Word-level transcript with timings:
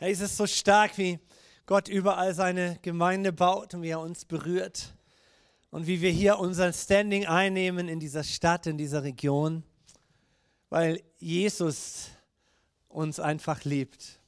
Hey, 0.00 0.12
es 0.12 0.20
ist 0.20 0.36
so 0.36 0.46
stark, 0.46 0.96
wie 0.96 1.18
Gott 1.66 1.88
überall 1.88 2.32
seine 2.32 2.78
Gemeinde 2.82 3.32
baut 3.32 3.74
und 3.74 3.82
wie 3.82 3.88
er 3.88 3.98
uns 3.98 4.24
berührt 4.24 4.94
und 5.72 5.88
wie 5.88 6.00
wir 6.00 6.12
hier 6.12 6.38
unser 6.38 6.72
Standing 6.72 7.26
einnehmen 7.26 7.88
in 7.88 7.98
dieser 7.98 8.22
Stadt, 8.22 8.68
in 8.68 8.78
dieser 8.78 9.02
Region, 9.02 9.64
weil 10.68 11.02
Jesus 11.18 12.10
uns 12.86 13.18
einfach 13.18 13.64
liebt. 13.64 14.20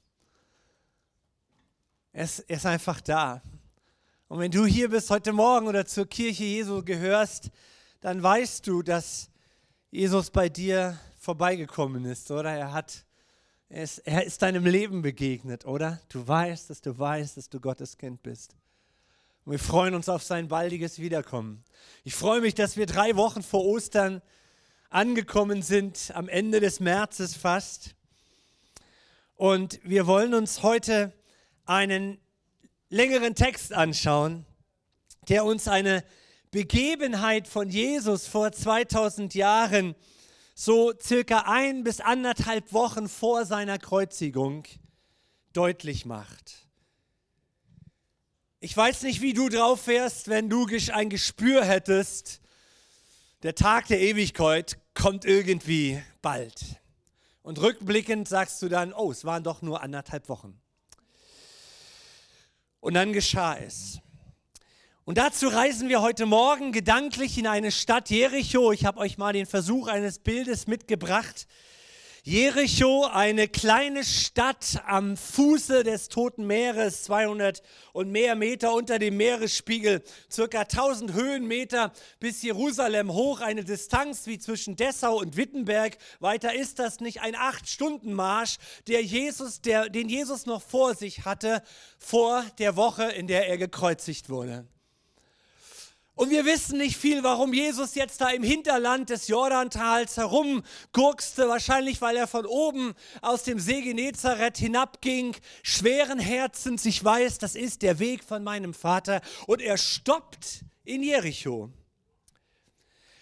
Er 2.12 2.24
ist, 2.24 2.66
einfach 2.66 3.00
da. 3.00 3.40
Und 4.26 4.40
wenn 4.40 4.50
du 4.50 4.66
hier 4.66 4.90
bist 4.90 5.08
heute 5.10 5.32
Morgen 5.32 5.68
oder 5.68 5.86
zur 5.86 6.06
Kirche 6.06 6.42
Jesu 6.42 6.82
gehörst, 6.82 7.48
dann 8.00 8.20
weißt 8.20 8.66
du, 8.66 8.82
dass 8.82 9.30
Jesus 9.92 10.32
bei 10.32 10.48
dir 10.48 10.98
vorbeigekommen 11.20 12.06
ist, 12.06 12.28
oder? 12.32 12.50
Er 12.50 12.72
hat 12.72 13.04
er 13.72 13.84
ist, 13.84 13.98
er 13.98 14.24
ist 14.24 14.42
deinem 14.42 14.66
Leben 14.66 15.00
begegnet, 15.00 15.64
oder? 15.64 16.00
Du 16.08 16.26
weißt, 16.26 16.70
dass 16.70 16.80
du 16.80 16.98
weißt, 16.98 17.36
dass 17.36 17.48
du 17.48 17.60
Gottes 17.60 17.96
Kind 17.96 18.20
bist. 18.20 18.56
Und 19.44 19.52
wir 19.52 19.60
freuen 19.60 19.94
uns 19.94 20.08
auf 20.08 20.24
sein 20.24 20.48
baldiges 20.48 20.98
Wiederkommen. 20.98 21.62
Ich 22.02 22.16
freue 22.16 22.40
mich, 22.40 22.56
dass 22.56 22.76
wir 22.76 22.86
drei 22.86 23.14
Wochen 23.14 23.44
vor 23.44 23.64
Ostern 23.64 24.22
angekommen 24.90 25.62
sind, 25.62 26.10
am 26.14 26.28
Ende 26.28 26.58
des 26.58 26.80
Märzes 26.80 27.36
fast. 27.36 27.94
Und 29.36 29.78
wir 29.84 30.08
wollen 30.08 30.34
uns 30.34 30.64
heute 30.64 31.12
einen 31.64 32.18
längeren 32.88 33.36
Text 33.36 33.72
anschauen, 33.72 34.44
der 35.28 35.44
uns 35.44 35.68
eine 35.68 36.02
Begebenheit 36.50 37.46
von 37.46 37.70
Jesus 37.70 38.26
vor 38.26 38.50
2000 38.50 39.32
Jahren 39.34 39.94
so 40.62 40.92
circa 41.00 41.44
ein 41.46 41.84
bis 41.84 42.02
anderthalb 42.02 42.74
Wochen 42.74 43.08
vor 43.08 43.46
seiner 43.46 43.78
Kreuzigung 43.78 44.64
deutlich 45.54 46.04
macht. 46.04 46.68
Ich 48.60 48.76
weiß 48.76 49.04
nicht, 49.04 49.22
wie 49.22 49.32
du 49.32 49.48
drauf 49.48 49.86
wärst, 49.86 50.28
wenn 50.28 50.50
du 50.50 50.66
ein 50.92 51.08
Gespür 51.08 51.64
hättest, 51.64 52.42
der 53.42 53.54
Tag 53.54 53.86
der 53.86 54.02
Ewigkeit 54.02 54.78
kommt 54.92 55.24
irgendwie 55.24 56.02
bald. 56.20 56.62
Und 57.40 57.58
rückblickend 57.58 58.28
sagst 58.28 58.60
du 58.60 58.68
dann, 58.68 58.92
oh, 58.92 59.10
es 59.10 59.24
waren 59.24 59.42
doch 59.42 59.62
nur 59.62 59.80
anderthalb 59.80 60.28
Wochen. 60.28 60.60
Und 62.80 62.92
dann 62.92 63.14
geschah 63.14 63.56
es. 63.56 64.00
Und 65.06 65.16
dazu 65.16 65.48
reisen 65.48 65.88
wir 65.88 66.02
heute 66.02 66.26
Morgen 66.26 66.72
gedanklich 66.72 67.38
in 67.38 67.46
eine 67.46 67.72
Stadt 67.72 68.10
Jericho. 68.10 68.70
Ich 68.70 68.84
habe 68.84 69.00
euch 69.00 69.16
mal 69.16 69.32
den 69.32 69.46
Versuch 69.46 69.88
eines 69.88 70.18
Bildes 70.18 70.66
mitgebracht. 70.66 71.46
Jericho, 72.22 73.06
eine 73.06 73.48
kleine 73.48 74.04
Stadt 74.04 74.82
am 74.86 75.16
Fuße 75.16 75.84
des 75.84 76.10
Toten 76.10 76.46
Meeres, 76.46 77.04
200 77.04 77.62
und 77.94 78.12
mehr 78.12 78.36
Meter 78.36 78.74
unter 78.74 78.98
dem 78.98 79.16
Meeresspiegel, 79.16 80.02
circa 80.30 80.60
1000 80.60 81.14
Höhenmeter 81.14 81.92
bis 82.18 82.42
Jerusalem 82.42 83.10
hoch, 83.10 83.40
eine 83.40 83.64
Distanz 83.64 84.26
wie 84.26 84.38
zwischen 84.38 84.76
Dessau 84.76 85.18
und 85.18 85.38
Wittenberg. 85.38 85.96
Weiter 86.20 86.54
ist 86.54 86.78
das 86.78 87.00
nicht 87.00 87.22
ein 87.22 87.34
Acht-Stunden-Marsch, 87.34 88.58
der 88.86 89.02
Jesus, 89.02 89.62
der, 89.62 89.88
den 89.88 90.10
Jesus 90.10 90.44
noch 90.44 90.60
vor 90.60 90.94
sich 90.94 91.24
hatte, 91.24 91.62
vor 91.98 92.44
der 92.58 92.76
Woche, 92.76 93.04
in 93.04 93.28
der 93.28 93.48
er 93.48 93.56
gekreuzigt 93.56 94.28
wurde. 94.28 94.66
Und 96.14 96.30
wir 96.30 96.44
wissen 96.44 96.78
nicht 96.78 96.96
viel, 96.96 97.22
warum 97.22 97.54
Jesus 97.54 97.94
jetzt 97.94 98.20
da 98.20 98.28
im 98.30 98.42
Hinterland 98.42 99.08
des 99.08 99.28
Jordantals 99.28 100.18
herumgurkste. 100.18 101.48
Wahrscheinlich, 101.48 102.02
weil 102.02 102.16
er 102.16 102.26
von 102.26 102.44
oben 102.44 102.94
aus 103.22 103.44
dem 103.44 103.58
See 103.58 103.80
Genezareth 103.80 104.58
hinabging, 104.58 105.34
schweren 105.62 106.18
Herzens. 106.18 106.84
Ich 106.84 107.02
weiß, 107.02 107.38
das 107.38 107.54
ist 107.54 107.82
der 107.82 107.98
Weg 107.98 108.22
von 108.22 108.44
meinem 108.44 108.74
Vater. 108.74 109.22
Und 109.46 109.62
er 109.62 109.78
stoppt 109.78 110.64
in 110.84 111.02
Jericho. 111.02 111.70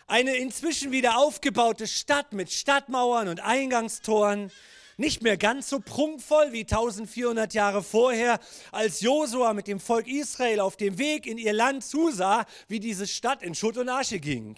Eine 0.09 0.37
inzwischen 0.37 0.91
wieder 0.91 1.19
aufgebaute 1.19 1.87
Stadt 1.87 2.33
mit 2.33 2.51
Stadtmauern 2.51 3.29
und 3.29 3.41
Eingangstoren 3.41 4.51
nicht 4.99 5.23
mehr 5.23 5.37
ganz 5.37 5.69
so 5.69 5.81
prunkvoll 5.81 6.53
wie 6.53 6.63
1400 6.63 7.55
Jahre 7.55 7.83
vorher, 7.83 8.41
als 8.73 9.01
Josua 9.01 9.55
mit 9.55 9.69
dem 9.69 9.81
Volk 9.81 10.09
Israel 10.09 10.61
auf 10.61 10.77
dem 10.77 10.99
Weg 10.99 11.27
in 11.27 11.39
ihr 11.39 11.53
Land 11.53 11.85
zusah, 11.85 12.45
wie 12.67 12.81
diese 12.81 13.07
Stadt 13.07 13.43
in 13.43 13.55
Schutt 13.55 13.79
und 13.79 13.89
Asche 13.89 14.19
ging. 14.19 14.57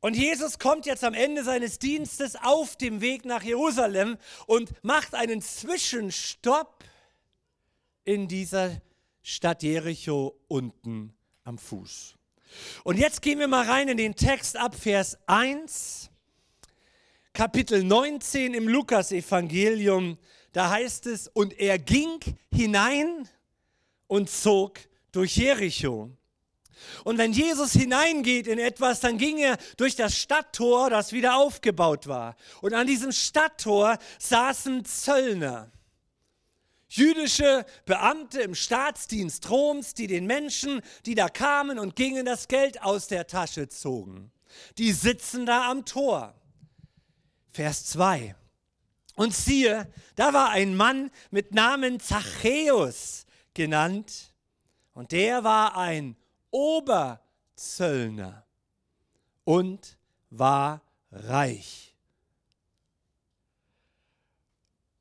Und 0.00 0.16
Jesus 0.16 0.58
kommt 0.58 0.86
jetzt 0.86 1.04
am 1.04 1.12
Ende 1.12 1.44
seines 1.44 1.78
Dienstes 1.78 2.34
auf 2.34 2.76
dem 2.76 3.02
Weg 3.02 3.26
nach 3.26 3.42
Jerusalem 3.42 4.16
und 4.46 4.72
macht 4.82 5.14
einen 5.14 5.42
Zwischenstopp 5.42 6.82
in 8.04 8.26
dieser 8.26 8.80
Stadt 9.20 9.62
Jericho 9.62 10.40
unten 10.48 11.12
am 11.44 11.58
Fuß. 11.58 12.14
Und 12.82 12.98
jetzt 12.98 13.20
gehen 13.20 13.38
wir 13.38 13.48
mal 13.48 13.66
rein 13.66 13.88
in 13.88 13.98
den 13.98 14.16
Text 14.16 14.56
ab 14.56 14.74
Vers 14.74 15.18
1 15.26 16.09
Kapitel 17.40 17.82
19 17.82 18.52
im 18.52 18.68
Lukasevangelium, 18.68 20.18
da 20.52 20.68
heißt 20.68 21.06
es, 21.06 21.26
und 21.26 21.58
er 21.58 21.78
ging 21.78 22.20
hinein 22.52 23.26
und 24.08 24.28
zog 24.28 24.78
durch 25.10 25.38
Jericho. 25.38 26.10
Und 27.02 27.16
wenn 27.16 27.32
Jesus 27.32 27.72
hineingeht 27.72 28.46
in 28.46 28.58
etwas, 28.58 29.00
dann 29.00 29.16
ging 29.16 29.38
er 29.38 29.56
durch 29.78 29.96
das 29.96 30.18
Stadttor, 30.18 30.90
das 30.90 31.14
wieder 31.14 31.36
aufgebaut 31.36 32.08
war. 32.08 32.36
Und 32.60 32.74
an 32.74 32.86
diesem 32.86 33.10
Stadttor 33.10 33.96
saßen 34.18 34.84
Zöllner. 34.84 35.72
Jüdische 36.90 37.64
Beamte 37.86 38.42
im 38.42 38.54
Staatsdienst 38.54 39.48
Roms, 39.48 39.94
die 39.94 40.08
den 40.08 40.26
Menschen, 40.26 40.82
die 41.06 41.14
da 41.14 41.30
kamen 41.30 41.78
und 41.78 41.96
gingen, 41.96 42.26
das 42.26 42.48
Geld 42.48 42.82
aus 42.82 43.06
der 43.06 43.26
Tasche 43.26 43.70
zogen. 43.70 44.30
Die 44.76 44.92
sitzen 44.92 45.46
da 45.46 45.70
am 45.70 45.86
Tor. 45.86 46.34
Vers 47.50 47.86
2. 47.86 48.34
Und 49.16 49.34
siehe, 49.34 49.92
da 50.14 50.32
war 50.32 50.50
ein 50.50 50.76
Mann 50.76 51.10
mit 51.30 51.52
Namen 51.52 52.00
Zachäus 52.00 53.26
genannt, 53.54 54.30
und 54.92 55.12
der 55.12 55.44
war 55.44 55.76
ein 55.76 56.16
Oberzöllner 56.50 58.44
und 59.44 59.96
war 60.30 60.82
reich. 61.10 61.94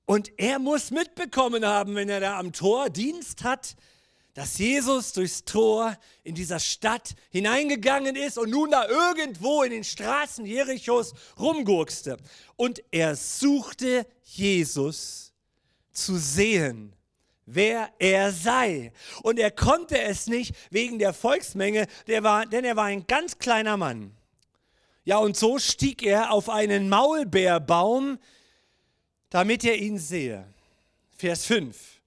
Und 0.06 0.32
er 0.40 0.58
muss 0.60 0.92
mitbekommen 0.92 1.66
haben, 1.66 1.96
wenn 1.96 2.10
er 2.10 2.20
da 2.20 2.40
am 2.40 2.54
Tor 2.54 2.90
Dienst 2.90 3.44
hat, 3.44 3.76
dass 4.40 4.58
Jesus 4.58 5.12
durchs 5.12 5.44
Tor 5.44 5.98
in 6.24 6.34
dieser 6.34 6.62
Stadt 6.62 7.14
hineingegangen 7.30 8.16
ist 8.16 8.38
und 8.38 8.52
nun 8.52 8.72
da 8.72 8.88
irgendwo 8.88 9.64
in 9.64 9.72
den 9.72 9.84
Straßen 9.84 10.46
Jerichos 10.46 11.14
rumgurkste. 11.38 12.16
Und 12.56 12.82
er 12.90 13.18
suchte 13.18 14.08
Jesus 14.24 15.34
zu 15.92 16.16
sehen, 16.16 16.94
wer 17.46 17.92
er 18.00 18.32
sei. 18.32 18.94
Und 19.24 19.40
er 19.40 19.52
konnte 19.52 20.00
es 20.00 20.28
nicht 20.28 20.56
wegen 20.70 21.00
der 21.00 21.12
Volksmenge, 21.12 21.88
der 22.08 22.24
war, 22.24 22.46
denn 22.46 22.64
er 22.64 22.78
war 22.78 22.86
ein 22.86 23.06
ganz 23.08 23.40
kleiner 23.40 23.76
Mann. 23.76 24.16
Ja, 25.04 25.18
und 25.18 25.36
so 25.36 25.60
stieg 25.60 26.02
er 26.02 26.32
auf 26.32 26.48
einen 26.48 26.88
Maulbeerbaum, 26.88 28.18
damit 29.32 29.66
er 29.66 29.76
ihn 29.76 29.98
sehe. 29.98 30.48
Vers 31.18 31.44
5. 31.44 31.99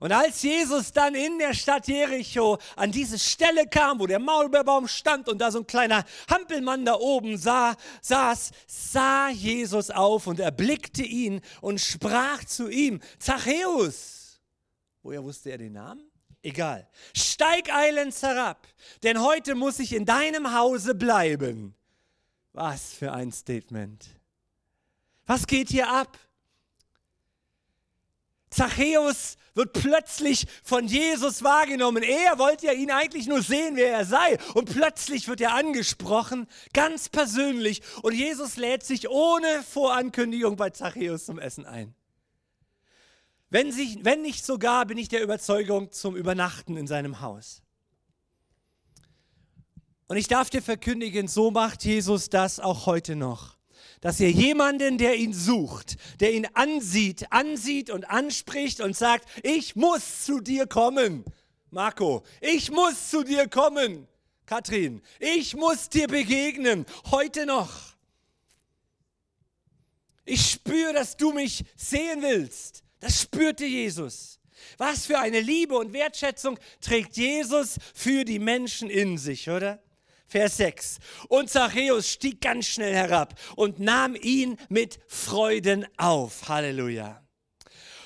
Und 0.00 0.12
als 0.12 0.40
Jesus 0.40 0.92
dann 0.92 1.14
in 1.14 1.38
der 1.38 1.52
Stadt 1.52 1.86
Jericho 1.86 2.58
an 2.74 2.90
diese 2.90 3.18
Stelle 3.18 3.66
kam, 3.66 4.00
wo 4.00 4.06
der 4.06 4.18
Maulbeerbaum 4.18 4.88
stand 4.88 5.28
und 5.28 5.38
da 5.38 5.50
so 5.50 5.58
ein 5.58 5.66
kleiner 5.66 6.04
Hampelmann 6.28 6.86
da 6.86 6.94
oben 6.94 7.36
sah, 7.36 7.76
saß, 8.00 8.50
sah 8.66 9.28
Jesus 9.28 9.90
auf 9.90 10.26
und 10.26 10.40
erblickte 10.40 11.02
ihn 11.02 11.42
und 11.60 11.82
sprach 11.82 12.42
zu 12.44 12.70
ihm, 12.70 13.00
Zachäus. 13.18 14.40
Woher 15.02 15.22
wusste 15.22 15.50
er 15.50 15.58
den 15.58 15.74
Namen? 15.74 16.10
Egal. 16.42 16.88
Steig 17.14 17.70
eilends 17.70 18.22
herab, 18.22 18.66
denn 19.02 19.20
heute 19.20 19.54
muss 19.54 19.78
ich 19.78 19.92
in 19.94 20.06
deinem 20.06 20.54
Hause 20.54 20.94
bleiben. 20.94 21.74
Was 22.54 22.94
für 22.94 23.12
ein 23.12 23.32
Statement. 23.32 24.08
Was 25.26 25.46
geht 25.46 25.68
hier 25.68 25.90
ab? 25.90 26.18
Zachäus 28.50 29.36
wird 29.54 29.72
plötzlich 29.72 30.46
von 30.62 30.86
Jesus 30.86 31.42
wahrgenommen. 31.42 32.02
Er 32.02 32.38
wollte 32.38 32.66
ja 32.66 32.72
ihn 32.72 32.90
eigentlich 32.90 33.26
nur 33.26 33.42
sehen, 33.42 33.76
wer 33.76 33.92
er 33.92 34.04
sei. 34.04 34.38
Und 34.54 34.72
plötzlich 34.72 35.28
wird 35.28 35.40
er 35.40 35.54
angesprochen, 35.54 36.46
ganz 36.72 37.08
persönlich. 37.08 37.82
Und 38.02 38.14
Jesus 38.14 38.56
lädt 38.56 38.84
sich 38.84 39.08
ohne 39.08 39.62
Vorankündigung 39.62 40.56
bei 40.56 40.70
Zachäus 40.70 41.26
zum 41.26 41.38
Essen 41.38 41.66
ein. 41.66 41.94
Wenn, 43.50 43.72
sich, 43.72 44.04
wenn 44.04 44.22
nicht 44.22 44.44
sogar, 44.44 44.86
bin 44.86 44.98
ich 44.98 45.08
der 45.08 45.22
Überzeugung, 45.22 45.90
zum 45.90 46.16
Übernachten 46.16 46.76
in 46.76 46.86
seinem 46.86 47.20
Haus. 47.20 47.62
Und 50.06 50.16
ich 50.16 50.28
darf 50.28 50.50
dir 50.50 50.62
verkündigen, 50.62 51.28
so 51.28 51.50
macht 51.50 51.84
Jesus 51.84 52.30
das 52.30 52.60
auch 52.60 52.86
heute 52.86 53.16
noch 53.16 53.59
dass 54.00 54.20
ihr 54.20 54.30
jemanden, 54.30 54.98
der 54.98 55.16
ihn 55.16 55.32
sucht, 55.32 55.96
der 56.20 56.32
ihn 56.32 56.46
ansieht, 56.54 57.30
ansieht 57.30 57.90
und 57.90 58.08
anspricht 58.08 58.80
und 58.80 58.96
sagt, 58.96 59.28
ich 59.42 59.76
muss 59.76 60.24
zu 60.24 60.40
dir 60.40 60.66
kommen. 60.66 61.24
Marco, 61.70 62.24
ich 62.40 62.70
muss 62.70 63.10
zu 63.10 63.22
dir 63.22 63.48
kommen. 63.48 64.08
Katrin, 64.46 65.02
ich 65.20 65.54
muss 65.54 65.88
dir 65.88 66.08
begegnen, 66.08 66.86
heute 67.10 67.46
noch. 67.46 67.90
Ich 70.24 70.50
spüre, 70.50 70.92
dass 70.92 71.16
du 71.16 71.32
mich 71.32 71.64
sehen 71.76 72.22
willst. 72.22 72.82
Das 73.00 73.22
spürte 73.22 73.64
Jesus. 73.64 74.40
Was 74.76 75.06
für 75.06 75.18
eine 75.18 75.40
Liebe 75.40 75.76
und 75.76 75.92
Wertschätzung 75.92 76.58
trägt 76.80 77.16
Jesus 77.16 77.76
für 77.94 78.24
die 78.24 78.38
Menschen 78.38 78.90
in 78.90 79.18
sich, 79.18 79.48
oder? 79.48 79.82
Vers 80.30 80.58
6. 80.58 80.98
Und 81.28 81.50
Zachäus 81.50 82.08
stieg 82.08 82.40
ganz 82.40 82.66
schnell 82.66 82.94
herab 82.94 83.34
und 83.56 83.80
nahm 83.80 84.14
ihn 84.14 84.56
mit 84.68 85.00
Freuden 85.08 85.88
auf. 85.96 86.48
Halleluja. 86.48 87.20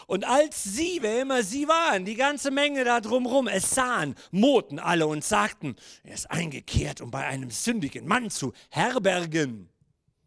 Und 0.07 0.25
als 0.25 0.65
sie, 0.65 0.99
wer 1.03 1.21
immer 1.21 1.43
sie 1.43 1.69
waren, 1.69 2.07
die 2.07 2.15
ganze 2.15 2.51
Menge 2.51 2.85
da 2.85 3.03
drumherum, 3.03 3.47
es 3.47 3.71
sahen, 3.71 4.15
moten 4.31 4.79
alle 4.79 5.07
und 5.07 5.23
sagten, 5.23 5.77
er 6.03 6.15
ist 6.15 6.31
eingekehrt, 6.31 7.03
um 7.03 7.11
bei 7.11 7.27
einem 7.27 7.51
sündigen 7.51 8.07
Mann 8.07 8.31
zu 8.31 8.55
herbergen. 8.71 9.69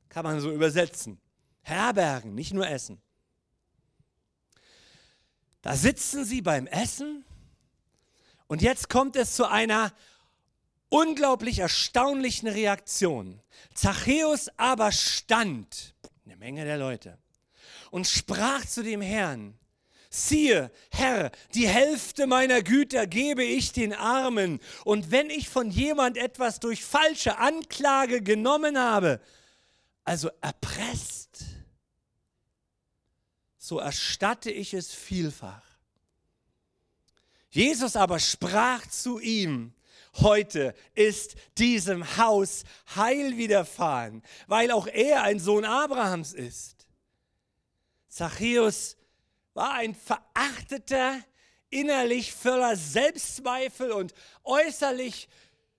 Kann 0.09 0.23
man 0.23 0.39
so 0.39 0.51
übersetzen. 0.51 1.19
Herbergen, 1.63 2.35
nicht 2.35 2.53
nur 2.53 2.67
essen. 2.67 3.01
Da 5.63 5.75
sitzen 5.75 6.25
sie 6.25 6.44
beim 6.44 6.67
Essen 6.67 7.25
und 8.45 8.61
jetzt 8.61 8.88
kommt 8.88 9.15
es 9.15 9.33
zu 9.33 9.49
einer 9.49 9.91
unglaublich 10.89 11.59
erstaunlichen 11.59 12.47
Reaktion. 12.47 13.41
Zachäus 13.73 14.49
aber 14.57 14.91
stand, 14.91 15.93
eine 16.25 16.35
Menge 16.37 16.65
der 16.65 16.77
Leute, 16.77 17.17
und 17.91 18.07
sprach 18.07 18.65
zu 18.65 18.83
dem 18.83 19.01
Herrn, 19.01 19.57
siehe, 20.09 20.71
Herr, 20.91 21.31
die 21.53 21.67
Hälfte 21.67 22.27
meiner 22.27 22.61
Güter 22.61 23.07
gebe 23.07 23.43
ich 23.43 23.71
den 23.71 23.93
Armen, 23.93 24.59
und 24.85 25.11
wenn 25.11 25.29
ich 25.29 25.49
von 25.49 25.69
jemand 25.69 26.17
etwas 26.17 26.59
durch 26.59 26.83
falsche 26.83 27.37
Anklage 27.37 28.21
genommen 28.21 28.77
habe, 28.77 29.21
also 30.03 30.29
erpresst, 30.41 31.45
so 33.57 33.79
erstatte 33.79 34.49
ich 34.49 34.73
es 34.73 34.93
vielfach. 34.93 35.63
Jesus 37.49 37.95
aber 37.95 38.19
sprach 38.19 38.87
zu 38.87 39.19
ihm, 39.19 39.73
heute 40.21 40.73
ist 40.95 41.35
diesem 41.57 42.17
Haus 42.17 42.63
Heil 42.95 43.37
widerfahren, 43.37 44.23
weil 44.47 44.71
auch 44.71 44.87
er 44.87 45.23
ein 45.23 45.39
Sohn 45.39 45.65
Abrahams 45.65 46.33
ist. 46.33 46.87
Zachäus 48.07 48.97
war 49.53 49.73
ein 49.73 49.95
verachteter, 49.95 51.19
innerlich 51.69 52.33
voller 52.33 52.75
Selbstzweifel 52.75 53.91
und 53.91 54.13
äußerlich 54.43 55.27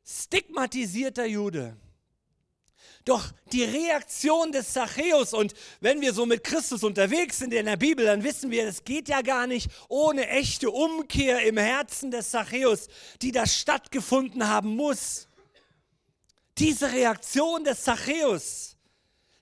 stigmatisierter 0.05 1.27
Jude. 1.27 1.77
Doch 3.09 3.33
die 3.53 3.65
Reaktion 3.65 4.53
des 4.53 4.75
Zachäus, 4.75 5.33
und 5.33 5.55
wenn 5.81 6.03
wir 6.03 6.13
so 6.13 6.27
mit 6.27 6.45
Christus 6.45 6.85
unterwegs 6.85 7.39
sind 7.39 7.55
in 7.55 7.65
der 7.65 7.79
Bibel, 7.79 8.05
dann 8.05 8.23
wissen 8.23 8.51
wir, 8.51 8.69
es 8.69 8.85
geht 8.85 9.09
ja 9.09 9.23
gar 9.23 9.47
nicht 9.47 9.71
ohne 9.89 10.29
echte 10.29 10.71
Umkehr 10.71 11.41
im 11.47 11.57
Herzen 11.57 12.11
des 12.11 12.31
Zachäus, 12.31 12.89
die 13.23 13.33
da 13.33 13.47
stattgefunden 13.47 14.47
haben 14.47 14.77
muss. 14.77 15.27
Diese 16.59 16.93
Reaktion 16.93 17.65
des 17.65 17.83
Zachäus 17.83 18.77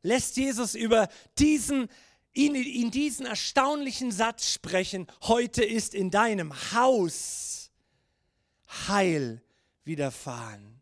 lässt 0.03 0.37
Jesus 0.37 0.77
über 0.77 1.09
diesen, 1.37 1.89
ihn 2.35 2.55
in 2.55 2.93
diesen 2.93 3.27
erstaunlichen 3.27 4.13
Satz 4.13 4.53
sprechen, 4.53 5.09
heute 5.23 5.65
ist 5.65 5.93
in 5.93 6.13
deinem 6.13 6.55
Haus 6.73 7.73
Heil 8.87 9.43
widerfahren. 9.83 10.76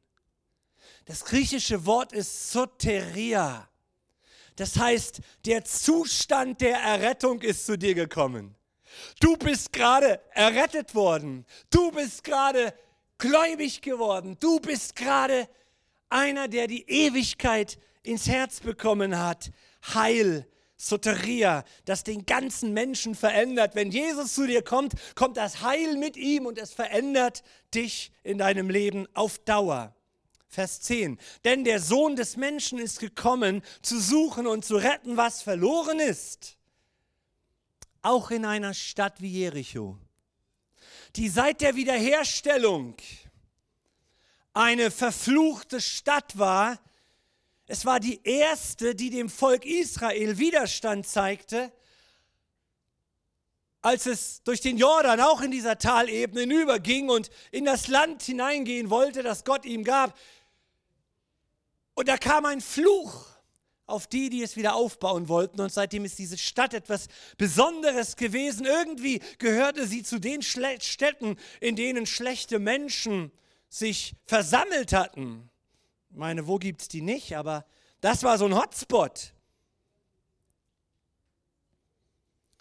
Das 1.05 1.25
griechische 1.25 1.85
Wort 1.85 2.13
ist 2.13 2.51
Soteria. 2.51 3.69
Das 4.57 4.77
heißt, 4.79 5.21
der 5.45 5.65
Zustand 5.65 6.61
der 6.61 6.79
Errettung 6.79 7.43
ist 7.43 7.67
zu 7.67 7.77
dir 7.77 7.95
gekommen. 7.95 8.55
Du 9.21 9.37
bist 9.37 9.73
gerade 9.73 10.21
errettet 10.33 10.95
worden. 10.95 11.45
Du 11.71 11.91
bist 11.91 12.23
gerade 12.25 12.73
gläubig 13.19 13.83
geworden. 13.83 14.37
Du 14.41 14.61
bist 14.61 14.95
gerade 14.97 15.49
einer, 16.09 16.49
der 16.49 16.69
die 16.69 16.89
Ewigkeit 16.89 17.79
ins 18.03 18.29
Herz 18.29 18.61
bekommen 18.61 19.19
hat. 19.19 19.51
Heil, 19.93 20.47
Soteria, 20.77 21.65
das 21.85 22.05
den 22.05 22.27
ganzen 22.27 22.73
Menschen 22.73 23.15
verändert. 23.15 23.75
Wenn 23.75 23.91
Jesus 23.91 24.35
zu 24.35 24.47
dir 24.47 24.63
kommt, 24.63 24.95
kommt 25.15 25.37
das 25.37 25.63
Heil 25.63 25.97
mit 25.97 26.17
ihm 26.17 26.47
und 26.47 26.59
es 26.59 26.73
verändert 26.73 27.43
dich 27.75 28.13
in 28.23 28.39
deinem 28.39 28.71
Leben 28.71 29.07
auf 29.15 29.39
Dauer. 29.39 29.94
Vers 30.55 30.81
10. 30.83 31.19
Denn 31.45 31.65
der 31.65 31.81
Sohn 31.81 32.17
des 32.17 32.37
Menschen 32.37 32.79
ist 32.79 33.01
gekommen, 33.01 33.63
zu 33.83 34.01
suchen 34.01 34.47
und 34.47 34.65
zu 34.65 34.77
retten, 34.77 35.17
was 35.17 35.43
verloren 35.43 35.99
ist. 36.01 36.57
Auch 38.03 38.31
in 38.31 38.45
einer 38.45 38.75
Stadt 38.75 39.21
wie 39.21 39.31
Jericho, 39.31 39.99
die 41.17 41.29
seit 41.29 41.61
der 41.61 41.75
Wiederherstellung 41.75 42.97
eine 44.53 44.91
verfluchte 44.91 45.81
Stadt 45.81 46.39
war. 46.39 46.79
Es 47.67 47.85
war 47.85 47.99
die 47.99 48.21
erste, 48.23 48.95
die 48.95 49.11
dem 49.11 49.29
Volk 49.29 49.65
Israel 49.65 50.39
Widerstand 50.39 51.07
zeigte, 51.07 51.73
als 53.85 54.07
es 54.07 54.43
durch 54.45 54.63
den 54.63 54.79
Jordan 54.79 55.21
auch 55.21 55.43
in 55.43 55.51
dieser 55.51 55.77
Talebene 55.77 56.41
hinüberging 56.41 57.11
und 57.11 57.31
in 57.51 57.67
das 57.67 57.89
Land 57.89 58.23
hineingehen 58.23 58.89
wollte, 58.89 59.23
das 59.23 59.45
Gott 59.45 59.67
ihm 59.67 59.85
gab. 59.85 60.17
Und 61.95 62.09
da 62.09 62.17
kam 62.17 62.45
ein 62.45 62.61
Fluch 62.61 63.27
auf 63.87 64.07
die, 64.07 64.31
die 64.31 64.43
es 64.43 64.57
wieder 64.57 64.75
aufbauen 64.75 65.29
wollten. 65.29 65.61
Und 65.61 65.73
seitdem 65.73 66.05
ist 66.05 66.19
diese 66.19 66.39
Stadt 66.39 66.75
etwas 66.75 67.09
Besonderes 67.37 68.17
gewesen. 68.17 68.67
Irgendwie 68.67 69.21
gehörte 69.39 69.87
sie 69.87 70.03
zu 70.03 70.19
den 70.19 70.43
Schle 70.43 70.81
Städten, 70.81 71.37
in 71.61 71.77
denen 71.77 72.07
schlechte 72.07 72.59
Menschen 72.59 73.31
sich 73.69 74.15
versammelt 74.25 74.93
hatten. 74.93 75.51
Ich 76.11 76.17
meine, 76.17 76.47
wo 76.47 76.59
gibt 76.59 76.83
es 76.83 76.89
die 76.89 77.03
nicht? 77.03 77.37
Aber 77.37 77.67
das 78.01 78.23
war 78.23 78.39
so 78.39 78.47
ein 78.47 78.57
Hotspot. 78.57 79.33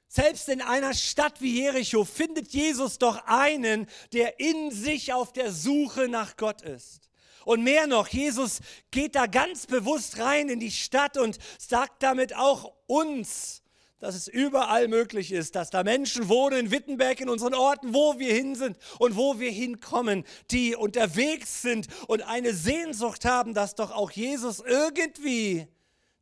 Selbst 0.07 0.47
in 0.50 0.62
einer 0.62 0.94
Stadt 0.94 1.42
wie 1.42 1.59
Jericho 1.61 2.06
findet 2.06 2.49
Jesus 2.54 2.99
doch 2.99 3.25
einen, 3.25 3.87
der 4.11 4.40
in 4.40 4.69
sich 4.69 5.11
auf 5.11 5.33
der 5.33 5.52
Suche 5.52 6.07
nach 6.07 6.37
Gott 6.37 6.61
ist. 6.61 7.09
Und 7.45 7.64
mehr 7.64 7.88
noch, 7.88 8.07
Jesus 8.07 8.59
geht 8.92 9.16
da 9.16 9.26
ganz 9.26 9.68
bewusst 9.68 10.19
rein 10.19 10.50
in 10.50 10.59
die 10.59 10.71
Stadt 10.71 11.18
und 11.18 11.38
sagt 11.57 12.04
damit 12.04 12.35
auch 12.35 12.73
uns, 12.88 13.64
dass 14.04 14.16
es 14.16 14.28
überall 14.28 14.90
möglich 14.90 15.31
ist, 15.31 15.56
dass 15.56 15.69
da 15.69 15.81
Menschen 15.83 16.28
wohnen 16.28 16.66
in 16.66 16.71
Wittenberg, 16.71 17.21
in 17.21 17.30
unseren 17.30 17.54
Orten, 17.54 17.94
wo 17.94 18.19
wir 18.19 18.33
hin 18.33 18.54
sind 18.56 18.78
und 19.00 19.16
wo 19.16 19.40
wir 19.40 19.50
hinkommen, 19.50 20.26
die 20.52 20.76
unterwegs 20.76 21.62
sind 21.62 21.88
und 22.07 22.21
eine 22.23 22.54
Sehnsucht 22.54 23.23
haben, 23.23 23.54
dass 23.54 23.76
doch 23.76 23.92
auch 23.92 24.12
Jesus 24.12 24.59
irgendwie 24.59 25.68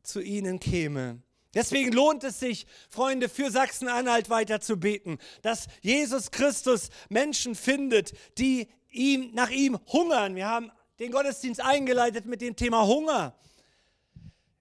zu 0.04 0.20
ihnen 0.20 0.60
käme. 0.60 1.22
Deswegen 1.54 1.92
lohnt 1.92 2.22
es 2.22 2.38
sich, 2.38 2.66
Freunde, 2.88 3.28
für 3.28 3.50
Sachsen-Anhalt 3.50 4.30
weiter 4.30 4.60
zu 4.60 4.78
beten, 4.78 5.18
dass 5.42 5.66
Jesus 5.80 6.30
Christus 6.30 6.88
Menschen 7.08 7.56
findet, 7.56 8.12
die 8.38 8.68
ihm, 8.90 9.30
nach 9.34 9.50
ihm 9.50 9.78
hungern. 9.92 10.36
Wir 10.36 10.48
haben 10.48 10.70
den 10.98 11.12
Gottesdienst 11.12 11.60
eingeleitet 11.60 12.26
mit 12.26 12.40
dem 12.40 12.56
Thema 12.56 12.86
Hunger. 12.86 13.34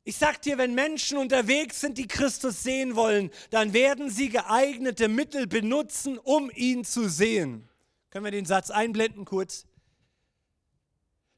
Ich 0.03 0.17
sag 0.17 0.41
dir, 0.41 0.57
wenn 0.57 0.73
Menschen 0.73 1.17
unterwegs 1.17 1.79
sind, 1.79 1.97
die 1.97 2.07
Christus 2.07 2.63
sehen 2.63 2.95
wollen, 2.95 3.29
dann 3.51 3.73
werden 3.73 4.09
sie 4.09 4.29
geeignete 4.29 5.07
Mittel 5.07 5.45
benutzen, 5.45 6.17
um 6.17 6.49
ihn 6.55 6.83
zu 6.83 7.07
sehen. 7.07 7.69
Können 8.09 8.25
wir 8.25 8.31
den 8.31 8.45
Satz 8.45 8.71
einblenden 8.71 9.25
kurz? 9.25 9.67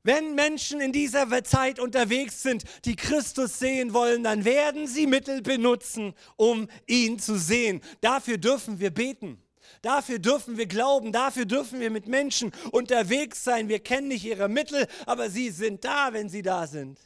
Wenn 0.04 0.36
Menschen 0.36 0.82
in 0.82 0.92
dieser 0.92 1.44
Zeit 1.44 1.80
unterwegs 1.80 2.42
sind, 2.44 2.64
die 2.84 2.96
Christus 2.96 3.60
sehen 3.60 3.94
wollen, 3.94 4.24
dann 4.24 4.44
werden 4.44 4.86
sie 4.86 5.08
Mittel 5.08 5.42
benutzen, 5.42 6.14
um 6.36 6.68
ihn 6.88 7.20
zu 7.20 7.38
sehen. 7.38 7.82
Dafür 8.02 8.38
dürfen 8.38 8.80
wir 8.80 8.92
beten. 8.92 9.42
Dafür 9.82 10.20
dürfen 10.20 10.58
wir 10.58 10.68
glauben, 10.68 11.12
dafür 11.12 11.46
dürfen 11.46 11.80
wir 11.80 11.90
mit 11.90 12.08
Menschen 12.08 12.52
unterwegs 12.72 13.44
sein. 13.44 13.70
Wir 13.70 13.80
kennen 13.80 14.08
nicht 14.08 14.26
ihre 14.26 14.50
Mittel, 14.50 14.88
aber 15.06 15.30
sie 15.30 15.50
sind 15.50 15.84
da, 15.84 16.14
wenn 16.14 16.30
sie 16.30 16.42
da 16.42 16.68
sind. 16.68 17.00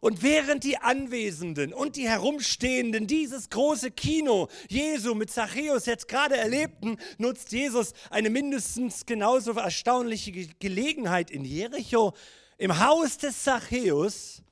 Und 0.00 0.22
während 0.22 0.62
die 0.62 0.78
Anwesenden 0.78 1.72
und 1.72 1.96
die 1.96 2.08
Herumstehenden 2.08 3.06
dieses 3.06 3.50
große 3.50 3.90
Kino 3.90 4.48
Jesu 4.68 5.14
mit 5.14 5.30
Zachäus 5.30 5.86
jetzt 5.86 6.06
gerade 6.08 6.36
erlebten, 6.36 6.98
nutzt 7.18 7.52
Jesus 7.52 7.92
eine 8.10 8.30
mindestens 8.30 9.06
genauso 9.06 9.52
erstaunliche 9.52 10.32
Gelegenheit 10.60 11.30
in 11.30 11.44
Jericho, 11.44 12.12
im 12.58 12.78
Haus 12.78 13.18
des 13.18 13.42
Zachäus, 13.42 14.42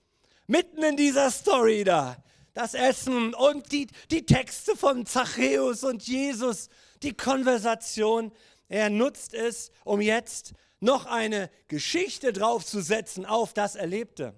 Mitten 0.47 0.83
in 0.83 0.97
dieser 0.97 1.31
Story 1.31 1.85
da. 1.85 2.23
Das 2.55 2.75
Essen 2.75 3.35
und 3.35 3.73
die, 3.73 3.89
die 4.11 4.25
Texte 4.25 4.77
von 4.77 5.07
Zachäus 5.07 5.83
und 5.85 6.07
Jesus, 6.07 6.69
die 7.03 7.13
Konversation. 7.13 8.33
Er 8.69 8.91
nutzt 8.91 9.35
es, 9.35 9.71
um 9.85 10.01
jetzt 10.01 10.55
noch 10.81 11.07
eine 11.07 11.51
Geschichte 11.69 12.33
draufzusetzen 12.33 13.27
auf 13.27 13.55
das 13.55 13.75
Erlebte. 13.75 14.35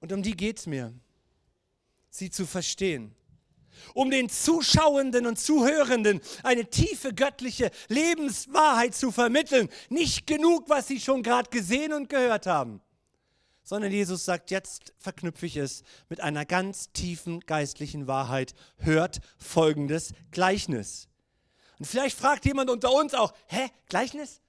Und 0.00 0.12
um 0.12 0.22
die 0.22 0.36
geht 0.36 0.58
es 0.58 0.66
mir, 0.66 0.94
sie 2.08 2.30
zu 2.30 2.46
verstehen. 2.46 3.14
Um 3.94 4.10
den 4.10 4.28
Zuschauenden 4.28 5.26
und 5.26 5.38
Zuhörenden 5.38 6.20
eine 6.42 6.68
tiefe 6.68 7.14
göttliche 7.14 7.70
Lebenswahrheit 7.88 8.94
zu 8.94 9.10
vermitteln. 9.10 9.68
Nicht 9.88 10.26
genug, 10.26 10.68
was 10.68 10.88
sie 10.88 11.00
schon 11.00 11.22
gerade 11.22 11.50
gesehen 11.50 11.92
und 11.92 12.08
gehört 12.08 12.46
haben, 12.46 12.80
sondern 13.62 13.92
Jesus 13.92 14.24
sagt, 14.24 14.50
jetzt 14.50 14.92
verknüpfe 14.98 15.46
ich 15.46 15.56
es 15.56 15.82
mit 16.08 16.20
einer 16.20 16.44
ganz 16.44 16.92
tiefen 16.92 17.40
geistlichen 17.40 18.06
Wahrheit. 18.06 18.54
Hört 18.78 19.20
folgendes 19.38 20.12
Gleichnis. 20.30 21.08
Und 21.78 21.84
vielleicht 21.86 22.18
fragt 22.18 22.44
jemand 22.44 22.68
unter 22.70 22.92
uns 22.92 23.14
auch, 23.14 23.32
hä, 23.46 23.68
Gleichnis? 23.86 24.40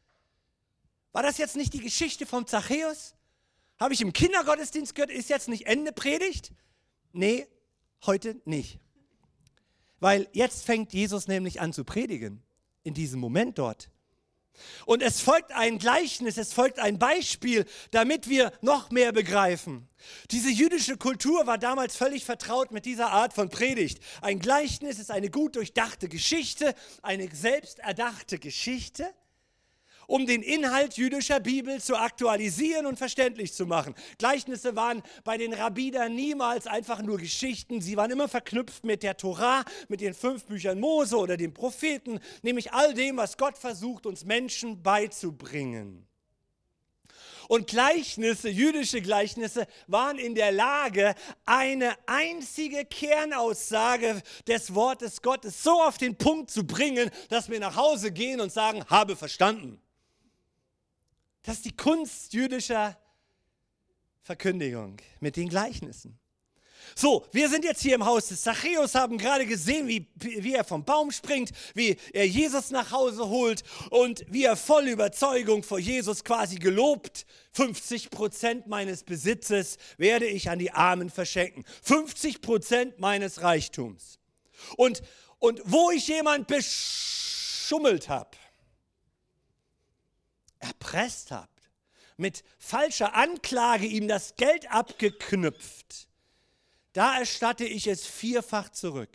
War 1.11 1.23
das 1.23 1.37
jetzt 1.37 1.55
nicht 1.55 1.73
die 1.73 1.81
Geschichte 1.81 2.25
vom 2.25 2.47
Zachäus? 2.47 3.15
Habe 3.79 3.93
ich 3.93 4.01
im 4.01 4.13
Kindergottesdienst 4.13 4.95
gehört, 4.95 5.11
ist 5.11 5.29
jetzt 5.29 5.47
nicht 5.47 5.67
Ende 5.67 5.91
Predigt? 5.91 6.53
Nee, 7.13 7.47
heute 8.05 8.41
nicht. 8.45 8.79
Weil 9.99 10.27
jetzt 10.33 10.65
fängt 10.65 10.93
Jesus 10.93 11.27
nämlich 11.27 11.61
an 11.61 11.73
zu 11.73 11.83
predigen, 11.83 12.41
in 12.83 12.93
diesem 12.93 13.19
Moment 13.19 13.59
dort. 13.59 13.90
Und 14.85 15.01
es 15.01 15.21
folgt 15.21 15.51
ein 15.51 15.79
Gleichnis, 15.79 16.37
es 16.37 16.53
folgt 16.53 16.79
ein 16.79 16.99
Beispiel, 16.99 17.65
damit 17.91 18.29
wir 18.29 18.51
noch 18.61 18.91
mehr 18.91 19.11
begreifen. 19.11 19.87
Diese 20.31 20.49
jüdische 20.49 20.97
Kultur 20.97 21.45
war 21.47 21.57
damals 21.57 21.95
völlig 21.95 22.25
vertraut 22.25 22.71
mit 22.71 22.85
dieser 22.85 23.11
Art 23.11 23.33
von 23.33 23.49
Predigt. 23.49 23.99
Ein 24.21 24.39
Gleichnis 24.39 24.99
ist 24.99 25.11
eine 25.11 25.29
gut 25.29 25.55
durchdachte 25.55 26.09
Geschichte, 26.09 26.75
eine 27.01 27.29
selbsterdachte 27.33 28.39
Geschichte, 28.39 29.13
um 30.07 30.25
den 30.25 30.41
Inhalt 30.41 30.97
jüdischer 30.97 31.39
Bibel 31.39 31.81
zu 31.81 31.97
aktualisieren 31.97 32.85
und 32.85 32.97
verständlich 32.97 33.53
zu 33.53 33.65
machen. 33.65 33.95
Gleichnisse 34.17 34.75
waren 34.75 35.01
bei 35.23 35.37
den 35.37 35.53
Rabbinern 35.53 36.13
niemals 36.13 36.67
einfach 36.67 37.01
nur 37.01 37.17
Geschichten, 37.17 37.81
sie 37.81 37.97
waren 37.97 38.11
immer 38.11 38.27
verknüpft 38.27 38.83
mit 38.83 39.03
der 39.03 39.17
Tora, 39.17 39.63
mit 39.87 40.01
den 40.01 40.13
fünf 40.13 40.45
Büchern 40.45 40.79
Mose 40.79 41.17
oder 41.17 41.37
den 41.37 41.53
Propheten, 41.53 42.19
nämlich 42.41 42.73
all 42.73 42.93
dem, 42.93 43.17
was 43.17 43.37
Gott 43.37 43.57
versucht, 43.57 44.05
uns 44.05 44.25
Menschen 44.25 44.81
beizubringen. 44.83 46.07
Und 47.51 47.67
Gleichnisse, 47.67 48.47
jüdische 48.47 49.01
Gleichnisse, 49.01 49.67
waren 49.87 50.17
in 50.17 50.35
der 50.35 50.53
Lage, 50.53 51.15
eine 51.45 51.95
einzige 52.05 52.85
Kernaussage 52.85 54.21
des 54.47 54.73
Wortes 54.73 55.21
Gottes 55.21 55.61
so 55.61 55.81
auf 55.81 55.97
den 55.97 56.17
Punkt 56.17 56.49
zu 56.49 56.65
bringen, 56.65 57.11
dass 57.27 57.49
wir 57.49 57.59
nach 57.59 57.75
Hause 57.75 58.13
gehen 58.13 58.39
und 58.39 58.53
sagen, 58.53 58.85
habe 58.85 59.17
verstanden. 59.17 59.81
Das 61.43 61.57
ist 61.57 61.65
die 61.65 61.75
Kunst 61.75 62.33
jüdischer 62.33 62.97
Verkündigung 64.21 64.97
mit 65.19 65.35
den 65.35 65.49
Gleichnissen. 65.49 66.19
So, 66.95 67.25
wir 67.31 67.49
sind 67.49 67.63
jetzt 67.63 67.81
hier 67.81 67.95
im 67.95 68.05
Haus 68.05 68.27
des 68.27 68.41
Zachäus, 68.41 68.95
haben 68.95 69.17
gerade 69.17 69.45
gesehen, 69.45 69.87
wie, 69.87 70.07
wie 70.15 70.53
er 70.53 70.63
vom 70.63 70.83
Baum 70.83 71.11
springt, 71.11 71.51
wie 71.73 71.97
er 72.13 72.27
Jesus 72.27 72.71
nach 72.71 72.91
Hause 72.91 73.29
holt 73.29 73.63
und 73.89 74.25
wie 74.27 74.43
er 74.43 74.55
voll 74.55 74.87
Überzeugung 74.87 75.63
vor 75.63 75.79
Jesus 75.79 76.23
quasi 76.23 76.57
gelobt, 76.57 77.25
50 77.53 78.09
Prozent 78.09 78.67
meines 78.67 79.03
Besitzes 79.03 79.77
werde 79.97 80.25
ich 80.25 80.49
an 80.49 80.59
die 80.59 80.71
Armen 80.71 81.09
verschenken. 81.09 81.63
50 81.83 82.41
Prozent 82.41 82.99
meines 82.99 83.41
Reichtums. 83.41 84.19
Und, 84.75 85.01
und 85.39 85.61
wo 85.65 85.91
ich 85.91 86.07
jemand 86.07 86.47
beschummelt 86.47 88.09
habe, 88.09 88.31
erpresst 90.61 91.31
habt, 91.31 91.69
mit 92.17 92.43
falscher 92.57 93.15
Anklage 93.15 93.85
ihm 93.85 94.07
das 94.07 94.35
Geld 94.35 94.71
abgeknüpft, 94.71 96.07
da 96.93 97.19
erstatte 97.19 97.65
ich 97.65 97.87
es 97.87 98.05
vierfach 98.05 98.69
zurück. 98.69 99.09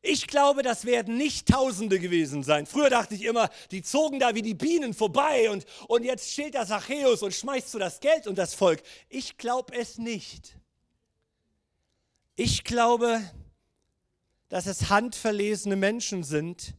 Ich 0.00 0.28
glaube, 0.28 0.62
das 0.62 0.84
werden 0.84 1.16
nicht 1.16 1.48
Tausende 1.48 1.98
gewesen 1.98 2.44
sein. 2.44 2.66
Früher 2.66 2.88
dachte 2.88 3.14
ich 3.14 3.24
immer, 3.24 3.50
die 3.72 3.82
zogen 3.82 4.20
da 4.20 4.34
wie 4.34 4.42
die 4.42 4.54
Bienen 4.54 4.94
vorbei 4.94 5.50
und, 5.50 5.66
und 5.88 6.04
jetzt 6.04 6.30
steht 6.32 6.54
da 6.54 6.64
Zachäus 6.66 7.22
und 7.22 7.34
schmeißt 7.34 7.70
so 7.70 7.78
das 7.78 7.98
Geld 7.98 8.28
und 8.28 8.38
das 8.38 8.54
Volk. 8.54 8.82
Ich 9.08 9.38
glaube 9.38 9.74
es 9.74 9.98
nicht. 9.98 10.56
Ich 12.36 12.62
glaube, 12.62 13.20
dass 14.48 14.66
es 14.66 14.88
handverlesene 14.88 15.74
Menschen 15.74 16.22
sind, 16.22 16.74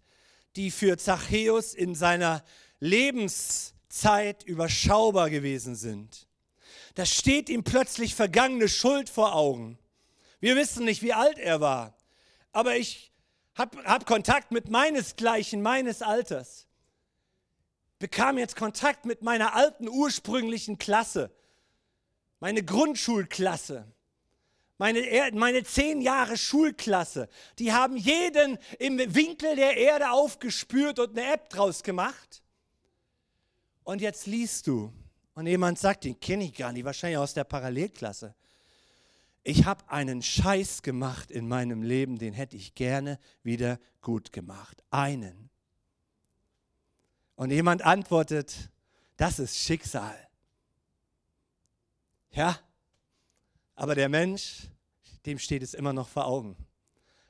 die 0.55 0.71
für 0.71 0.97
Zachäus 0.97 1.73
in 1.73 1.95
seiner 1.95 2.43
Lebenszeit 2.79 4.43
überschaubar 4.43 5.29
gewesen 5.29 5.75
sind. 5.75 6.27
Da 6.95 7.05
steht 7.05 7.49
ihm 7.49 7.63
plötzlich 7.63 8.15
vergangene 8.15 8.67
Schuld 8.67 9.09
vor 9.09 9.35
Augen. 9.35 9.77
Wir 10.39 10.55
wissen 10.55 10.85
nicht, 10.85 11.01
wie 11.01 11.13
alt 11.13 11.37
er 11.37 11.59
war, 11.61 11.97
aber 12.51 12.77
ich 12.77 13.11
habe 13.55 13.83
hab 13.83 14.05
Kontakt 14.05 14.51
mit 14.51 14.69
meinesgleichen, 14.69 15.61
meines 15.61 16.01
Alters. 16.01 16.67
Bekam 17.99 18.37
jetzt 18.37 18.55
Kontakt 18.55 19.05
mit 19.05 19.21
meiner 19.21 19.53
alten 19.53 19.89
ursprünglichen 19.89 20.77
Klasse, 20.77 21.31
meine 22.39 22.63
Grundschulklasse 22.63 23.85
meine, 24.79 25.29
meine 25.33 25.63
zehn 25.63 26.01
Jahre 26.01 26.37
Schulklasse, 26.37 27.27
die 27.59 27.73
haben 27.73 27.97
jeden 27.97 28.57
im 28.79 28.97
Winkel 29.13 29.55
der 29.57 29.75
Erde 29.75 30.09
aufgespürt 30.09 30.99
und 30.99 31.17
eine 31.17 31.33
App 31.33 31.49
draus 31.49 31.83
gemacht. 31.83 32.41
Und 33.89 34.01
jetzt 34.01 34.27
liest 34.27 34.67
du 34.67 34.93
und 35.33 35.47
jemand 35.47 35.79
sagt, 35.79 36.03
den 36.03 36.19
kenne 36.19 36.43
ich 36.43 36.53
gar 36.53 36.71
nicht, 36.71 36.85
wahrscheinlich 36.85 37.17
aus 37.17 37.33
der 37.33 37.43
Parallelklasse. 37.43 38.35
Ich 39.41 39.65
habe 39.65 39.89
einen 39.89 40.21
Scheiß 40.21 40.83
gemacht 40.83 41.31
in 41.31 41.47
meinem 41.47 41.81
Leben, 41.81 42.19
den 42.19 42.35
hätte 42.35 42.55
ich 42.55 42.75
gerne 42.75 43.17
wieder 43.41 43.79
gut 44.01 44.31
gemacht. 44.31 44.83
Einen. 44.91 45.49
Und 47.33 47.49
jemand 47.49 47.81
antwortet, 47.81 48.69
das 49.17 49.39
ist 49.39 49.57
Schicksal. 49.57 50.15
Ja, 52.29 52.59
aber 53.73 53.95
der 53.95 54.07
Mensch, 54.07 54.67
dem 55.25 55.39
steht 55.39 55.63
es 55.63 55.73
immer 55.73 55.93
noch 55.93 56.09
vor 56.09 56.27
Augen, 56.27 56.55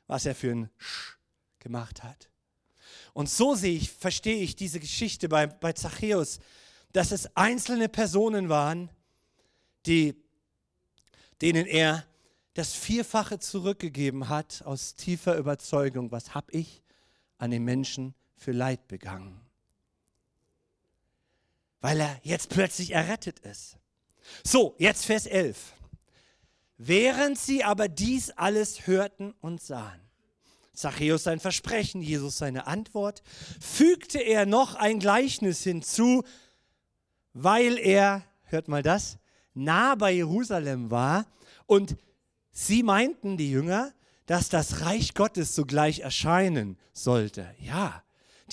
was 0.07 0.25
er 0.25 0.35
für 0.35 0.51
ein 0.51 0.69
Sch 0.77 1.17
gemacht 1.59 2.03
hat. 2.03 2.29
Und 3.19 3.29
so 3.29 3.53
sehe 3.53 3.75
ich, 3.75 3.91
verstehe 3.91 4.41
ich 4.41 4.55
diese 4.55 4.79
Geschichte 4.79 5.27
bei, 5.27 5.45
bei 5.45 5.73
Zachäus, 5.73 6.39
dass 6.93 7.11
es 7.11 7.35
einzelne 7.35 7.89
Personen 7.89 8.47
waren, 8.47 8.89
die, 9.85 10.15
denen 11.41 11.65
er 11.65 12.05
das 12.53 12.73
Vierfache 12.73 13.37
zurückgegeben 13.37 14.29
hat 14.29 14.61
aus 14.63 14.95
tiefer 14.95 15.35
Überzeugung. 15.35 16.13
Was 16.13 16.33
habe 16.33 16.53
ich 16.53 16.81
an 17.39 17.51
den 17.51 17.65
Menschen 17.65 18.15
für 18.37 18.53
Leid 18.53 18.87
begangen? 18.87 19.41
Weil 21.81 21.99
er 21.99 22.21
jetzt 22.23 22.47
plötzlich 22.47 22.91
errettet 22.91 23.39
ist. 23.39 23.75
So, 24.45 24.75
jetzt 24.77 25.03
Vers 25.03 25.25
11. 25.25 25.73
Während 26.77 27.37
sie 27.37 27.65
aber 27.65 27.89
dies 27.89 28.29
alles 28.29 28.87
hörten 28.87 29.33
und 29.41 29.61
sahen, 29.61 30.08
Zachäus 30.79 31.23
sein 31.23 31.41
Versprechen, 31.41 32.01
Jesus 32.01 32.37
seine 32.37 32.65
Antwort, 32.65 33.21
fügte 33.59 34.19
er 34.19 34.45
noch 34.45 34.75
ein 34.75 34.99
Gleichnis 34.99 35.61
hinzu, 35.61 36.23
weil 37.33 37.77
er, 37.77 38.23
hört 38.43 38.69
mal 38.69 38.81
das, 38.81 39.17
nah 39.53 39.95
bei 39.95 40.11
Jerusalem 40.11 40.89
war 40.89 41.25
und 41.65 41.97
sie 42.51 42.81
meinten, 42.81 43.35
die 43.35 43.51
Jünger, 43.51 43.91
dass 44.25 44.47
das 44.47 44.81
Reich 44.81 45.15
Gottes 45.15 45.53
sogleich 45.53 45.99
erscheinen 45.99 46.77
sollte. 46.93 47.53
Ja, 47.59 48.01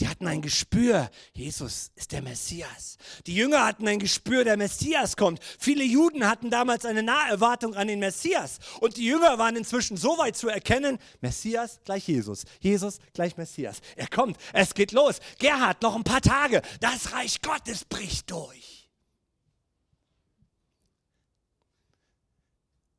die 0.00 0.08
hatten 0.08 0.26
ein 0.26 0.42
Gespür, 0.42 1.10
Jesus 1.32 1.90
ist 1.94 2.12
der 2.12 2.22
Messias. 2.22 2.98
Die 3.26 3.34
Jünger 3.34 3.64
hatten 3.64 3.86
ein 3.88 3.98
Gespür, 3.98 4.44
der 4.44 4.56
Messias 4.56 5.16
kommt. 5.16 5.40
Viele 5.58 5.84
Juden 5.84 6.28
hatten 6.28 6.50
damals 6.50 6.84
eine 6.84 7.02
Naherwartung 7.02 7.74
an 7.74 7.88
den 7.88 7.98
Messias. 7.98 8.58
Und 8.80 8.96
die 8.96 9.06
Jünger 9.06 9.38
waren 9.38 9.56
inzwischen 9.56 9.96
so 9.96 10.18
weit 10.18 10.36
zu 10.36 10.48
erkennen, 10.48 10.98
Messias 11.20 11.80
gleich 11.84 12.08
Jesus, 12.08 12.44
Jesus 12.60 12.98
gleich 13.12 13.36
Messias. 13.36 13.80
Er 13.96 14.08
kommt, 14.08 14.36
es 14.52 14.74
geht 14.74 14.92
los. 14.92 15.20
Gerhard, 15.38 15.82
noch 15.82 15.96
ein 15.96 16.04
paar 16.04 16.22
Tage, 16.22 16.62
das 16.80 17.12
Reich 17.12 17.40
Gottes 17.42 17.84
bricht 17.84 18.30
durch. 18.30 18.90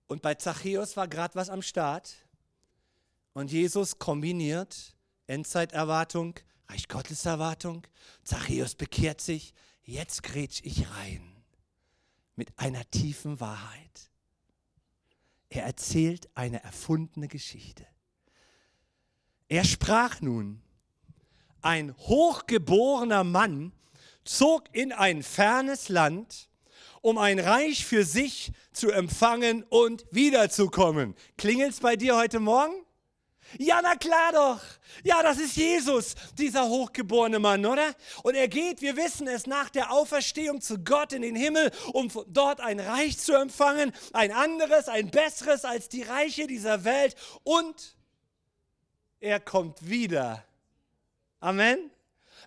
Und 0.07 0.21
bei 0.21 0.35
Zachäus 0.35 0.95
war 0.97 1.07
gerade 1.07 1.35
was 1.35 1.49
am 1.49 1.61
Start. 1.61 2.15
Und 3.33 3.51
Jesus 3.51 3.99
kombiniert 3.99 4.95
Endzeiterwartung 5.27 6.35
Reich 6.69 6.87
Gottes 6.87 7.25
Erwartung. 7.25 7.85
Zachäus 8.23 8.75
bekehrt 8.75 9.21
sich. 9.21 9.53
Jetzt 9.83 10.23
grätsch 10.23 10.61
ich 10.63 10.89
rein 10.89 11.21
mit 12.35 12.57
einer 12.57 12.89
tiefen 12.91 13.39
Wahrheit. 13.39 14.11
Er 15.49 15.63
erzählt 15.63 16.29
eine 16.35 16.63
erfundene 16.63 17.27
Geschichte. 17.27 17.85
Er 19.47 19.63
sprach 19.63 20.21
nun, 20.21 20.61
ein 21.61 21.97
hochgeborener 21.97 23.23
Mann 23.23 23.71
zog 24.23 24.63
in 24.73 24.91
ein 24.91 25.23
fernes 25.23 25.89
Land, 25.89 26.49
um 27.01 27.17
ein 27.17 27.39
Reich 27.39 27.85
für 27.85 28.03
sich 28.03 28.51
zu 28.73 28.91
empfangen 28.91 29.63
und 29.63 30.05
wiederzukommen. 30.11 31.15
Klingelt's 31.37 31.79
bei 31.79 31.95
dir 31.95 32.17
heute 32.17 32.39
Morgen? 32.39 32.86
Ja, 33.57 33.79
na 33.81 33.95
klar 33.95 34.31
doch. 34.33 34.61
Ja, 35.03 35.23
das 35.23 35.37
ist 35.37 35.55
Jesus, 35.55 36.15
dieser 36.37 36.67
hochgeborene 36.67 37.39
Mann, 37.39 37.65
oder? 37.65 37.95
Und 38.23 38.35
er 38.35 38.47
geht, 38.47 38.81
wir 38.81 38.97
wissen 38.97 39.27
es, 39.27 39.47
nach 39.47 39.69
der 39.69 39.91
Auferstehung 39.91 40.61
zu 40.61 40.79
Gott 40.79 41.13
in 41.13 41.21
den 41.21 41.35
Himmel, 41.35 41.71
um 41.93 42.11
dort 42.27 42.59
ein 42.59 42.79
Reich 42.79 43.17
zu 43.17 43.33
empfangen, 43.33 43.93
ein 44.13 44.31
anderes, 44.31 44.89
ein 44.89 45.09
besseres 45.11 45.65
als 45.65 45.89
die 45.89 46.03
Reiche 46.03 46.47
dieser 46.47 46.83
Welt. 46.83 47.15
Und 47.43 47.95
er 49.19 49.39
kommt 49.39 49.87
wieder. 49.89 50.43
Amen. 51.39 51.91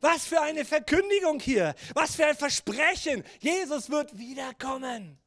Was 0.00 0.24
für 0.24 0.40
eine 0.40 0.64
Verkündigung 0.64 1.40
hier. 1.40 1.74
Was 1.94 2.16
für 2.16 2.26
ein 2.26 2.36
Versprechen. 2.36 3.24
Jesus 3.40 3.90
wird 3.90 4.16
wiederkommen. 4.18 5.18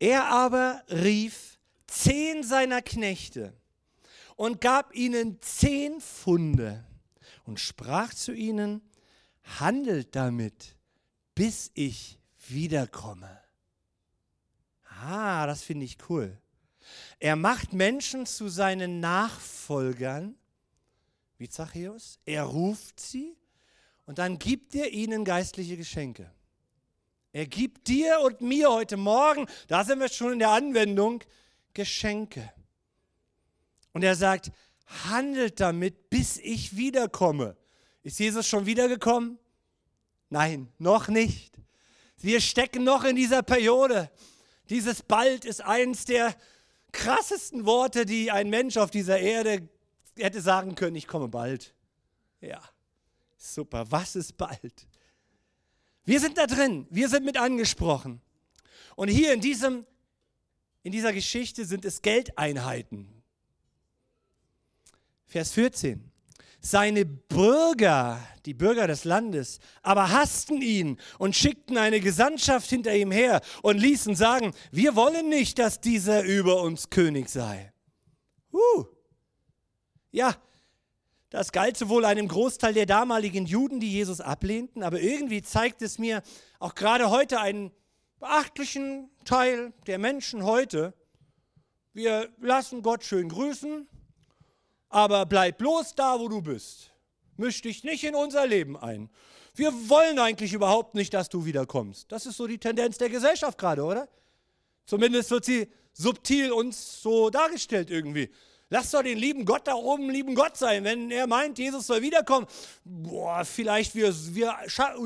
Er 0.00 0.26
aber 0.26 0.82
rief 0.88 1.57
zehn 1.88 2.44
seiner 2.44 2.82
Knechte 2.82 3.52
und 4.36 4.60
gab 4.60 4.94
ihnen 4.94 5.40
zehn 5.42 6.00
Pfunde 6.00 6.84
und 7.44 7.58
sprach 7.58 8.14
zu 8.14 8.32
ihnen, 8.32 8.82
handelt 9.58 10.14
damit, 10.14 10.76
bis 11.34 11.70
ich 11.74 12.18
wiederkomme. 12.48 13.40
Ah, 15.00 15.46
das 15.46 15.62
finde 15.62 15.86
ich 15.86 15.98
cool. 16.08 16.38
Er 17.18 17.36
macht 17.36 17.72
Menschen 17.72 18.26
zu 18.26 18.48
seinen 18.48 19.00
Nachfolgern, 19.00 20.36
wie 21.38 21.48
Zachäus. 21.48 22.18
Er 22.24 22.44
ruft 22.44 23.00
sie 23.00 23.36
und 24.06 24.18
dann 24.18 24.38
gibt 24.38 24.74
er 24.74 24.92
ihnen 24.92 25.24
geistliche 25.24 25.76
Geschenke. 25.76 26.30
Er 27.32 27.46
gibt 27.46 27.88
dir 27.88 28.20
und 28.20 28.40
mir 28.40 28.70
heute 28.70 28.96
Morgen, 28.96 29.46
da 29.68 29.84
sind 29.84 30.00
wir 30.00 30.08
schon 30.08 30.34
in 30.34 30.38
der 30.38 30.50
Anwendung, 30.50 31.22
Geschenke. 31.78 32.52
Und 33.92 34.02
er 34.02 34.16
sagt, 34.16 34.50
handelt 35.04 35.60
damit, 35.60 36.10
bis 36.10 36.36
ich 36.38 36.76
wiederkomme. 36.76 37.56
Ist 38.02 38.18
Jesus 38.18 38.48
schon 38.48 38.66
wiedergekommen? 38.66 39.38
Nein, 40.28 40.72
noch 40.78 41.06
nicht. 41.06 41.54
Wir 42.16 42.40
stecken 42.40 42.82
noch 42.82 43.04
in 43.04 43.14
dieser 43.14 43.44
Periode. 43.44 44.10
Dieses 44.68 45.04
bald 45.04 45.44
ist 45.44 45.60
eins 45.60 46.04
der 46.04 46.34
krassesten 46.90 47.64
Worte, 47.64 48.06
die 48.06 48.32
ein 48.32 48.50
Mensch 48.50 48.76
auf 48.76 48.90
dieser 48.90 49.20
Erde 49.20 49.68
hätte 50.16 50.40
sagen 50.40 50.74
können, 50.74 50.96
ich 50.96 51.06
komme 51.06 51.28
bald. 51.28 51.76
Ja, 52.40 52.60
super, 53.36 53.88
was 53.88 54.16
ist 54.16 54.36
bald? 54.36 54.88
Wir 56.04 56.18
sind 56.18 56.38
da 56.38 56.48
drin, 56.48 56.88
wir 56.90 57.08
sind 57.08 57.24
mit 57.24 57.36
angesprochen. 57.36 58.20
Und 58.96 59.06
hier 59.06 59.32
in 59.32 59.40
diesem 59.40 59.86
in 60.82 60.92
dieser 60.92 61.12
Geschichte 61.12 61.64
sind 61.64 61.84
es 61.84 62.02
Geldeinheiten. 62.02 63.22
Vers 65.26 65.52
14. 65.52 66.10
Seine 66.60 67.04
Bürger, 67.04 68.20
die 68.44 68.54
Bürger 68.54 68.86
des 68.86 69.04
Landes, 69.04 69.60
aber 69.82 70.10
hassten 70.10 70.60
ihn 70.60 70.98
und 71.18 71.36
schickten 71.36 71.78
eine 71.78 72.00
Gesandtschaft 72.00 72.68
hinter 72.68 72.94
ihm 72.94 73.12
her 73.12 73.40
und 73.62 73.78
ließen 73.78 74.16
sagen, 74.16 74.52
wir 74.72 74.96
wollen 74.96 75.28
nicht, 75.28 75.58
dass 75.58 75.80
dieser 75.80 76.24
über 76.24 76.62
uns 76.62 76.90
König 76.90 77.28
sei. 77.28 77.72
Uh. 78.52 78.84
Ja, 80.10 80.34
das 81.30 81.52
galt 81.52 81.76
sowohl 81.76 82.06
einem 82.06 82.26
Großteil 82.26 82.72
der 82.72 82.86
damaligen 82.86 83.44
Juden, 83.44 83.80
die 83.80 83.92
Jesus 83.92 84.20
ablehnten, 84.20 84.82
aber 84.82 85.00
irgendwie 85.00 85.42
zeigt 85.42 85.82
es 85.82 85.98
mir 85.98 86.22
auch 86.58 86.74
gerade 86.74 87.10
heute 87.10 87.40
einen 87.40 87.70
beachtlichen 88.20 89.10
Teil 89.24 89.72
der 89.86 89.98
Menschen 89.98 90.44
heute, 90.44 90.94
wir 91.92 92.28
lassen 92.40 92.82
Gott 92.82 93.04
schön 93.04 93.28
grüßen, 93.28 93.88
aber 94.88 95.26
bleib 95.26 95.58
bloß 95.58 95.94
da, 95.94 96.18
wo 96.18 96.28
du 96.28 96.42
bist. 96.42 96.90
Misch 97.36 97.62
dich 97.62 97.84
nicht 97.84 98.04
in 98.04 98.14
unser 98.14 98.46
Leben 98.46 98.76
ein. 98.76 99.10
Wir 99.54 99.72
wollen 99.88 100.18
eigentlich 100.18 100.52
überhaupt 100.52 100.94
nicht, 100.94 101.14
dass 101.14 101.28
du 101.28 101.44
wiederkommst. 101.44 102.10
Das 102.10 102.26
ist 102.26 102.36
so 102.36 102.46
die 102.46 102.58
Tendenz 102.58 102.98
der 102.98 103.08
Gesellschaft 103.08 103.58
gerade, 103.58 103.82
oder? 103.82 104.08
Zumindest 104.86 105.30
wird 105.30 105.44
sie 105.44 105.68
subtil 105.92 106.52
uns 106.52 107.02
so 107.02 107.30
dargestellt 107.30 107.90
irgendwie. 107.90 108.30
Lass 108.70 108.90
doch 108.90 109.02
den 109.02 109.18
lieben 109.18 109.44
Gott 109.44 109.66
da 109.66 109.74
oben 109.74 110.10
lieben 110.10 110.34
Gott 110.34 110.56
sein. 110.56 110.84
Wenn 110.84 111.10
er 111.10 111.26
meint, 111.26 111.58
Jesus 111.58 111.86
soll 111.86 112.02
wiederkommen, 112.02 112.46
boah, 112.84 113.44
vielleicht 113.44 113.94
wir, 113.94 114.14
wir 114.34 114.54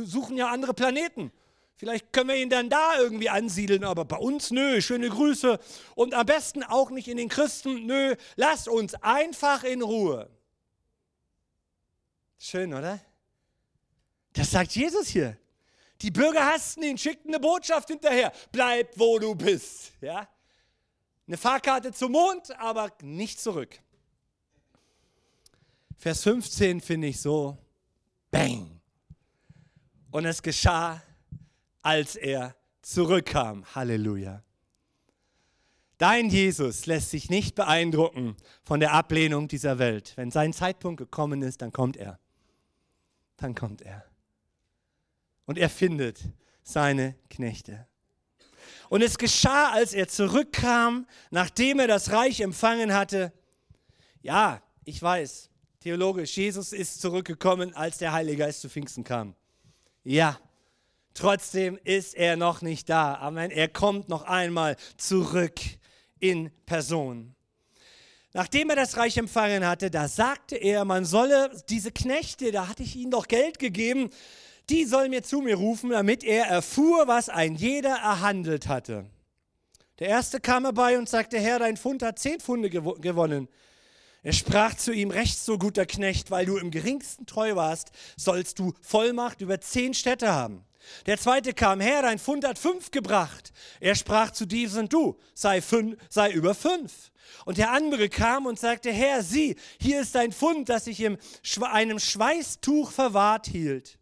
suchen 0.04 0.36
ja 0.36 0.48
andere 0.48 0.74
Planeten. 0.74 1.32
Vielleicht 1.82 2.12
können 2.12 2.28
wir 2.28 2.36
ihn 2.36 2.48
dann 2.48 2.70
da 2.70 2.96
irgendwie 2.96 3.28
ansiedeln, 3.28 3.82
aber 3.82 4.04
bei 4.04 4.16
uns 4.16 4.52
nö, 4.52 4.80
schöne 4.80 5.08
Grüße. 5.08 5.58
Und 5.96 6.14
am 6.14 6.24
besten 6.26 6.62
auch 6.62 6.90
nicht 6.90 7.08
in 7.08 7.16
den 7.16 7.28
Christen, 7.28 7.86
nö, 7.86 8.14
lasst 8.36 8.68
uns 8.68 8.94
einfach 9.02 9.64
in 9.64 9.82
Ruhe. 9.82 10.30
Schön, 12.38 12.72
oder? 12.72 13.00
Das 14.32 14.52
sagt 14.52 14.76
Jesus 14.76 15.08
hier. 15.08 15.36
Die 16.02 16.12
Bürger 16.12 16.52
hassten 16.52 16.84
ihn, 16.84 16.96
schickten 16.96 17.34
eine 17.34 17.40
Botschaft 17.40 17.88
hinterher. 17.88 18.32
Bleib, 18.52 18.96
wo 18.96 19.18
du 19.18 19.34
bist. 19.34 19.90
Ja? 20.00 20.28
Eine 21.26 21.36
Fahrkarte 21.36 21.90
zum 21.90 22.12
Mond, 22.12 22.56
aber 22.60 22.92
nicht 23.02 23.40
zurück. 23.40 23.76
Vers 25.98 26.22
15 26.22 26.80
finde 26.80 27.08
ich 27.08 27.20
so, 27.20 27.58
bang. 28.30 28.80
Und 30.12 30.26
es 30.26 30.40
geschah, 30.40 31.02
als 31.82 32.16
er 32.16 32.56
zurückkam. 32.80 33.64
Halleluja. 33.74 34.42
Dein 35.98 36.30
Jesus 36.30 36.86
lässt 36.86 37.10
sich 37.10 37.30
nicht 37.30 37.54
beeindrucken 37.54 38.36
von 38.64 38.80
der 38.80 38.92
Ablehnung 38.92 39.46
dieser 39.46 39.78
Welt. 39.78 40.14
Wenn 40.16 40.32
sein 40.32 40.52
Zeitpunkt 40.52 40.98
gekommen 40.98 41.42
ist, 41.42 41.62
dann 41.62 41.72
kommt 41.72 41.96
er. 41.96 42.18
Dann 43.36 43.54
kommt 43.54 43.82
er. 43.82 44.04
Und 45.46 45.58
er 45.58 45.70
findet 45.70 46.20
seine 46.64 47.14
Knechte. 47.30 47.86
Und 48.88 49.02
es 49.02 49.16
geschah, 49.16 49.70
als 49.70 49.94
er 49.94 50.08
zurückkam, 50.08 51.06
nachdem 51.30 51.78
er 51.78 51.86
das 51.86 52.10
Reich 52.10 52.40
empfangen 52.40 52.92
hatte. 52.92 53.32
Ja, 54.22 54.62
ich 54.84 55.00
weiß, 55.00 55.50
theologisch, 55.80 56.36
Jesus 56.36 56.72
ist 56.72 57.00
zurückgekommen, 57.00 57.74
als 57.74 57.98
der 57.98 58.12
Heilige 58.12 58.38
Geist 58.38 58.60
zu 58.60 58.68
Pfingsten 58.68 59.04
kam. 59.04 59.34
Ja, 60.04 60.38
Trotzdem 61.14 61.78
ist 61.84 62.14
er 62.14 62.36
noch 62.36 62.62
nicht 62.62 62.88
da. 62.88 63.16
Amen. 63.16 63.50
Er 63.50 63.68
kommt 63.68 64.08
noch 64.08 64.22
einmal 64.22 64.76
zurück 64.96 65.60
in 66.20 66.50
Person. 66.66 67.34
Nachdem 68.34 68.70
er 68.70 68.76
das 68.76 68.96
Reich 68.96 69.18
empfangen 69.18 69.66
hatte, 69.66 69.90
da 69.90 70.08
sagte 70.08 70.56
er, 70.56 70.86
man 70.86 71.04
solle 71.04 71.50
diese 71.68 71.92
Knechte, 71.92 72.50
da 72.50 72.68
hatte 72.68 72.82
ich 72.82 72.96
ihnen 72.96 73.10
doch 73.10 73.28
Geld 73.28 73.58
gegeben, 73.58 74.08
die 74.70 74.86
sollen 74.86 75.10
mir 75.10 75.22
zu 75.22 75.40
mir 75.40 75.56
rufen, 75.56 75.90
damit 75.90 76.24
er 76.24 76.46
erfuhr, 76.46 77.08
was 77.08 77.28
ein 77.28 77.54
jeder 77.54 77.96
erhandelt 77.96 78.68
hatte. 78.68 79.10
Der 79.98 80.08
erste 80.08 80.40
kam 80.40 80.64
herbei 80.64 80.96
und 80.96 81.08
sagte, 81.08 81.38
Herr, 81.38 81.58
dein 81.58 81.76
Fund 81.76 82.02
hat 82.02 82.18
zehn 82.18 82.40
Funde 82.40 82.70
gew 82.70 82.94
gewonnen. 82.94 83.48
Er 84.22 84.32
sprach 84.32 84.74
zu 84.76 84.92
ihm, 84.92 85.10
recht 85.10 85.38
so 85.38 85.58
guter 85.58 85.84
Knecht, 85.84 86.30
weil 86.30 86.46
du 86.46 86.56
im 86.56 86.70
geringsten 86.70 87.26
treu 87.26 87.56
warst, 87.56 87.90
sollst 88.16 88.58
du 88.58 88.72
Vollmacht 88.80 89.40
über 89.40 89.60
zehn 89.60 89.94
Städte 89.94 90.32
haben. 90.32 90.64
Der 91.06 91.18
zweite 91.18 91.52
kam, 91.52 91.80
Herr, 91.80 92.02
dein 92.02 92.18
Fund 92.18 92.44
hat 92.46 92.58
fünf 92.58 92.90
gebracht. 92.90 93.52
Er 93.80 93.94
sprach 93.94 94.30
zu 94.30 94.46
diesem, 94.46 94.88
du, 94.88 95.18
sei, 95.34 95.60
fünf, 95.62 95.96
sei 96.08 96.30
über 96.32 96.54
fünf. 96.54 97.10
Und 97.44 97.58
der 97.58 97.72
andere 97.72 98.08
kam 98.08 98.46
und 98.46 98.58
sagte, 98.58 98.92
Herr, 98.92 99.22
sieh, 99.22 99.56
hier 99.80 100.02
ist 100.02 100.14
dein 100.14 100.32
Fund, 100.32 100.68
das 100.68 100.86
ich 100.86 101.00
in 101.00 101.18
einem 101.62 101.98
Schweißtuch 101.98 102.90
verwahrt 102.90 103.46
hielt. 103.46 103.98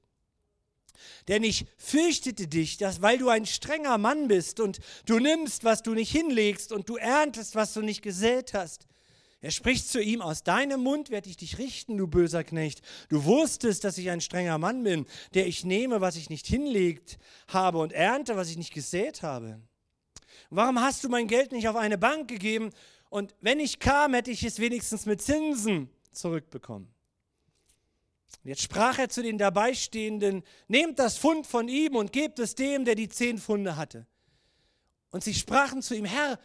Denn 1.28 1.44
ich 1.44 1.66
fürchtete 1.76 2.48
dich, 2.48 2.76
dass 2.76 3.02
weil 3.02 3.18
du 3.18 3.28
ein 3.28 3.46
strenger 3.46 3.98
Mann 3.98 4.28
bist 4.28 4.58
und 4.58 4.80
du 5.06 5.18
nimmst, 5.18 5.64
was 5.64 5.82
du 5.82 5.94
nicht 5.94 6.10
hinlegst 6.10 6.72
und 6.72 6.88
du 6.88 6.96
erntest, 6.96 7.54
was 7.54 7.72
du 7.72 7.82
nicht 7.82 8.02
gesät 8.02 8.52
hast. 8.54 8.86
Er 9.42 9.50
spricht 9.50 9.88
zu 9.88 10.02
ihm, 10.02 10.20
aus 10.20 10.42
deinem 10.42 10.82
Mund 10.82 11.08
werde 11.08 11.30
ich 11.30 11.36
dich 11.36 11.58
richten, 11.58 11.96
du 11.96 12.06
böser 12.06 12.44
Knecht. 12.44 12.82
Du 13.08 13.24
wusstest, 13.24 13.84
dass 13.84 13.96
ich 13.96 14.10
ein 14.10 14.20
strenger 14.20 14.58
Mann 14.58 14.82
bin, 14.82 15.06
der 15.32 15.46
ich 15.46 15.64
nehme, 15.64 16.02
was 16.02 16.16
ich 16.16 16.28
nicht 16.28 16.46
hinlegt 16.46 17.18
habe 17.48 17.78
und 17.78 17.92
ernte, 17.92 18.36
was 18.36 18.50
ich 18.50 18.58
nicht 18.58 18.74
gesät 18.74 19.22
habe. 19.22 19.58
Warum 20.50 20.80
hast 20.80 21.04
du 21.04 21.08
mein 21.08 21.26
Geld 21.26 21.52
nicht 21.52 21.68
auf 21.68 21.76
eine 21.76 21.96
Bank 21.96 22.28
gegeben? 22.28 22.70
Und 23.08 23.34
wenn 23.40 23.60
ich 23.60 23.78
kam, 23.78 24.12
hätte 24.12 24.30
ich 24.30 24.44
es 24.44 24.58
wenigstens 24.58 25.06
mit 25.06 25.22
Zinsen 25.22 25.88
zurückbekommen. 26.12 26.92
Jetzt 28.44 28.62
sprach 28.62 28.98
er 28.98 29.08
zu 29.08 29.22
den 29.22 29.38
Dabeistehenden, 29.38 30.42
nehmt 30.68 30.98
das 30.98 31.18
Pfund 31.18 31.46
von 31.46 31.68
ihm 31.68 31.96
und 31.96 32.12
gebt 32.12 32.38
es 32.38 32.54
dem, 32.54 32.84
der 32.84 32.94
die 32.94 33.08
zehn 33.08 33.38
Pfunde 33.38 33.76
hatte. 33.76 34.06
Und 35.10 35.24
sie 35.24 35.34
sprachen 35.34 35.82
zu 35.82 35.94
ihm, 35.94 36.04
Herr, 36.04 36.38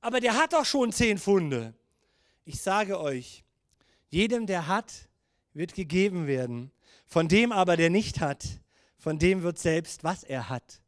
aber 0.00 0.20
der 0.20 0.36
hat 0.36 0.52
doch 0.52 0.64
schon 0.64 0.92
zehn 0.92 1.18
Pfunde. 1.18 1.74
Ich 2.44 2.60
sage 2.60 3.00
euch, 3.00 3.44
jedem, 4.08 4.46
der 4.46 4.66
hat, 4.66 5.08
wird 5.52 5.74
gegeben 5.74 6.26
werden. 6.26 6.70
Von 7.06 7.28
dem 7.28 7.52
aber, 7.52 7.76
der 7.76 7.90
nicht 7.90 8.20
hat, 8.20 8.44
von 8.98 9.18
dem 9.18 9.42
wird 9.42 9.58
selbst, 9.58 10.04
was 10.04 10.24
er 10.24 10.48
hat, 10.48 10.80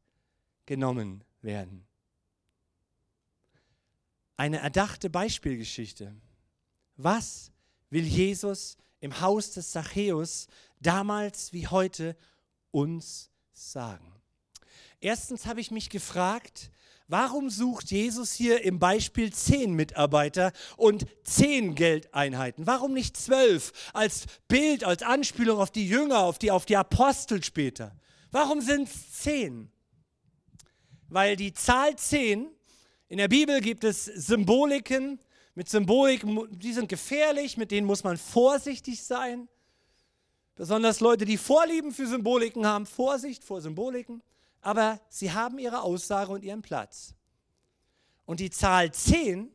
genommen 0.67 1.25
werden. 1.41 1.87
Eine 4.37 4.59
erdachte 4.59 5.11
Beispielgeschichte. 5.11 6.15
Was 6.97 7.53
will 7.91 8.05
Jesus 8.05 8.77
im 9.01 9.21
Haus 9.21 9.53
des 9.53 9.71
Zachäus 9.71 10.47
damals 10.81 11.53
wie 11.53 11.67
heute 11.67 12.17
uns 12.71 13.31
sagen? 13.53 14.13
Erstens 15.01 15.47
habe 15.47 15.61
ich 15.61 15.71
mich 15.71 15.91
gefragt, 15.91 16.71
warum 17.13 17.51
sucht 17.51 17.91
Jesus 17.91 18.33
hier 18.33 18.65
im 18.65 18.79
Beispiel 18.79 19.33
zehn 19.33 19.75
Mitarbeiter 19.75 20.51
und 20.79 21.07
zehn 21.23 21.75
Geldeinheiten? 21.75 22.67
Warum 22.67 22.95
nicht 22.95 23.19
zwölf 23.19 23.73
als 23.93 24.25
Bild, 24.49 24.83
als 24.83 25.03
Anspielung 25.03 25.61
auf 25.61 25.71
die 25.71 25.87
Jünger, 25.87 26.21
auf 26.21 26.39
die, 26.39 26.51
auf 26.51 26.65
die 26.65 26.77
Apostel 26.77 27.45
später? 27.45 27.95
Warum 28.31 28.63
sind 28.63 28.89
es 28.89 29.13
zehn? 29.21 29.71
Weil 31.09 31.37
die 31.37 31.53
Zahl 31.53 31.97
zehn, 31.97 32.49
in 33.09 33.19
der 33.19 33.29
Bibel 33.29 33.61
gibt 33.61 33.85
es 33.85 34.07
Symboliken, 34.07 35.21
mit 35.55 35.69
Symbolik, 35.69 36.25
die 36.51 36.73
sind 36.73 36.89
gefährlich, 36.89 37.59
mit 37.59 37.71
denen 37.71 37.87
muss 37.87 38.05
man 38.05 38.17
vorsichtig 38.17 39.05
sein. 39.05 39.51
Besonders 40.55 41.01
Leute, 41.01 41.27
die 41.27 41.37
Vorlieben 41.37 41.93
für 41.93 42.07
Symboliken 42.07 42.67
haben, 42.67 42.87
Vorsicht 42.87 43.45
vor 43.45 43.61
Symboliken, 43.61 44.23
aber 44.63 45.01
sie 45.09 45.33
haben 45.33 45.59
ihre 45.59 45.83
Aussage 45.83 46.33
und 46.33 46.45
ihren 46.45 46.63
Platz. 46.63 47.15
Und 48.25 48.41
die 48.41 48.51
Zahl 48.51 48.93
10 48.93 49.53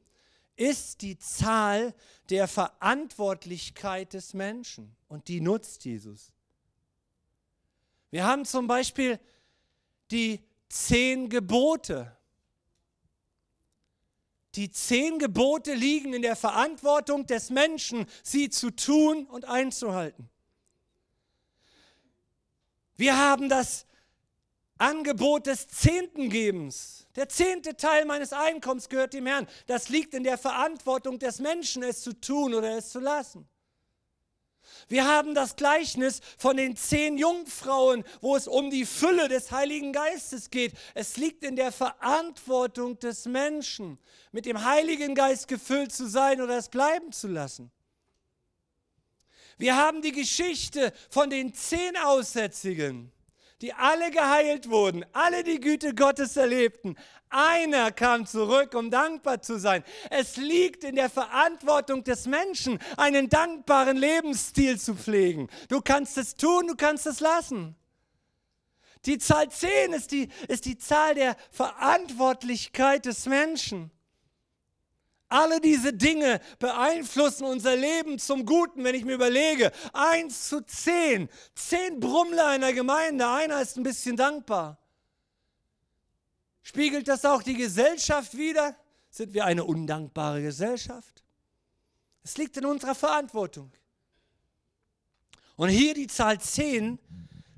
ist 0.57 1.01
die 1.01 1.17
Zahl 1.17 1.95
der 2.29 2.47
Verantwortlichkeit 2.47 4.13
des 4.13 4.33
Menschen 4.33 4.95
und 5.07 5.29
die 5.29 5.39
nutzt 5.41 5.85
Jesus. 5.85 6.33
Wir 8.11 8.25
haben 8.25 8.45
zum 8.45 8.67
Beispiel 8.67 9.19
die 10.11 10.43
zehn 10.69 11.29
Gebote. 11.29 12.15
Die 14.55 14.71
zehn 14.71 15.19
Gebote 15.19 15.73
liegen 15.73 16.13
in 16.13 16.21
der 16.21 16.35
Verantwortung 16.35 17.25
des 17.25 17.49
Menschen, 17.49 18.05
sie 18.23 18.49
zu 18.49 18.71
tun 18.71 19.25
und 19.27 19.45
einzuhalten. 19.45 20.29
Wir 22.95 23.17
haben 23.17 23.49
das 23.49 23.86
Angebot 24.77 25.47
des 25.47 25.67
Zehntengebens. 25.67 27.07
Der 27.15 27.29
zehnte 27.29 27.75
Teil 27.75 28.05
meines 28.05 28.33
Einkommens 28.33 28.89
gehört 28.89 29.13
dem 29.13 29.25
Herrn. 29.25 29.47
Das 29.65 29.89
liegt 29.89 30.13
in 30.13 30.23
der 30.23 30.37
Verantwortung 30.37 31.19
des 31.19 31.39
Menschen, 31.39 31.83
es 31.83 32.01
zu 32.01 32.13
tun 32.13 32.53
oder 32.53 32.77
es 32.77 32.89
zu 32.89 32.99
lassen. 32.99 33.47
Wir 34.87 35.05
haben 35.05 35.33
das 35.33 35.55
Gleichnis 35.55 36.21
von 36.37 36.57
den 36.57 36.75
zehn 36.75 37.17
Jungfrauen, 37.17 38.03
wo 38.21 38.35
es 38.35 38.47
um 38.47 38.69
die 38.69 38.85
Fülle 38.85 39.27
des 39.27 39.51
Heiligen 39.51 39.91
Geistes 39.91 40.49
geht. 40.49 40.73
Es 40.93 41.17
liegt 41.17 41.43
in 41.43 41.55
der 41.55 41.71
Verantwortung 41.71 42.99
des 42.99 43.25
Menschen, 43.25 43.97
mit 44.31 44.45
dem 44.45 44.63
Heiligen 44.63 45.15
Geist 45.15 45.47
gefüllt 45.47 45.91
zu 45.91 46.07
sein 46.07 46.41
oder 46.41 46.57
es 46.57 46.69
bleiben 46.69 47.11
zu 47.11 47.27
lassen. 47.27 47.71
Wir 49.57 49.75
haben 49.75 50.01
die 50.01 50.11
Geschichte 50.11 50.93
von 51.09 51.29
den 51.29 51.53
zehn 51.53 51.97
Aussätzigen 51.97 53.11
die 53.61 53.73
alle 53.73 54.11
geheilt 54.11 54.69
wurden, 54.69 55.05
alle 55.13 55.43
die 55.43 55.59
Güte 55.59 55.95
Gottes 55.95 56.37
erlebten. 56.37 56.95
Einer 57.29 57.91
kam 57.91 58.25
zurück, 58.25 58.75
um 58.75 58.91
dankbar 58.91 59.41
zu 59.41 59.59
sein. 59.59 59.83
Es 60.09 60.37
liegt 60.37 60.83
in 60.83 60.95
der 60.95 61.09
Verantwortung 61.09 62.03
des 62.03 62.27
Menschen, 62.27 62.79
einen 62.95 63.29
dankbaren 63.29 63.97
Lebensstil 63.97 64.79
zu 64.79 64.95
pflegen. 64.95 65.49
Du 65.69 65.81
kannst 65.81 66.17
es 66.17 66.35
tun, 66.35 66.67
du 66.67 66.75
kannst 66.75 67.07
es 67.07 67.19
lassen. 67.19 67.75
Die 69.05 69.17
Zahl 69.17 69.49
10 69.49 69.93
ist 69.93 70.11
die, 70.11 70.29
ist 70.47 70.65
die 70.65 70.77
Zahl 70.77 71.15
der 71.15 71.35
Verantwortlichkeit 71.51 73.05
des 73.05 73.25
Menschen. 73.25 73.91
Alle 75.29 75.59
diese 75.59 75.93
Dinge 75.93 76.39
beeinflussen 76.57 77.43
unser 77.45 77.75
Leben 77.75 78.17
zum 78.17 78.45
Guten, 78.45 78.83
wenn 78.83 78.95
ich 78.95 79.03
mir 79.03 79.15
überlege. 79.15 79.71
Eins 79.91 80.47
zu 80.47 80.61
zehn. 80.61 81.29
Zehn 81.53 81.99
Brummler 81.99 82.55
in 82.55 82.61
der 82.61 82.73
Gemeinde. 82.73 83.27
Einer 83.27 83.61
ist 83.61 83.77
ein 83.77 83.83
bisschen 83.83 84.15
dankbar. 84.15 84.77
Spiegelt 86.63 87.07
das 87.07 87.25
auch 87.25 87.43
die 87.43 87.55
Gesellschaft 87.55 88.37
wider? 88.37 88.75
Sind 89.09 89.33
wir 89.33 89.45
eine 89.45 89.65
undankbare 89.65 90.41
Gesellschaft? 90.41 91.23
Es 92.23 92.37
liegt 92.37 92.57
in 92.57 92.65
unserer 92.65 92.95
Verantwortung. 92.95 93.71
Und 95.55 95.69
hier 95.69 95.93
die 95.93 96.07
Zahl 96.07 96.39
zehn, 96.39 96.99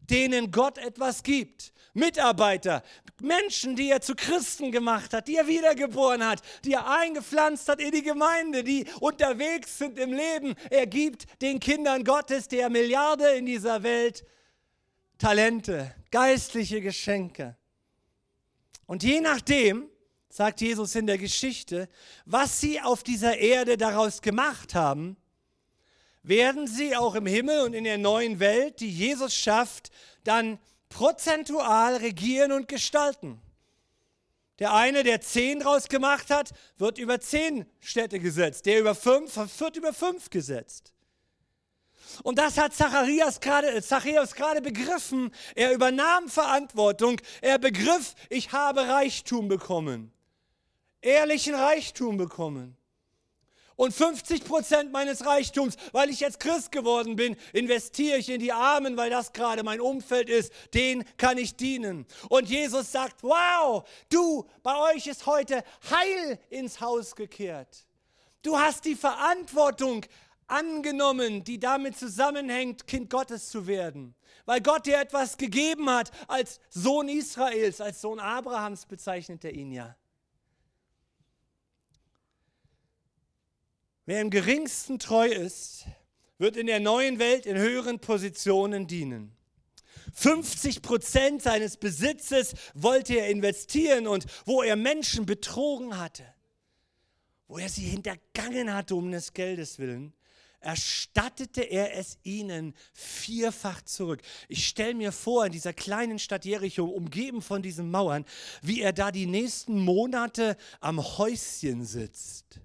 denen 0.10 0.52
Gott 0.52 0.78
etwas 0.78 1.22
gibt. 1.22 1.74
Mitarbeiter, 2.00 2.84
Menschen, 3.22 3.76
die 3.76 3.90
er 3.90 4.02
zu 4.02 4.16
Christen 4.16 4.72
gemacht 4.72 5.14
hat, 5.14 5.28
die 5.28 5.36
er 5.36 5.48
wiedergeboren 5.48 6.26
hat, 6.26 6.42
die 6.64 6.74
er 6.74 6.90
eingepflanzt 6.90 7.68
hat 7.68 7.82
in 7.82 7.92
die 7.92 8.02
Gemeinde, 8.02 8.64
die 8.64 8.86
unterwegs 9.00 9.78
sind 9.78 10.00
im 10.00 10.14
Leben. 10.14 10.56
Er 10.70 10.88
gibt 10.88 11.26
den 11.42 11.60
Kindern 11.60 12.04
Gottes, 12.04 12.48
der 12.48 12.70
Milliarde 12.70 13.30
in 13.32 13.46
dieser 13.46 13.84
Welt, 13.84 14.26
Talente, 15.18 15.94
geistliche 16.12 16.82
Geschenke. 16.82 17.58
Und 18.86 19.04
je 19.04 19.20
nachdem, 19.20 19.90
sagt 20.30 20.62
Jesus 20.62 20.96
in 20.96 21.08
der 21.08 21.18
Geschichte, 21.18 21.90
was 22.26 22.62
sie 22.62 22.82
auf 22.82 23.04
dieser 23.04 23.38
Erde 23.38 23.78
daraus 23.78 24.22
gemacht 24.22 24.74
haben, 24.76 25.18
werden 26.24 26.68
sie 26.68 26.96
auch 26.96 27.16
im 27.16 27.26
Himmel 27.26 27.62
und 27.62 27.74
in 27.74 27.84
der 27.84 27.98
neuen 27.98 28.40
Welt, 28.40 28.80
die 28.80 28.90
Jesus 28.90 29.36
schafft, 29.36 29.90
dann 30.24 30.60
prozentual 30.90 31.98
regieren 31.98 32.52
und 32.52 32.68
gestalten. 32.68 33.42
Der 34.60 34.74
eine, 34.74 35.04
der 35.04 35.22
zehn 35.22 35.62
draus 35.62 35.88
gemacht 35.88 36.30
hat, 36.30 36.52
wird 36.78 36.98
über 36.98 37.22
zehn 37.22 37.66
Städte 37.80 38.20
gesetzt. 38.20 38.66
Der 38.66 38.80
über 38.80 38.94
fünf 38.94 39.38
wird 39.60 39.78
über 39.78 39.94
fünf 39.94 40.30
gesetzt. 40.30 40.94
Und 42.24 42.38
das 42.38 42.58
hat 42.58 42.74
Zacharias 42.74 43.40
gerade, 43.40 43.82
Zachäus 43.82 44.34
gerade 44.34 44.62
begriffen. 44.62 45.32
Er 45.56 45.74
übernahm 45.74 46.28
Verantwortung. 46.28 47.22
Er 47.42 47.58
begriff, 47.58 48.16
ich 48.30 48.52
habe 48.52 48.82
Reichtum 48.88 49.48
bekommen. 49.48 50.12
Ehrlichen 51.02 51.56
Reichtum 51.56 52.18
bekommen. 52.18 52.76
Und 53.80 53.94
50 53.94 54.44
Prozent 54.44 54.92
meines 54.92 55.26
Reichtums, 55.26 55.78
weil 55.94 56.10
ich 56.10 56.20
jetzt 56.20 56.42
Christ 56.42 56.70
geworden 56.70 57.16
bin, 57.16 57.38
investiere 57.54 58.18
ich 58.18 58.28
in 58.28 58.42
die 58.42 58.52
Armen, 58.52 58.98
weil 58.98 59.10
das 59.10 59.32
gerade 59.32 59.64
mein 59.64 59.80
Umfeld 59.80 60.30
ist. 60.30 60.52
Den 60.74 61.06
kann 61.16 61.38
ich 61.38 61.56
dienen. 61.56 62.06
Und 62.28 62.50
Jesus 62.50 62.92
sagt, 62.92 63.24
wow, 63.24 63.88
du, 64.10 64.46
bei 64.64 64.94
euch 64.94 65.08
ist 65.08 65.26
heute 65.26 65.64
Heil 65.90 66.38
ins 66.50 66.82
Haus 66.82 67.16
gekehrt. 67.16 67.88
Du 68.42 68.60
hast 68.60 68.84
die 68.84 68.98
Verantwortung 68.98 70.06
angenommen, 70.48 71.46
die 71.46 71.58
damit 71.58 71.98
zusammenhängt, 71.98 72.86
Kind 72.86 73.10
Gottes 73.10 73.48
zu 73.48 73.66
werden. 73.66 74.14
Weil 74.46 74.60
Gott 74.60 74.88
dir 74.88 75.00
etwas 75.00 75.38
gegeben 75.38 75.90
hat 75.90 76.12
als 76.28 76.60
Sohn 76.70 77.08
Israels, 77.08 77.80
als 77.80 78.02
Sohn 78.02 78.20
Abrahams 78.20 78.86
bezeichnet 78.86 79.46
er 79.46 79.54
ihn 79.54 79.72
ja. 79.72 79.96
Wer 84.10 84.22
im 84.22 84.32
geringsten 84.32 84.98
treu 84.98 85.28
ist, 85.28 85.86
wird 86.40 86.58
in 86.58 86.66
der 86.66 86.80
neuen 86.80 87.20
Welt 87.20 87.46
in 87.46 87.56
höheren 87.56 88.00
Positionen 88.00 88.88
dienen. 88.88 89.36
50 90.16 90.82
Prozent 90.82 91.44
seines 91.44 91.78
Besitzes 91.78 92.56
wollte 92.74 93.14
er 93.14 93.30
investieren 93.30 94.08
und 94.08 94.26
wo 94.46 94.64
er 94.64 94.76
Menschen 94.76 95.28
betrogen 95.28 96.00
hatte, 96.00 96.26
wo 97.48 97.60
er 97.60 97.70
sie 97.70 97.84
hintergangen 97.84 98.74
hatte 98.74 98.96
um 98.96 99.12
des 99.12 99.34
Geldes 99.34 99.78
willen, 99.78 100.16
erstattete 100.60 101.62
er 101.62 101.96
es 101.96 102.18
ihnen 102.24 102.74
vierfach 102.94 103.84
zurück. 103.84 104.24
Ich 104.48 104.68
stelle 104.68 104.96
mir 104.96 105.12
vor, 105.12 105.46
in 105.46 105.52
dieser 105.52 105.74
kleinen 105.74 106.18
Stadt 106.18 106.46
Jericho, 106.46 106.86
umgeben 106.86 107.44
von 107.44 107.62
diesen 107.62 107.92
Mauern, 107.92 108.26
wie 108.64 108.82
er 108.82 108.92
da 108.92 109.12
die 109.12 109.28
nächsten 109.28 109.80
Monate 109.80 110.58
am 110.80 111.00
Häuschen 111.00 111.86
sitzt 111.86 112.60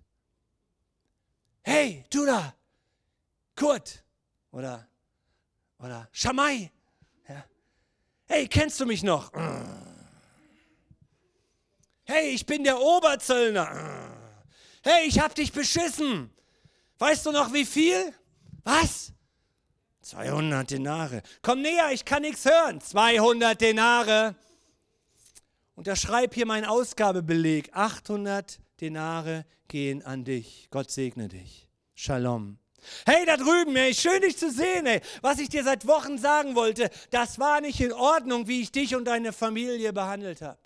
hey, 1.64 2.05
du 2.11 2.24
da, 2.24 2.55
Kurt 3.57 4.05
oder, 4.53 4.87
oder 5.79 6.09
Schamai. 6.12 6.70
Ja. 7.29 7.44
Hey, 8.27 8.46
kennst 8.46 8.79
du 8.81 8.87
mich 8.87 9.03
noch? 9.03 9.33
Hey, 12.05 12.29
ich 12.29 12.46
bin 12.46 12.64
der 12.64 12.79
Oberzöllner. 12.79 14.14
Hey, 14.83 15.07
ich 15.07 15.18
hab 15.18 15.35
dich 15.35 15.53
beschissen. 15.53 16.31
Weißt 16.98 17.27
du 17.27 17.33
noch 17.33 17.53
wie 17.53 17.64
viel? 17.64 18.14
Was? 18.62 19.12
200 20.03 20.70
Denare. 20.70 21.22
Komm 21.42 21.62
näher, 21.62 21.90
ich 21.92 22.05
kann 22.05 22.22
nichts 22.22 22.44
hören. 22.44 22.81
200 22.81 23.59
Denare. 23.59 24.35
Unterschreib 25.74 26.35
hier 26.35 26.46
meinen 26.46 26.66
Ausgabebeleg. 26.66 27.70
800 27.74 28.61
Denare 28.80 29.46
gehen 29.68 30.02
an 30.02 30.24
dich. 30.24 30.68
Gott 30.70 30.90
segne 30.90 31.28
dich. 31.28 31.68
Shalom. 31.94 32.58
Hey, 33.06 33.24
da 33.24 33.37
drüben, 33.37 33.74
ey, 33.76 33.94
schön 33.94 34.20
dich 34.20 34.37
zu 34.37 34.50
sehen, 34.50 34.87
ey. 34.87 35.00
Was 35.22 35.38
ich 35.38 35.48
dir 35.48 35.64
seit 35.64 35.87
Wochen 35.87 36.18
sagen 36.18 36.54
wollte, 36.54 36.90
das 37.10 37.38
war 37.38 37.60
nicht 37.60 37.80
in 37.80 37.92
Ordnung, 37.92 38.46
wie 38.46 38.60
ich 38.60 38.72
dich 38.72 38.94
und 38.94 39.06
deine 39.06 39.32
Familie 39.32 39.92
behandelt 39.92 40.42
habe. 40.42 40.58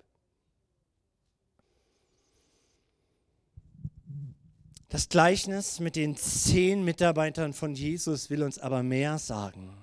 Das 4.89 5.07
Gleichnis 5.07 5.79
mit 5.79 5.95
den 5.95 6.17
zehn 6.17 6.83
Mitarbeitern 6.83 7.53
von 7.53 7.75
Jesus 7.75 8.31
will 8.31 8.41
uns 8.41 8.57
aber 8.57 8.81
mehr 8.81 9.19
sagen. 9.19 9.77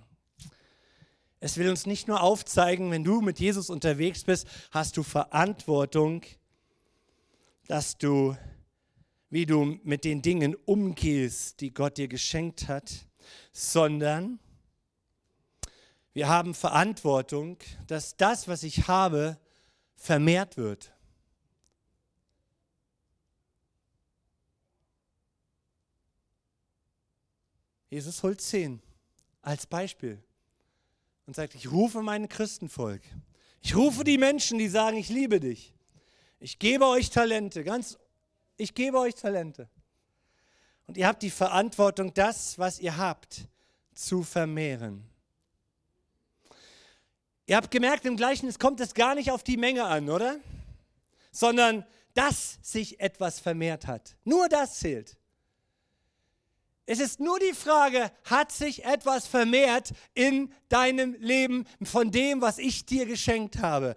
Es 1.38 1.58
will 1.58 1.70
uns 1.70 1.86
nicht 1.86 2.08
nur 2.08 2.22
aufzeigen, 2.22 2.90
wenn 2.90 3.04
du 3.04 3.20
mit 3.20 3.38
Jesus 3.38 3.70
unterwegs 3.70 4.24
bist, 4.24 4.48
hast 4.72 4.96
du 4.96 5.04
Verantwortung, 5.04 6.22
dass 7.68 7.98
du, 7.98 8.36
wie 9.30 9.46
du 9.46 9.78
mit 9.82 10.04
den 10.04 10.22
Dingen 10.22 10.54
umgehst, 10.54 11.60
die 11.60 11.72
Gott 11.72 11.98
dir 11.98 12.08
geschenkt 12.08 12.68
hat, 12.68 13.06
sondern 13.52 14.38
wir 16.12 16.28
haben 16.28 16.54
Verantwortung, 16.54 17.58
dass 17.86 18.16
das, 18.16 18.48
was 18.48 18.62
ich 18.62 18.88
habe, 18.88 19.38
vermehrt 19.96 20.56
wird. 20.56 20.92
Jesus 27.90 28.22
holt 28.22 28.40
zehn 28.40 28.80
als 29.42 29.66
Beispiel 29.66 30.22
und 31.26 31.36
sagt, 31.36 31.54
ich 31.54 31.70
rufe 31.70 32.02
mein 32.02 32.28
Christenvolk. 32.28 33.02
Ich 33.60 33.76
rufe 33.76 34.02
die 34.02 34.18
Menschen, 34.18 34.58
die 34.58 34.68
sagen, 34.68 34.96
ich 34.96 35.08
liebe 35.08 35.40
dich. 35.40 35.75
Ich 36.38 36.58
gebe 36.58 36.86
euch 36.86 37.10
Talente, 37.10 37.64
ganz, 37.64 37.98
ich 38.56 38.74
gebe 38.74 38.98
euch 38.98 39.14
Talente. 39.14 39.68
Und 40.86 40.96
ihr 40.96 41.06
habt 41.06 41.22
die 41.22 41.30
Verantwortung, 41.30 42.14
das, 42.14 42.58
was 42.58 42.78
ihr 42.78 42.96
habt, 42.96 43.48
zu 43.94 44.22
vermehren. 44.22 45.08
Ihr 47.46 47.56
habt 47.56 47.70
gemerkt, 47.70 48.04
im 48.04 48.16
Gleichnis 48.16 48.58
kommt 48.58 48.80
es 48.80 48.94
gar 48.94 49.14
nicht 49.14 49.30
auf 49.30 49.42
die 49.42 49.56
Menge 49.56 49.84
an, 49.84 50.10
oder? 50.10 50.38
Sondern, 51.30 51.84
dass 52.14 52.58
sich 52.62 53.00
etwas 53.00 53.40
vermehrt 53.40 53.86
hat. 53.86 54.16
Nur 54.24 54.48
das 54.48 54.78
zählt. 54.78 55.16
Es 56.86 57.00
ist 57.00 57.18
nur 57.18 57.38
die 57.40 57.52
Frage, 57.52 58.12
hat 58.24 58.52
sich 58.52 58.84
etwas 58.84 59.26
vermehrt 59.26 59.92
in 60.14 60.52
deinem 60.68 61.14
Leben 61.14 61.66
von 61.82 62.12
dem, 62.12 62.40
was 62.40 62.58
ich 62.58 62.86
dir 62.86 63.06
geschenkt 63.06 63.58
habe? 63.58 63.96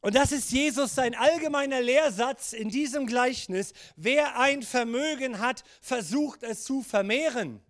Und 0.00 0.14
das 0.14 0.30
ist 0.30 0.52
Jesus 0.52 0.94
sein 0.94 1.14
allgemeiner 1.14 1.80
Lehrsatz 1.80 2.52
in 2.52 2.68
diesem 2.68 3.06
Gleichnis. 3.06 3.72
Wer 3.96 4.38
ein 4.38 4.62
Vermögen 4.62 5.40
hat, 5.40 5.64
versucht 5.80 6.44
es 6.44 6.64
zu 6.64 6.82
vermehren. 6.82 7.60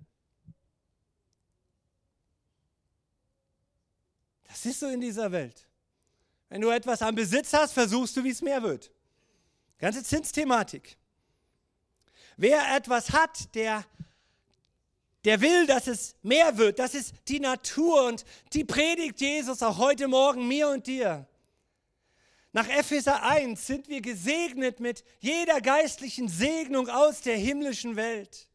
Das 4.44 4.66
ist 4.66 4.80
so 4.80 4.88
in 4.88 5.00
dieser 5.00 5.32
Welt. 5.32 5.66
Wenn 6.50 6.60
du 6.60 6.70
etwas 6.70 7.00
am 7.02 7.14
Besitz 7.14 7.52
hast, 7.52 7.72
versuchst 7.72 8.16
du, 8.16 8.24
wie 8.24 8.30
es 8.30 8.42
mehr 8.42 8.62
wird. 8.62 8.90
Ganze 9.78 10.02
Zinsthematik. 10.02 10.98
Wer 12.36 12.74
etwas 12.76 13.10
hat, 13.10 13.54
der, 13.54 13.84
der 15.24 15.40
will, 15.40 15.66
dass 15.66 15.86
es 15.86 16.14
mehr 16.22 16.56
wird. 16.58 16.78
Das 16.78 16.94
ist 16.94 17.14
die 17.28 17.40
Natur 17.40 18.06
und 18.06 18.24
die 18.52 18.64
predigt 18.64 19.20
Jesus 19.20 19.62
auch 19.62 19.78
heute 19.78 20.08
Morgen 20.08 20.46
mir 20.46 20.68
und 20.68 20.86
dir. 20.86 21.26
Nach 22.52 22.68
Epheser 22.68 23.22
1 23.22 23.66
sind 23.66 23.88
wir 23.88 24.00
gesegnet 24.00 24.80
mit 24.80 25.04
jeder 25.20 25.60
geistlichen 25.60 26.28
Segnung 26.28 26.88
aus 26.88 27.20
der 27.20 27.36
himmlischen 27.36 27.96
Welt. 27.96 28.48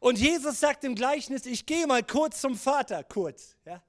Und 0.00 0.18
Jesus 0.18 0.58
sagt 0.58 0.82
im 0.82 0.96
Gleichnis, 0.96 1.46
ich 1.46 1.64
gehe 1.64 1.86
mal 1.86 2.02
kurz 2.02 2.40
zum 2.40 2.56
Vater, 2.56 3.04
kurz, 3.04 3.56
ja, 3.64 3.82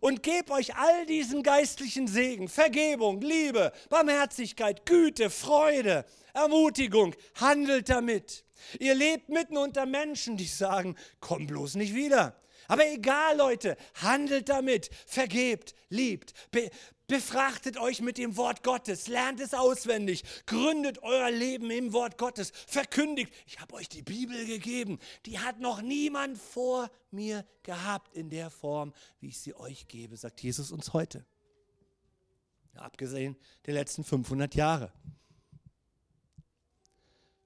und 0.00 0.22
gebe 0.22 0.52
euch 0.52 0.74
all 0.76 1.06
diesen 1.06 1.42
geistlichen 1.42 2.08
Segen, 2.08 2.48
Vergebung, 2.48 3.20
Liebe, 3.20 3.72
Barmherzigkeit, 3.88 4.86
Güte, 4.86 5.30
Freude, 5.30 6.04
Ermutigung, 6.32 7.14
handelt 7.34 7.88
damit. 7.88 8.44
Ihr 8.78 8.94
lebt 8.94 9.28
mitten 9.28 9.56
unter 9.56 9.86
Menschen, 9.86 10.36
die 10.36 10.46
sagen, 10.46 10.96
komm 11.20 11.46
bloß 11.46 11.76
nicht 11.76 11.94
wieder. 11.94 12.36
Aber 12.66 12.86
egal, 12.86 13.36
Leute, 13.36 13.76
handelt 13.94 14.48
damit, 14.48 14.88
vergebt, 15.06 15.74
liebt, 15.90 16.32
be 16.50 16.70
befrachtet 17.06 17.76
euch 17.76 18.00
mit 18.00 18.18
dem 18.18 18.36
Wort 18.36 18.62
Gottes, 18.62 19.08
lernt 19.08 19.40
es 19.40 19.54
auswendig, 19.54 20.24
gründet 20.46 21.02
euer 21.02 21.30
Leben 21.30 21.70
im 21.70 21.92
Wort 21.92 22.18
Gottes, 22.18 22.52
verkündigt, 22.66 23.32
ich 23.46 23.60
habe 23.60 23.74
euch 23.74 23.88
die 23.88 24.02
Bibel 24.02 24.46
gegeben, 24.46 24.98
die 25.26 25.38
hat 25.38 25.60
noch 25.60 25.82
niemand 25.82 26.38
vor 26.38 26.90
mir 27.10 27.44
gehabt 27.62 28.14
in 28.14 28.30
der 28.30 28.50
Form, 28.50 28.92
wie 29.20 29.28
ich 29.28 29.38
sie 29.38 29.54
euch 29.54 29.86
gebe, 29.88 30.16
sagt 30.16 30.42
Jesus 30.42 30.72
uns 30.72 30.92
heute. 30.92 31.24
Abgesehen 32.74 33.36
der 33.66 33.74
letzten 33.74 34.02
500 34.02 34.54
Jahre. 34.54 34.92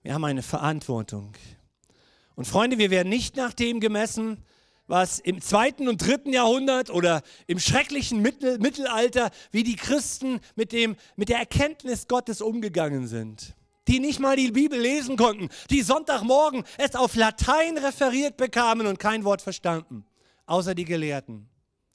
Wir 0.02 0.14
haben 0.14 0.24
eine 0.24 0.42
Verantwortung. 0.42 1.34
Und 2.34 2.46
Freunde, 2.46 2.78
wir 2.78 2.90
werden 2.90 3.08
nicht 3.08 3.36
nach 3.36 3.52
dem 3.52 3.80
gemessen, 3.80 4.44
was 4.88 5.18
im 5.20 5.40
zweiten 5.40 5.86
und 5.86 5.98
dritten 6.04 6.32
Jahrhundert 6.32 6.90
oder 6.90 7.22
im 7.46 7.60
schrecklichen 7.60 8.20
Mittel, 8.20 8.58
Mittelalter, 8.58 9.30
wie 9.52 9.62
die 9.62 9.76
Christen 9.76 10.40
mit, 10.56 10.72
dem, 10.72 10.96
mit 11.16 11.28
der 11.28 11.38
Erkenntnis 11.38 12.08
Gottes 12.08 12.40
umgegangen 12.40 13.06
sind. 13.06 13.54
Die 13.86 14.00
nicht 14.00 14.18
mal 14.18 14.36
die 14.36 14.50
Bibel 14.50 14.78
lesen 14.78 15.16
konnten, 15.16 15.48
die 15.70 15.82
Sonntagmorgen 15.82 16.64
es 16.76 16.94
auf 16.94 17.14
Latein 17.14 17.78
referiert 17.78 18.36
bekamen 18.36 18.86
und 18.86 18.98
kein 18.98 19.24
Wort 19.24 19.40
verstanden, 19.40 20.04
außer 20.46 20.74
die 20.74 20.84
Gelehrten. 20.84 21.48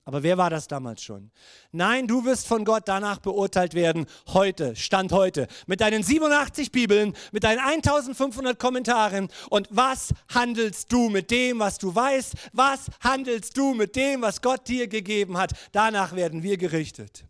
Aber 0.05 0.21
wer 0.21 0.37
war 0.37 0.49
das 0.49 0.67
damals 0.67 1.01
schon? 1.01 1.31
Nein, 1.71 2.07
du 2.07 2.25
wirst 2.25 2.45
von 2.45 2.65
Gott 2.65 2.83
danach 2.87 3.19
beurteilt 3.19 3.73
werden, 3.73 4.05
heute, 4.33 4.75
Stand 4.75 5.13
heute, 5.13 5.47
mit 5.65 5.79
deinen 5.79 6.03
87 6.03 6.71
Bibeln, 6.73 7.15
mit 7.31 7.45
deinen 7.45 7.59
1500 7.59 8.59
Kommentaren. 8.59 9.29
Und 9.49 9.69
was 9.71 10.13
handelst 10.33 10.91
du 10.91 11.09
mit 11.09 11.31
dem, 11.31 11.59
was 11.59 11.77
du 11.77 11.95
weißt? 11.95 12.33
Was 12.51 12.87
handelst 12.99 13.55
du 13.55 13.73
mit 13.73 13.95
dem, 13.95 14.21
was 14.21 14.41
Gott 14.41 14.67
dir 14.67 14.87
gegeben 14.87 15.37
hat? 15.37 15.51
Danach 15.71 16.13
werden 16.15 16.43
wir 16.43 16.57
gerichtet. 16.57 17.25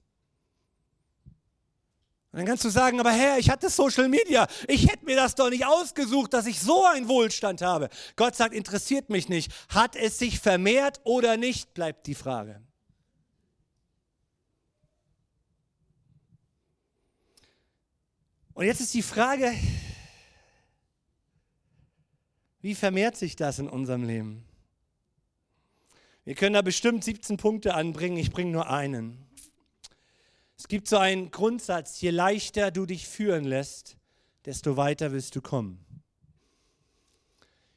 Und 2.33 2.39
dann 2.39 2.47
kannst 2.47 2.65
du 2.65 2.69
sagen, 2.69 2.99
aber 2.99 3.11
Herr, 3.11 3.37
ich 3.37 3.51
hatte 3.51 3.69
Social 3.69 4.09
Media. 4.09 4.47
Ich 4.67 4.89
hätte 4.89 5.05
mir 5.05 5.15
das 5.15 5.35
doch 5.35 5.51
nicht 5.51 5.67
ausgesucht, 5.67 6.33
dass 6.33 6.47
ich 6.47 6.59
so 6.59 6.83
einen 6.83 7.07
Wohlstand 7.07 7.61
habe. 7.61 7.89
Gott 8.15 8.35
sagt, 8.35 8.55
interessiert 8.55 9.11
mich 9.11 9.29
nicht. 9.29 9.51
Hat 9.69 9.95
es 9.95 10.17
sich 10.17 10.39
vermehrt 10.39 10.99
oder 11.03 11.37
nicht, 11.37 11.75
bleibt 11.75 12.07
die 12.07 12.15
Frage. 12.15 12.59
Und 18.55 18.65
jetzt 18.65 18.81
ist 18.81 18.95
die 18.95 19.03
Frage, 19.03 19.53
wie 22.61 22.73
vermehrt 22.73 23.15
sich 23.15 23.35
das 23.35 23.59
in 23.59 23.69
unserem 23.69 24.05
Leben? 24.05 24.43
Wir 26.25 26.33
können 26.33 26.53
da 26.53 26.63
bestimmt 26.63 27.03
17 27.03 27.37
Punkte 27.37 27.75
anbringen, 27.75 28.17
ich 28.17 28.31
bringe 28.31 28.49
nur 28.49 28.71
einen. 28.71 29.22
Es 30.63 30.69
gibt 30.69 30.87
so 30.87 30.97
einen 30.97 31.29
Grundsatz, 31.29 31.99
je 31.99 32.11
leichter 32.11 32.71
du 32.71 32.85
dich 32.85 33.05
führen 33.05 33.43
lässt, 33.43 33.97
desto 34.45 34.77
weiter 34.77 35.11
wirst 35.11 35.35
du 35.35 35.41
kommen. 35.41 35.85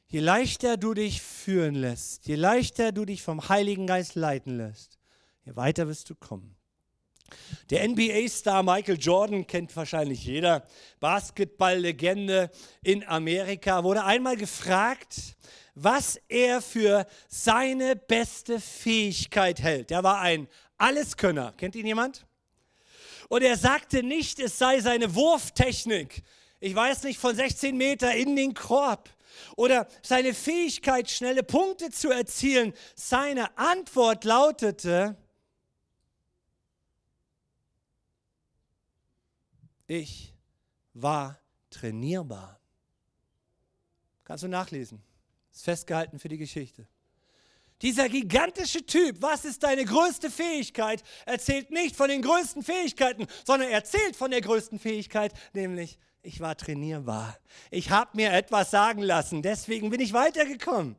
Je 0.07 0.21
leichter 0.21 0.77
du 0.77 0.93
dich 0.93 1.21
führen 1.21 1.75
lässt, 1.75 2.27
je 2.27 2.35
leichter 2.35 2.93
du 2.93 3.03
dich 3.03 3.23
vom 3.23 3.49
Heiligen 3.49 3.87
Geist 3.87 4.15
leiten 4.15 4.55
lässt, 4.55 4.99
je 5.43 5.57
weiter 5.57 5.89
wirst 5.89 6.09
du 6.09 6.15
kommen. 6.15 6.55
Der 7.71 7.85
NBA-Star 7.85 8.63
Michael 8.63 8.97
Jordan 8.97 9.45
kennt 9.45 9.75
wahrscheinlich 9.75 10.23
jeder, 10.23 10.65
Basketball-Legende 11.01 12.49
in 12.83 13.05
Amerika, 13.05 13.83
wurde 13.83 14.05
einmal 14.05 14.37
gefragt, 14.37 15.35
was 15.75 16.21
er 16.29 16.61
für 16.61 17.05
seine 17.27 17.97
beste 17.97 18.61
Fähigkeit 18.61 19.59
hält. 19.59 19.91
Er 19.91 20.05
war 20.05 20.21
ein 20.21 20.47
Alleskönner. 20.77 21.51
Kennt 21.57 21.75
ihn 21.75 21.85
jemand? 21.85 22.26
Und 23.29 23.41
er 23.41 23.57
sagte 23.57 24.03
nicht, 24.03 24.39
es 24.39 24.57
sei 24.57 24.79
seine 24.79 25.15
Wurftechnik. 25.15 26.23
Ich 26.59 26.73
weiß 26.73 27.03
nicht, 27.03 27.19
von 27.19 27.35
16 27.35 27.75
Meter 27.75 28.13
in 28.15 28.35
den 28.35 28.53
Korb. 28.53 29.09
Oder 29.55 29.87
seine 30.01 30.33
Fähigkeit, 30.33 31.09
schnelle 31.09 31.43
Punkte 31.43 31.91
zu 31.91 32.09
erzielen. 32.09 32.73
Seine 32.95 33.57
Antwort 33.57 34.23
lautete, 34.23 35.15
ich 39.85 40.33
war 40.93 41.39
trainierbar. 41.69 42.59
Kannst 44.23 44.43
du 44.43 44.47
nachlesen. 44.47 45.01
Ist 45.53 45.63
festgehalten 45.63 46.19
für 46.19 46.27
die 46.27 46.37
Geschichte. 46.37 46.87
Dieser 47.81 48.09
gigantische 48.09 48.85
Typ, 48.85 49.21
was 49.21 49.45
ist 49.45 49.61
deine 49.61 49.85
größte 49.85 50.31
Fähigkeit, 50.31 51.03
erzählt 51.25 51.69
nicht 51.69 51.95
von 51.95 52.09
den 52.09 52.23
größten 52.23 52.63
Fähigkeiten, 52.63 53.27
sondern 53.45 53.69
erzählt 53.69 54.15
von 54.15 54.31
der 54.31 54.41
größten 54.41 54.79
Fähigkeit, 54.79 55.33
nämlich 55.53 55.99
ich 56.23 56.39
war 56.39 56.57
trainierbar. 56.57 57.37
Ich 57.69 57.91
habe 57.91 58.11
mir 58.15 58.33
etwas 58.33 58.71
sagen 58.71 59.01
lassen, 59.01 59.41
deswegen 59.43 59.91
bin 59.91 60.01
ich 60.01 60.13
weitergekommen. 60.13 60.95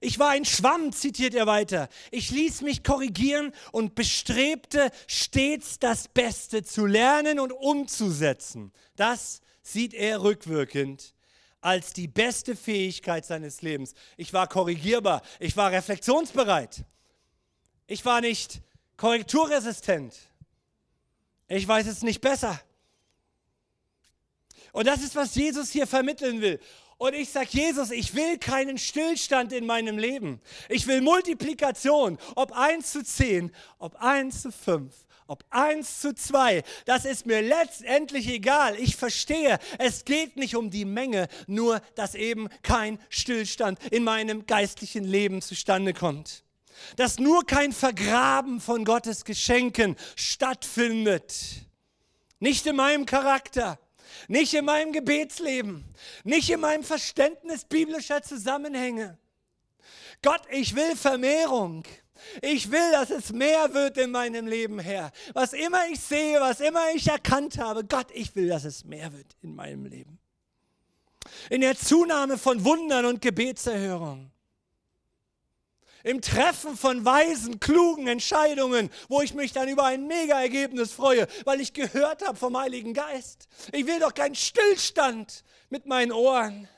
Ich 0.00 0.18
war 0.18 0.28
ein 0.28 0.44
Schwamm, 0.44 0.92
zitiert 0.92 1.34
er 1.34 1.46
weiter. 1.46 1.88
Ich 2.10 2.30
ließ 2.30 2.60
mich 2.62 2.84
korrigieren 2.84 3.52
und 3.72 3.94
bestrebte 3.94 4.92
stets 5.08 5.78
das 5.80 6.06
Beste 6.06 6.62
zu 6.62 6.86
lernen 6.86 7.40
und 7.40 7.50
umzusetzen. 7.50 8.72
Das 8.94 9.40
sieht 9.62 9.94
er 9.94 10.22
rückwirkend 10.22 11.14
als 11.60 11.92
die 11.92 12.08
beste 12.08 12.54
Fähigkeit 12.54 13.26
seines 13.26 13.62
Lebens. 13.62 13.94
Ich 14.16 14.32
war 14.32 14.46
korrigierbar, 14.46 15.22
ich 15.40 15.56
war 15.56 15.72
reflexionsbereit, 15.72 16.84
ich 17.86 18.04
war 18.04 18.20
nicht 18.20 18.60
korrekturresistent. 18.96 20.14
Ich 21.48 21.66
weiß 21.66 21.86
es 21.86 22.02
nicht 22.02 22.20
besser. 22.20 22.60
Und 24.72 24.86
das 24.86 25.02
ist, 25.02 25.16
was 25.16 25.34
Jesus 25.34 25.70
hier 25.70 25.86
vermitteln 25.86 26.42
will. 26.42 26.60
Und 26.98 27.14
ich 27.14 27.30
sage, 27.30 27.48
Jesus, 27.52 27.90
ich 27.90 28.14
will 28.14 28.38
keinen 28.38 28.76
Stillstand 28.76 29.52
in 29.52 29.64
meinem 29.64 29.98
Leben. 29.98 30.42
Ich 30.68 30.86
will 30.86 31.00
Multiplikation, 31.00 32.18
ob 32.34 32.52
1 32.52 32.92
zu 32.92 33.02
10, 33.02 33.52
ob 33.78 33.94
1 34.02 34.42
zu 34.42 34.52
5, 34.52 34.92
ob 35.28 35.44
1 35.50 36.00
zu 36.00 36.14
2. 36.14 36.64
Das 36.84 37.04
ist 37.04 37.26
mir 37.26 37.40
letztendlich 37.40 38.28
egal. 38.28 38.74
Ich 38.80 38.96
verstehe, 38.96 39.58
es 39.78 40.04
geht 40.04 40.36
nicht 40.36 40.56
um 40.56 40.70
die 40.70 40.84
Menge, 40.84 41.28
nur 41.46 41.80
dass 41.94 42.16
eben 42.16 42.48
kein 42.62 42.98
Stillstand 43.08 43.78
in 43.92 44.02
meinem 44.02 44.46
geistlichen 44.46 45.04
Leben 45.04 45.40
zustande 45.40 45.94
kommt. 45.94 46.42
Dass 46.96 47.18
nur 47.18 47.44
kein 47.44 47.72
Vergraben 47.72 48.60
von 48.60 48.84
Gottes 48.84 49.24
Geschenken 49.24 49.94
stattfindet. 50.16 51.34
Nicht 52.40 52.66
in 52.66 52.76
meinem 52.76 53.06
Charakter 53.06 53.78
nicht 54.26 54.54
in 54.54 54.64
meinem 54.64 54.92
Gebetsleben, 54.92 55.84
nicht 56.24 56.50
in 56.50 56.60
meinem 56.60 56.82
Verständnis 56.82 57.64
biblischer 57.64 58.22
Zusammenhänge. 58.22 59.18
Gott, 60.22 60.42
ich 60.50 60.74
will 60.74 60.96
Vermehrung. 60.96 61.84
Ich 62.42 62.70
will, 62.70 62.92
dass 62.92 63.10
es 63.10 63.32
mehr 63.32 63.72
wird 63.74 63.96
in 63.98 64.10
meinem 64.10 64.46
Leben, 64.46 64.78
Herr. 64.78 65.12
Was 65.34 65.52
immer 65.52 65.86
ich 65.88 66.00
sehe, 66.00 66.40
was 66.40 66.60
immer 66.60 66.90
ich 66.94 67.08
erkannt 67.08 67.58
habe, 67.58 67.84
Gott, 67.84 68.08
ich 68.12 68.34
will, 68.36 68.48
dass 68.48 68.64
es 68.64 68.84
mehr 68.84 69.12
wird 69.12 69.36
in 69.42 69.54
meinem 69.54 69.86
Leben. 69.86 70.18
In 71.50 71.60
der 71.60 71.76
Zunahme 71.76 72.38
von 72.38 72.64
Wundern 72.64 73.04
und 73.04 73.20
Gebetserhörung 73.20 74.30
im 76.04 76.20
Treffen 76.20 76.76
von 76.76 77.04
weisen, 77.04 77.60
klugen 77.60 78.06
Entscheidungen, 78.06 78.90
wo 79.08 79.20
ich 79.20 79.34
mich 79.34 79.52
dann 79.52 79.68
über 79.68 79.84
ein 79.84 80.06
Mega-Ergebnis 80.06 80.92
freue, 80.92 81.26
weil 81.44 81.60
ich 81.60 81.72
gehört 81.72 82.26
habe 82.26 82.38
vom 82.38 82.56
Heiligen 82.56 82.94
Geist. 82.94 83.48
Ich 83.72 83.86
will 83.86 83.98
doch 84.00 84.14
keinen 84.14 84.34
Stillstand 84.34 85.44
mit 85.70 85.86
meinen 85.86 86.12
Ohren. 86.12 86.68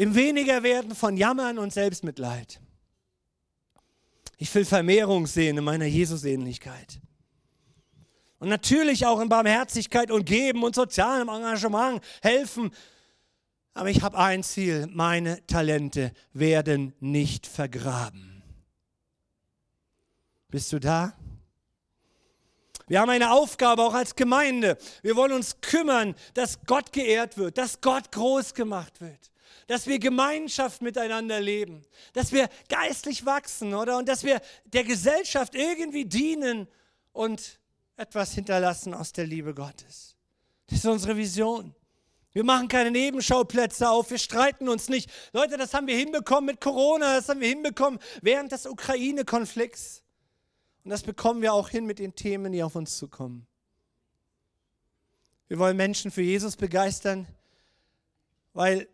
Im 0.00 0.14
Wenigerwerden 0.14 0.94
von 0.94 1.18
Jammern 1.18 1.58
und 1.58 1.74
Selbstmitleid. 1.74 2.58
Ich 4.38 4.54
will 4.54 4.64
Vermehrung 4.64 5.26
sehen 5.26 5.58
in 5.58 5.64
meiner 5.64 5.84
Jesusähnlichkeit. 5.84 7.02
Und 8.38 8.48
natürlich 8.48 9.04
auch 9.04 9.20
in 9.20 9.28
Barmherzigkeit 9.28 10.10
und 10.10 10.24
Geben 10.24 10.62
und 10.62 10.74
sozialem 10.74 11.28
Engagement 11.28 12.02
helfen, 12.22 12.70
aber 13.74 13.90
ich 13.90 14.00
habe 14.00 14.16
ein 14.16 14.42
Ziel, 14.42 14.86
meine 14.90 15.46
Talente 15.46 16.12
werden 16.32 16.94
nicht 17.00 17.46
vergraben. 17.46 18.42
Bist 20.48 20.72
du 20.72 20.80
da? 20.80 21.12
Wir 22.86 23.02
haben 23.02 23.10
eine 23.10 23.32
Aufgabe 23.32 23.82
auch 23.82 23.92
als 23.92 24.16
Gemeinde. 24.16 24.78
Wir 25.02 25.14
wollen 25.14 25.32
uns 25.32 25.60
kümmern, 25.60 26.14
dass 26.32 26.58
Gott 26.64 26.90
geehrt 26.90 27.36
wird, 27.36 27.58
dass 27.58 27.82
Gott 27.82 28.10
groß 28.12 28.54
gemacht 28.54 29.02
wird, 29.02 29.30
dass 29.70 29.86
wir 29.86 30.00
Gemeinschaft 30.00 30.82
miteinander 30.82 31.40
leben, 31.40 31.82
dass 32.12 32.32
wir 32.32 32.48
geistlich 32.68 33.24
wachsen, 33.24 33.72
oder? 33.72 33.98
Und 33.98 34.08
dass 34.08 34.24
wir 34.24 34.40
der 34.64 34.82
Gesellschaft 34.82 35.54
irgendwie 35.54 36.04
dienen 36.06 36.66
und 37.12 37.60
etwas 37.96 38.32
hinterlassen 38.34 38.94
aus 38.94 39.12
der 39.12 39.28
Liebe 39.28 39.54
Gottes. 39.54 40.16
Das 40.66 40.78
ist 40.78 40.86
unsere 40.86 41.16
Vision. 41.16 41.72
Wir 42.32 42.42
machen 42.42 42.66
keine 42.66 42.90
Nebenschauplätze 42.90 43.88
auf, 43.88 44.10
wir 44.10 44.18
streiten 44.18 44.68
uns 44.68 44.88
nicht. 44.88 45.08
Leute, 45.32 45.56
das 45.56 45.72
haben 45.72 45.86
wir 45.86 45.96
hinbekommen 45.96 46.46
mit 46.46 46.60
Corona, 46.60 47.14
das 47.14 47.28
haben 47.28 47.38
wir 47.38 47.48
hinbekommen 47.48 48.00
während 48.22 48.50
des 48.50 48.66
Ukraine-Konflikts. 48.66 50.02
Und 50.82 50.90
das 50.90 51.04
bekommen 51.04 51.42
wir 51.42 51.54
auch 51.54 51.68
hin 51.68 51.86
mit 51.86 52.00
den 52.00 52.16
Themen, 52.16 52.50
die 52.50 52.64
auf 52.64 52.74
uns 52.74 52.98
zukommen. 52.98 53.46
Wir 55.46 55.60
wollen 55.60 55.76
Menschen 55.76 56.10
für 56.10 56.22
Jesus 56.22 56.56
begeistern, 56.56 57.28
weil 58.52 58.88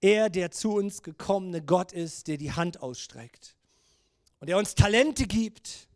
er 0.00 0.30
der 0.30 0.50
zu 0.50 0.72
uns 0.72 1.02
gekommene 1.02 1.62
Gott 1.62 1.92
ist, 1.92 2.28
der 2.28 2.36
die 2.36 2.52
Hand 2.52 2.82
ausstreckt 2.82 3.56
und 4.40 4.48
der 4.48 4.58
uns 4.58 4.74
Talente 4.74 5.26
gibt. 5.26 5.88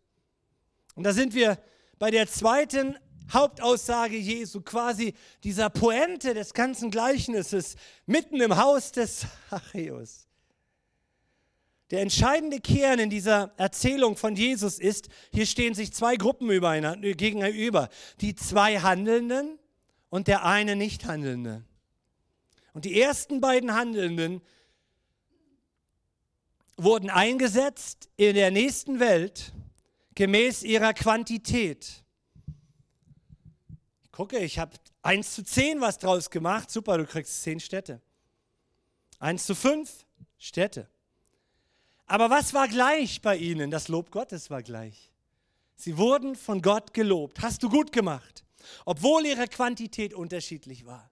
Und 0.95 1.05
da 1.05 1.13
sind 1.13 1.35
wir 1.35 1.59
bei 1.99 2.11
der 2.11 2.27
zweiten 2.27 2.97
Hauptaussage 3.33 4.17
Jesu, 4.17 4.61
quasi 4.61 5.15
dieser 5.45 5.71
Pointe 5.71 6.35
des 6.35 6.53
ganzen 6.53 6.91
Gleichnisses 6.91 7.77
mitten 8.07 8.41
im 8.41 8.57
Haus 8.57 8.93
des 8.93 9.27
Zachäus. 9.51 10.27
Der 11.91 12.03
entscheidende 12.03 12.61
Kern 12.61 13.01
in 13.01 13.11
dieser 13.11 13.53
Erzählung 13.57 14.17
von 14.17 14.37
Jesus 14.37 14.79
ist, 14.79 15.09
hier 15.33 15.47
stehen 15.47 15.75
sich 15.75 15.93
zwei 15.93 16.17
Gruppen 16.17 16.49
gegenüber, 16.49 17.89
die 18.21 18.35
zwei 18.37 18.79
Handelnden 18.79 19.59
und 20.09 20.29
der 20.29 20.45
eine 20.45 20.77
Nicht-Handelnde. 20.77 21.65
Und 22.73 22.85
die 22.85 23.01
ersten 23.01 23.41
beiden 23.41 23.75
Handelnden 23.75 24.43
wurden 26.77 27.11
eingesetzt 27.11 28.09
in 28.17 28.35
der 28.35 28.51
nächsten 28.51 29.01
Welt 29.01 29.53
gemäß 30.15 30.63
ihrer 30.63 30.95
Quantität. 30.95 32.05
Gucke, 34.13 34.39
ich 34.39 34.59
habe 34.59 34.73
1 35.03 35.35
zu 35.35 35.45
10 35.45 35.81
was 35.81 35.99
draus 35.99 36.31
gemacht. 36.31 36.71
Super, 36.71 36.99
du 36.99 37.07
kriegst 37.07 37.43
10 37.43 37.61
Städte. 37.61 38.01
1 39.19 39.47
zu 39.47 39.55
5 39.55 40.07
Städte. 40.39 40.89
Aber 42.07 42.29
was 42.29 42.55
war 42.55 42.69
gleich 42.69 43.23
bei 43.23 43.37
ihnen? 43.37 43.71
Das 43.71 43.89
Lob 43.89 44.11
Gottes 44.11 44.51
war 44.51 44.63
gleich. 44.63 45.13
Sie 45.77 45.97
wurden 45.97 46.35
von 46.37 46.61
Gott 46.61 46.93
gelobt. 46.93 47.41
Hast 47.41 47.63
du 47.63 47.69
gut 47.69 47.93
gemacht, 47.93 48.45
obwohl 48.85 49.25
ihre 49.25 49.49
Quantität 49.49 50.13
unterschiedlich 50.13 50.85
war. 50.85 51.10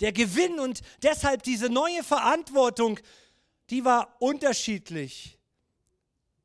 Der 0.00 0.12
Gewinn 0.12 0.58
und 0.60 0.80
deshalb 1.02 1.42
diese 1.42 1.68
neue 1.68 2.02
Verantwortung, 2.02 2.98
die 3.70 3.84
war 3.84 4.16
unterschiedlich. 4.20 5.38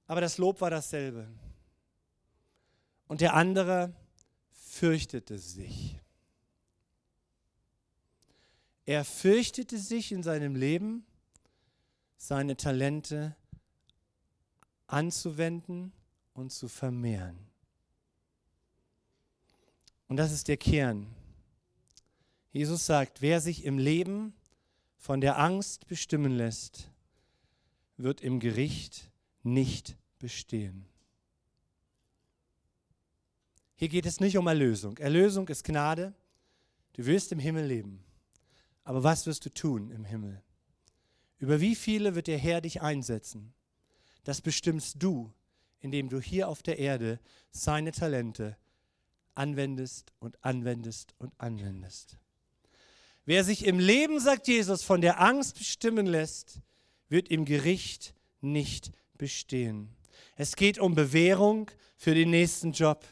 Aber 0.08 0.21
das 0.21 0.38
Lob 0.38 0.62
war 0.62 0.69
dasselbe. 0.69 1.28
Und 3.08 3.21
der 3.21 3.34
andere, 3.34 3.93
fürchtete 4.76 5.38
sich. 5.38 5.98
Er 8.86 9.06
fürchtete 9.06 9.78
sich 9.78 10.12
in 10.12 10.21
seinem 10.21 10.56
Leben, 10.56 11.06
seine 12.17 12.58
Talente 12.58 13.36
anzuwenden 14.88 15.93
und 16.34 16.52
zu 16.52 16.67
vermehren. 16.67 17.38
Und 20.08 20.17
das 20.17 20.32
ist 20.32 20.48
der 20.48 20.58
Kern. 20.58 21.08
Jesus 22.56 22.86
sagt, 22.86 23.22
wer 23.22 23.41
sich 23.41 23.65
im 23.65 23.78
Leben 23.78 24.34
von 24.96 25.20
der 25.20 25.38
Angst 25.39 25.88
bestimmen 25.88 26.32
lässt, 26.32 26.89
wird 27.98 28.21
im 28.21 28.40
Gericht 28.40 29.12
nicht 29.44 29.98
bestehen. 30.19 30.86
Hier 33.75 33.90
geht 33.90 34.06
es 34.06 34.21
nicht 34.21 34.38
um 34.38 34.48
Erlösung. 34.48 34.98
Erlösung 35.00 35.50
ist 35.50 35.65
Gnade. 35.65 36.13
Du 36.94 37.06
wirst 37.06 37.34
im 37.34 37.40
Himmel 37.40 37.65
leben. 37.65 38.06
Aber 38.86 39.04
was 39.04 39.25
wirst 39.25 39.46
du 39.46 39.54
tun 39.54 39.92
im 39.92 40.06
Himmel? 40.06 40.42
Über 41.40 41.60
wie 41.60 41.75
viele 41.75 42.15
wird 42.15 42.27
der 42.27 42.38
Herr 42.38 42.62
dich 42.62 42.82
einsetzen? 42.82 43.54
Das 44.23 44.40
bestimmst 44.40 45.04
du, 45.04 45.29
indem 45.82 46.08
du 46.08 46.21
hier 46.21 46.48
auf 46.48 46.63
der 46.63 46.79
Erde 46.79 47.19
seine 47.52 47.92
Talente 47.92 48.56
anwendest 49.34 50.13
und 50.19 50.42
anwendest 50.42 51.15
und 51.17 51.34
anwendest. 51.38 52.17
Wer 53.26 53.44
sich 53.44 53.65
im 53.65 53.80
Leben, 53.80 54.19
sagt 54.19 54.48
Jesus, 54.48 54.84
von 54.84 55.02
der 55.02 55.19
Angst 55.19 55.58
bestimmen 55.58 56.06
lässt, 56.06 56.60
wird 57.10 57.30
im 57.30 57.46
Gericht 57.46 58.13
nicht 58.42 58.92
bestehen. 59.17 59.90
Es 60.36 60.56
geht 60.56 60.78
um 60.78 60.94
Bewährung 60.94 61.71
für 61.98 62.13
den 62.13 62.30
nächsten 62.30 62.71
Job. 62.71 63.04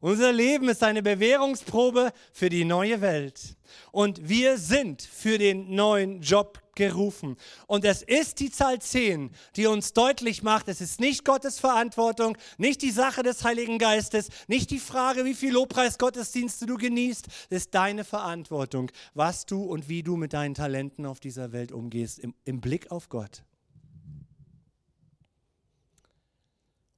Unser 0.00 0.32
Leben 0.32 0.70
ist 0.70 0.82
eine 0.82 1.02
Bewährungsprobe 1.02 2.12
für 2.32 2.48
die 2.48 2.64
neue 2.64 3.02
Welt. 3.02 3.56
Und 3.92 4.28
wir 4.28 4.56
sind 4.56 5.02
für 5.02 5.36
den 5.36 5.74
neuen 5.74 6.22
Job 6.22 6.58
gerufen. 6.74 7.36
Und 7.66 7.84
es 7.84 8.00
ist 8.00 8.40
die 8.40 8.50
Zahl 8.50 8.80
10, 8.80 9.30
die 9.56 9.66
uns 9.66 9.92
deutlich 9.92 10.42
macht, 10.42 10.68
es 10.68 10.80
ist 10.80 11.00
nicht 11.00 11.26
Gottes 11.26 11.60
Verantwortung, 11.60 12.38
nicht 12.56 12.80
die 12.80 12.90
Sache 12.90 13.22
des 13.22 13.44
Heiligen 13.44 13.78
Geistes, 13.78 14.30
nicht 14.48 14.70
die 14.70 14.78
Frage, 14.78 15.26
wie 15.26 15.34
viel 15.34 15.52
Lobpreisgottesdienste 15.52 16.64
du 16.64 16.78
genießt. 16.78 17.26
Es 17.50 17.64
ist 17.64 17.74
deine 17.74 18.04
Verantwortung, 18.04 18.90
was 19.12 19.44
du 19.44 19.64
und 19.64 19.90
wie 19.90 20.02
du 20.02 20.16
mit 20.16 20.32
deinen 20.32 20.54
Talenten 20.54 21.04
auf 21.04 21.20
dieser 21.20 21.52
Welt 21.52 21.72
umgehst, 21.72 22.18
im, 22.18 22.34
im 22.46 22.62
Blick 22.62 22.90
auf 22.90 23.10
Gott. 23.10 23.42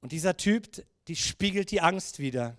Und 0.01 0.13
dieser 0.13 0.37
Typ, 0.37 0.69
die 1.09 1.17
spiegelt 1.17 1.73
die 1.73 1.81
Angst 1.81 2.21
wieder. 2.21 2.57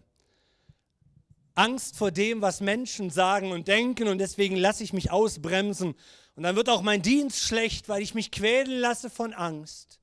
Angst 1.55 1.97
vor 1.97 2.11
dem, 2.11 2.41
was 2.41 2.61
Menschen 2.61 3.09
sagen 3.09 3.51
und 3.51 3.67
denken 3.67 4.07
und 4.07 4.17
deswegen 4.17 4.55
lasse 4.55 4.83
ich 4.83 4.93
mich 4.93 5.11
ausbremsen. 5.11 5.95
Und 6.35 6.43
dann 6.43 6.55
wird 6.55 6.69
auch 6.69 6.81
mein 6.81 7.01
Dienst 7.01 7.39
schlecht, 7.39 7.89
weil 7.89 8.01
ich 8.01 8.15
mich 8.15 8.31
quälen 8.31 8.79
lasse 8.79 9.09
von 9.09 9.33
Angst. 9.33 9.99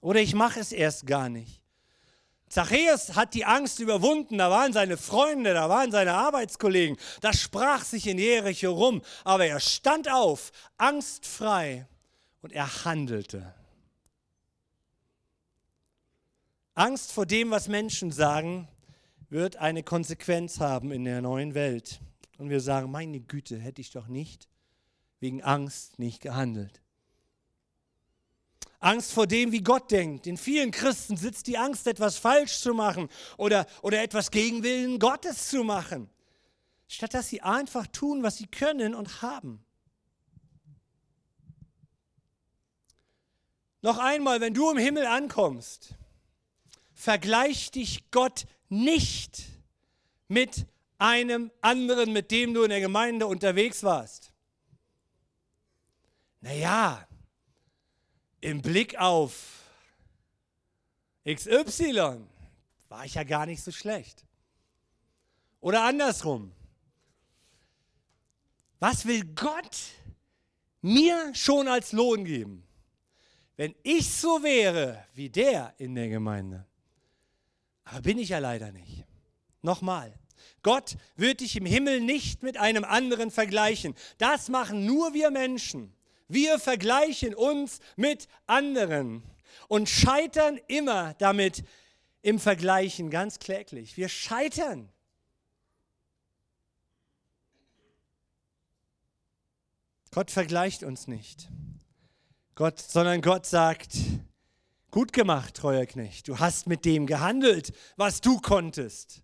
Oder 0.00 0.20
ich 0.20 0.34
mache 0.34 0.58
es 0.58 0.72
erst 0.72 1.06
gar 1.06 1.28
nicht. 1.28 1.62
Zachäus 2.48 3.16
hat 3.16 3.34
die 3.34 3.44
Angst 3.44 3.80
überwunden, 3.80 4.38
da 4.38 4.50
waren 4.50 4.72
seine 4.72 4.96
Freunde, 4.96 5.52
da 5.52 5.68
waren 5.68 5.90
seine 5.90 6.14
Arbeitskollegen, 6.14 6.96
das 7.20 7.40
sprach 7.40 7.82
sich 7.82 8.06
in 8.06 8.18
Jericho 8.18 8.70
rum, 8.70 9.02
aber 9.24 9.46
er 9.46 9.58
stand 9.58 10.10
auf, 10.10 10.52
angstfrei 10.76 11.88
und 12.42 12.52
er 12.52 12.84
handelte. 12.84 13.52
Angst 16.74 17.10
vor 17.10 17.26
dem, 17.26 17.50
was 17.50 17.66
Menschen 17.66 18.12
sagen, 18.12 18.68
wird 19.28 19.56
eine 19.56 19.82
Konsequenz 19.82 20.60
haben 20.60 20.92
in 20.92 21.04
der 21.04 21.22
neuen 21.22 21.54
Welt. 21.54 22.00
Und 22.38 22.50
wir 22.50 22.60
sagen, 22.60 22.90
meine 22.90 23.20
Güte, 23.20 23.58
hätte 23.58 23.80
ich 23.80 23.90
doch 23.90 24.08
nicht 24.08 24.48
wegen 25.20 25.42
Angst 25.42 25.98
nicht 25.98 26.20
gehandelt. 26.20 26.80
Angst 28.78 29.12
vor 29.12 29.26
dem, 29.26 29.52
wie 29.52 29.62
Gott 29.62 29.90
denkt. 29.90 30.26
In 30.26 30.36
vielen 30.36 30.70
Christen 30.70 31.16
sitzt 31.16 31.46
die 31.46 31.58
Angst, 31.58 31.86
etwas 31.86 32.18
falsch 32.18 32.58
zu 32.58 32.74
machen 32.74 33.08
oder, 33.36 33.66
oder 33.82 34.02
etwas 34.02 34.30
gegen 34.30 34.62
Willen 34.62 34.98
Gottes 34.98 35.48
zu 35.48 35.64
machen, 35.64 36.10
statt 36.86 37.14
dass 37.14 37.28
sie 37.28 37.40
einfach 37.40 37.86
tun, 37.86 38.22
was 38.22 38.36
sie 38.36 38.46
können 38.46 38.94
und 38.94 39.22
haben. 39.22 39.64
Noch 43.82 43.98
einmal, 43.98 44.40
wenn 44.40 44.54
du 44.54 44.70
im 44.70 44.78
Himmel 44.78 45.06
ankommst, 45.06 45.94
vergleich 46.92 47.70
dich 47.70 48.10
Gott 48.10 48.46
nicht 48.68 49.44
mit 50.28 50.66
einem 50.98 51.50
anderen, 51.60 52.12
mit 52.12 52.30
dem 52.30 52.54
du 52.54 52.62
in 52.62 52.70
der 52.70 52.80
Gemeinde 52.80 53.26
unterwegs 53.26 53.82
warst. 53.82 54.32
Naja, 56.40 57.06
im 58.40 58.62
Blick 58.62 58.98
auf 58.98 59.64
XY 61.28 62.20
war 62.88 63.04
ich 63.04 63.14
ja 63.14 63.24
gar 63.24 63.46
nicht 63.46 63.62
so 63.62 63.72
schlecht. 63.72 64.24
Oder 65.60 65.82
andersrum. 65.84 66.52
Was 68.78 69.06
will 69.06 69.24
Gott 69.34 69.76
mir 70.82 71.34
schon 71.34 71.66
als 71.66 71.92
Lohn 71.92 72.24
geben, 72.24 72.62
wenn 73.56 73.74
ich 73.82 74.08
so 74.14 74.42
wäre 74.42 75.04
wie 75.14 75.30
der 75.30 75.74
in 75.78 75.94
der 75.94 76.08
Gemeinde? 76.08 76.66
Aber 77.86 78.02
bin 78.02 78.18
ich 78.18 78.30
ja 78.30 78.38
leider 78.38 78.72
nicht. 78.72 79.04
Nochmal. 79.62 80.12
Gott 80.62 80.96
wird 81.14 81.40
dich 81.40 81.56
im 81.56 81.64
Himmel 81.64 82.00
nicht 82.00 82.42
mit 82.42 82.56
einem 82.56 82.84
anderen 82.84 83.30
vergleichen. 83.30 83.94
Das 84.18 84.48
machen 84.48 84.84
nur 84.84 85.14
wir 85.14 85.30
Menschen. 85.30 85.94
Wir 86.28 86.58
vergleichen 86.58 87.34
uns 87.34 87.78
mit 87.94 88.28
anderen 88.46 89.22
und 89.68 89.88
scheitern 89.88 90.58
immer 90.66 91.14
damit 91.14 91.62
im 92.22 92.40
Vergleichen 92.40 93.08
ganz 93.10 93.38
kläglich. 93.38 93.96
Wir 93.96 94.08
scheitern. 94.08 94.88
Gott 100.10 100.32
vergleicht 100.32 100.82
uns 100.82 101.06
nicht. 101.06 101.48
Gott, 102.56 102.80
sondern 102.80 103.20
Gott 103.20 103.46
sagt, 103.46 103.96
Gut 104.96 105.12
gemacht, 105.12 105.52
treuer 105.56 105.84
Knecht. 105.84 106.26
Du 106.26 106.38
hast 106.38 106.66
mit 106.66 106.86
dem 106.86 107.04
gehandelt, 107.04 107.74
was 107.98 108.22
du 108.22 108.40
konntest. 108.40 109.20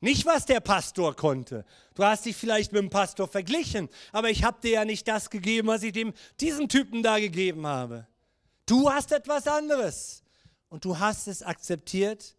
Nicht, 0.00 0.24
was 0.24 0.46
der 0.46 0.60
Pastor 0.60 1.14
konnte. 1.14 1.66
Du 1.94 2.04
hast 2.04 2.24
dich 2.24 2.34
vielleicht 2.34 2.72
mit 2.72 2.80
dem 2.80 2.88
Pastor 2.88 3.28
verglichen, 3.28 3.90
aber 4.12 4.30
ich 4.30 4.44
habe 4.44 4.62
dir 4.62 4.70
ja 4.70 4.84
nicht 4.86 5.06
das 5.06 5.28
gegeben, 5.28 5.68
was 5.68 5.82
ich 5.82 5.92
dem, 5.92 6.14
diesem 6.40 6.70
Typen 6.70 7.02
da 7.02 7.18
gegeben 7.18 7.66
habe. 7.66 8.06
Du 8.64 8.90
hast 8.90 9.12
etwas 9.12 9.46
anderes. 9.46 10.22
Und 10.70 10.86
du 10.86 10.98
hast 10.98 11.28
es 11.28 11.42
akzeptiert 11.42 12.34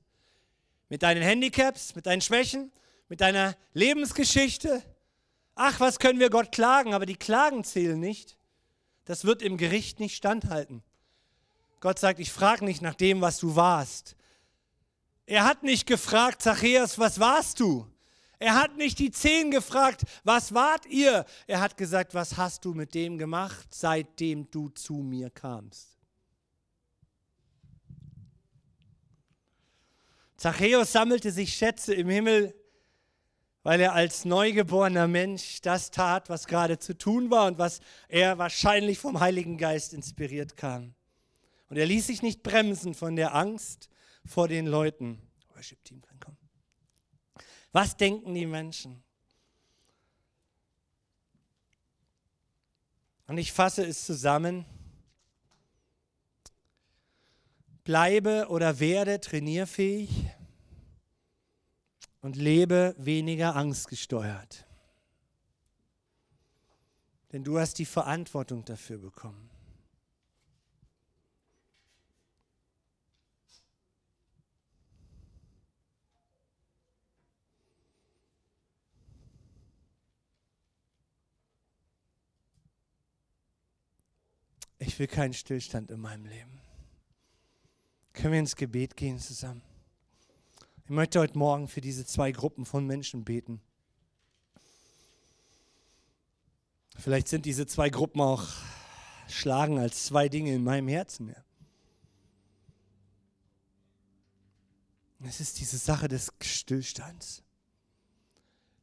mit 0.89 1.03
deinen 1.03 1.22
Handicaps, 1.22 1.93
mit 1.93 2.07
deinen 2.07 2.22
Schwächen, 2.22 2.72
mit 3.09 3.22
deiner 3.22 3.55
Lebensgeschichte. 3.74 4.82
Ach, 5.53 5.80
was 5.80 5.99
können 5.99 6.20
wir 6.20 6.32
Gott 6.32 6.51
klagen, 6.51 6.95
aber 6.95 7.05
die 7.05 7.16
Klagen 7.16 7.63
zählen 7.63 7.99
nicht. 7.99 8.39
Das 9.03 9.24
wird 9.24 9.43
im 9.43 9.57
Gericht 9.57 9.99
nicht 9.99 10.16
standhalten. 10.16 10.82
Gott 11.80 11.99
sagt, 11.99 12.19
ich 12.19 12.32
frage 12.32 12.65
nicht 12.65 12.82
nach 12.82 12.95
dem, 12.95 13.21
was 13.21 13.38
du 13.38 13.55
warst. 13.55 14.15
Er 15.26 15.43
hat 15.43 15.63
nicht 15.63 15.88
gefragt, 15.88 16.41
Zachäus, 16.41 16.99
was 16.99 17.19
warst 17.19 17.59
du? 17.59 17.88
Er 18.38 18.55
hat 18.55 18.76
nicht 18.78 18.99
die 18.99 19.11
zehn 19.11 19.49
gefragt, 19.49 20.03
was 20.23 20.53
wart 20.53 20.86
ihr? 20.86 21.26
Er 21.47 21.61
hat 21.61 21.78
gesagt, 21.78 22.13
was 22.13 22.38
hast 22.38 22.65
du 22.65 22.73
mit 22.73 22.93
dem 22.93 23.17
gemacht, 23.17 23.67
seitdem 23.71 24.49
du 24.51 24.69
zu 24.69 24.95
mir 24.95 25.30
kamst? 25.30 25.97
Zachäus 30.38 30.91
sammelte 30.91 31.32
sich 31.32 31.55
Schätze 31.55 31.93
im 31.93 32.09
Himmel, 32.09 32.53
weil 33.63 33.80
er 33.80 33.93
als 33.93 34.26
neugeborener 34.26 35.07
Mensch 35.07 35.61
das 35.61 35.89
tat, 35.89 36.30
was 36.30 36.45
gerade 36.45 36.78
zu 36.78 36.95
tun 36.95 37.32
war 37.32 37.47
und 37.47 37.57
was 37.57 37.80
er 38.09 38.38
wahrscheinlich 38.38 38.99
vom 38.99 39.21
Heiligen 39.21 39.57
Geist 39.57 39.93
inspiriert 39.93 40.57
kam. 40.57 40.93
Und 41.70 41.78
er 41.78 41.86
ließ 41.86 42.07
sich 42.07 42.22
nicht 42.22 42.43
bremsen 42.43 42.93
von 42.93 43.16
der 43.16 43.34
Angst 43.34 43.89
vor 44.26 44.47
den 44.47 44.68
Leuten. 44.68 45.22
Worship-Team 45.49 46.01
kann 46.01 46.20
kommen. 46.20 46.38
Was 47.72 47.97
denken 47.97 48.34
die 48.34 48.45
Menschen? 48.45 49.03
Und 53.28 53.38
ich 53.38 53.51
fasse 53.51 53.86
es 53.86 54.05
zusammen. 54.05 54.66
Bleibe 57.84 58.47
oder 58.49 58.80
werde 58.80 59.20
trainierfähig 59.20 60.09
und 62.22 62.36
lebe 62.36 62.95
weniger 62.97 63.55
angstgesteuert. 63.55 64.66
Denn 67.32 67.43
du 67.43 67.59
hast 67.59 67.78
die 67.78 67.86
Verantwortung 67.86 68.66
dafür 68.66 68.97
bekommen. 68.97 69.49
Ich 84.88 84.99
will 84.99 85.07
keinen 85.07 85.33
Stillstand 85.33 85.89
in 85.89 85.99
meinem 85.99 86.25
Leben. 86.25 86.61
Können 88.13 88.33
wir 88.33 88.39
ins 88.39 88.55
Gebet 88.55 88.95
gehen 88.95 89.19
zusammen? 89.19 89.61
Ich 90.83 90.89
möchte 90.89 91.19
heute 91.19 91.38
Morgen 91.38 91.67
für 91.67 91.81
diese 91.81 92.05
zwei 92.05 92.31
Gruppen 92.31 92.65
von 92.65 92.86
Menschen 92.86 93.25
beten. 93.25 93.61
Vielleicht 96.97 97.27
sind 97.27 97.45
diese 97.45 97.65
zwei 97.65 97.89
Gruppen 97.89 98.21
auch 98.21 98.47
schlagen 99.27 99.79
als 99.79 100.05
zwei 100.05 100.29
Dinge 100.29 100.53
in 100.53 100.63
meinem 100.63 100.88
Herzen. 100.88 101.29
Ja. 101.29 101.43
Es 105.27 105.39
ist 105.39 105.59
diese 105.59 105.77
Sache 105.77 106.07
des 106.07 106.31
Stillstands, 106.39 107.43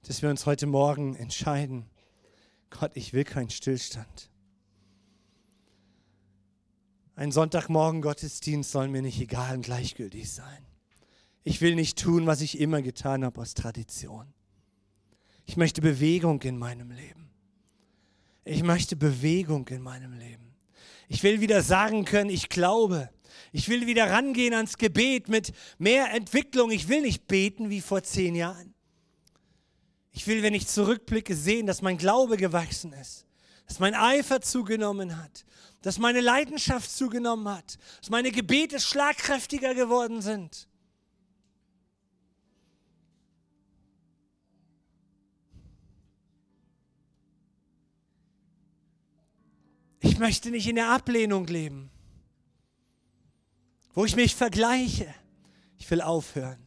dass 0.02 0.20
wir 0.20 0.30
uns 0.30 0.46
heute 0.46 0.66
Morgen 0.66 1.14
entscheiden, 1.14 1.88
Gott, 2.70 2.90
ich 2.94 3.12
will 3.12 3.24
keinen 3.24 3.50
Stillstand. 3.50 4.31
Ein 7.14 7.30
Sonntagmorgen 7.30 8.00
Gottesdienst 8.00 8.72
soll 8.72 8.88
mir 8.88 9.02
nicht 9.02 9.20
egal 9.20 9.56
und 9.56 9.62
gleichgültig 9.62 10.30
sein. 10.30 10.66
Ich 11.44 11.60
will 11.60 11.74
nicht 11.74 11.98
tun, 11.98 12.26
was 12.26 12.40
ich 12.40 12.60
immer 12.60 12.82
getan 12.82 13.24
habe 13.24 13.40
aus 13.40 13.54
Tradition. 13.54 14.32
Ich 15.44 15.56
möchte 15.56 15.82
Bewegung 15.82 16.40
in 16.42 16.56
meinem 16.56 16.90
Leben. 16.90 17.30
Ich 18.44 18.62
möchte 18.62 18.96
Bewegung 18.96 19.68
in 19.68 19.82
meinem 19.82 20.12
Leben. 20.14 20.54
Ich 21.08 21.22
will 21.22 21.40
wieder 21.40 21.62
sagen 21.62 22.04
können, 22.04 22.30
ich 22.30 22.48
glaube. 22.48 23.10
Ich 23.52 23.68
will 23.68 23.86
wieder 23.86 24.10
rangehen 24.10 24.54
ans 24.54 24.78
Gebet 24.78 25.28
mit 25.28 25.52
mehr 25.78 26.12
Entwicklung. 26.12 26.70
Ich 26.70 26.88
will 26.88 27.02
nicht 27.02 27.26
beten 27.26 27.70
wie 27.70 27.80
vor 27.80 28.02
zehn 28.02 28.34
Jahren. 28.34 28.72
Ich 30.12 30.26
will, 30.26 30.42
wenn 30.42 30.54
ich 30.54 30.66
zurückblicke, 30.66 31.34
sehen, 31.34 31.66
dass 31.66 31.82
mein 31.82 31.98
Glaube 31.98 32.36
gewachsen 32.36 32.92
ist, 32.92 33.26
dass 33.66 33.78
mein 33.78 33.94
Eifer 33.94 34.40
zugenommen 34.40 35.22
hat, 35.22 35.44
dass 35.82 35.98
meine 35.98 36.20
Leidenschaft 36.20 36.90
zugenommen 36.90 37.48
hat, 37.48 37.78
dass 38.00 38.10
meine 38.10 38.30
Gebete 38.30 38.80
schlagkräftiger 38.80 39.74
geworden 39.74 40.22
sind. 40.22 40.68
Ich 50.00 50.18
möchte 50.18 50.50
nicht 50.50 50.66
in 50.66 50.76
der 50.76 50.90
Ablehnung 50.90 51.46
leben, 51.46 51.90
wo 53.94 54.04
ich 54.04 54.16
mich 54.16 54.34
vergleiche. 54.34 55.12
Ich 55.78 55.90
will 55.90 56.00
aufhören. 56.00 56.58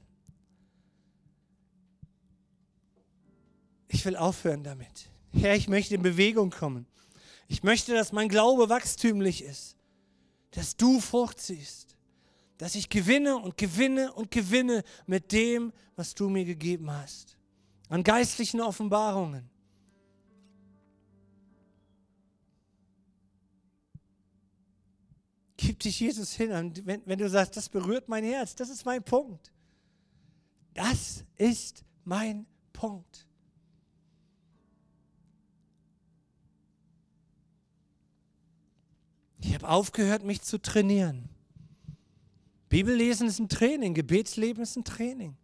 Ich 3.88 4.06
will 4.06 4.16
aufhören 4.16 4.64
damit. 4.64 5.10
Herr, 5.32 5.56
ich 5.56 5.68
möchte 5.68 5.96
in 5.96 6.02
Bewegung 6.02 6.50
kommen. 6.50 6.86
Ich 7.48 7.64
möchte, 7.64 7.94
dass 7.94 8.12
mein 8.12 8.30
Glaube 8.30 8.70
wachstümlich 8.70 9.44
ist, 9.44 9.76
dass 10.52 10.76
du 10.76 11.00
Frucht 11.00 11.40
siehst, 11.40 11.96
dass 12.58 12.76
ich 12.76 12.90
gewinne 12.90 13.38
und 13.38 13.58
gewinne 13.58 14.14
und 14.14 14.32
gewinne 14.32 14.84
mit 15.06 15.32
dem, 15.32 15.74
was 15.96 16.16
du 16.16 16.30
mir 16.30 16.46
gegeben 16.46 16.90
hast. 16.92 17.38
An 17.90 18.04
geistlichen 18.04 18.62
Offenbarungen. 18.62 19.50
Gib 25.58 25.80
dich 25.80 26.00
Jesus 26.00 26.34
hin. 26.34 26.74
Wenn, 26.84 27.02
wenn 27.06 27.20
du 27.20 27.30
sagst, 27.30 27.58
das 27.58 27.70
berührt 27.70 28.08
mein 28.08 28.24
Herz, 28.24 28.56
das 28.56 28.70
ist 28.70 28.86
mein 28.86 29.04
Punkt. 29.04 29.52
Das 30.74 31.24
ist 31.38 31.84
mein 32.04 32.46
Punkt. 32.74 33.25
Ich 39.48 39.54
habe 39.54 39.70
aufgehört, 39.70 40.24
mich 40.24 40.42
zu 40.42 40.60
trainieren. 40.60 41.30
Bibellesen 42.68 43.28
ist 43.28 43.38
ein 43.38 43.48
Training, 43.48 43.94
Gebetsleben 43.94 44.64
ist 44.64 44.76
ein 44.76 44.84
Training. 44.84 45.38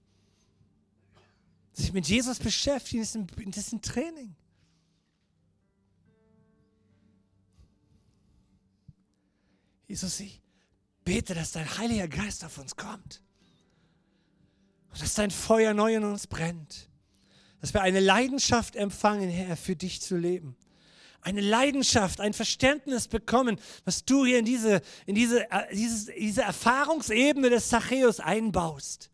Sich 1.74 1.94
mit 1.94 2.08
Jesus 2.08 2.40
beschäftigen 2.40 3.04
ist 3.04 3.16
ein, 3.16 3.28
ist 3.28 3.74
ein 3.74 3.82
Training. 3.82 4.36
Jesus, 9.88 10.20
ich 10.20 10.42
bete, 11.04 11.36
dass 11.36 11.52
dein 11.52 11.78
Heiliger 11.78 12.08
Geist 12.08 12.44
auf 12.44 12.58
uns 12.58 12.76
kommt. 12.76 13.22
Und 14.90 15.00
dass 15.00 15.14
dein 15.14 15.30
Feuer 15.30 15.76
neu 15.76 15.96
in 15.96 16.04
uns 16.06 16.26
brennt. 16.26 16.90
Dass 17.60 17.76
wir 17.76 17.84
eine 17.84 18.00
Leidenschaft 18.00 18.76
empfangen, 18.76 19.30
Herr, 19.30 19.56
für 19.56 19.76
dich 19.76 20.02
zu 20.02 20.18
leben 20.18 20.58
eine 21.22 21.42
Leidenschaft, 21.42 22.20
ein 22.20 22.34
Verständnis 22.34 23.08
bekommen, 23.08 23.60
was 23.86 24.06
du 24.06 24.26
hier 24.26 24.40
in 24.40 24.46
diese, 24.46 24.82
in 25.06 25.16
diese, 25.16 25.50
äh, 25.52 25.74
dieses, 25.74 26.08
diese 26.08 26.42
Erfahrungsebene 26.42 27.50
des 27.50 27.70
Zachäus 27.70 28.20
einbaust. 28.20 29.12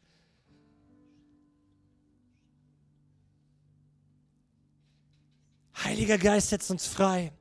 Heiliger 5.84 6.18
Geist, 6.18 6.50
setz 6.50 6.70
uns 6.70 6.88
frei. 6.88 7.32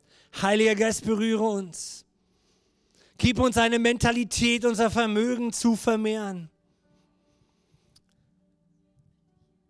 Heiliger 0.43 0.75
Geist, 0.75 1.05
berühre 1.05 1.45
uns. 1.45 2.05
Gib 3.19 3.39
uns 3.39 3.57
eine 3.57 3.79
Mentalität, 3.79 4.65
unser 4.65 4.91
Vermögen 4.91 5.53
zu 5.53 5.75
vermehren. 5.75 6.51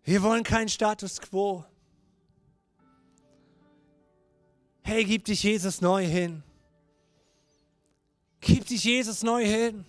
Wir 0.03 0.21
wollen 0.21 0.43
keinen 0.43 0.69
Status 0.69 1.21
quo. 1.21 1.63
Hey, 4.87 5.03
gib 5.03 5.25
dich 5.25 5.43
Jesus 5.43 5.81
neu 5.81 6.07
hin. 6.07 6.43
Gib 8.39 8.65
dich 8.67 8.85
Jesus 8.85 9.21
neu 9.21 9.45
hin. 9.45 9.85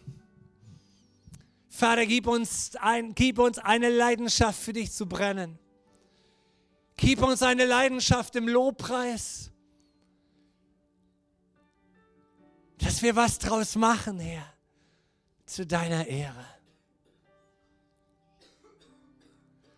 Vater, 1.68 2.04
gib 2.04 2.26
uns, 2.26 2.74
ein, 2.74 3.14
gib 3.14 3.38
uns 3.38 3.58
eine 3.58 3.90
Leidenschaft 3.90 4.60
für 4.60 4.72
dich 4.72 4.90
zu 4.90 5.06
brennen. 5.06 5.56
Gib 6.96 7.22
uns 7.22 7.44
eine 7.44 7.64
Leidenschaft 7.64 8.34
im 8.34 8.48
Lobpreis. 8.48 9.52
Dass 12.78 13.00
wir 13.00 13.14
was 13.14 13.38
draus 13.38 13.76
machen, 13.76 14.18
Herr, 14.18 14.52
zu 15.46 15.64
deiner 15.64 16.08
Ehre. 16.08 16.44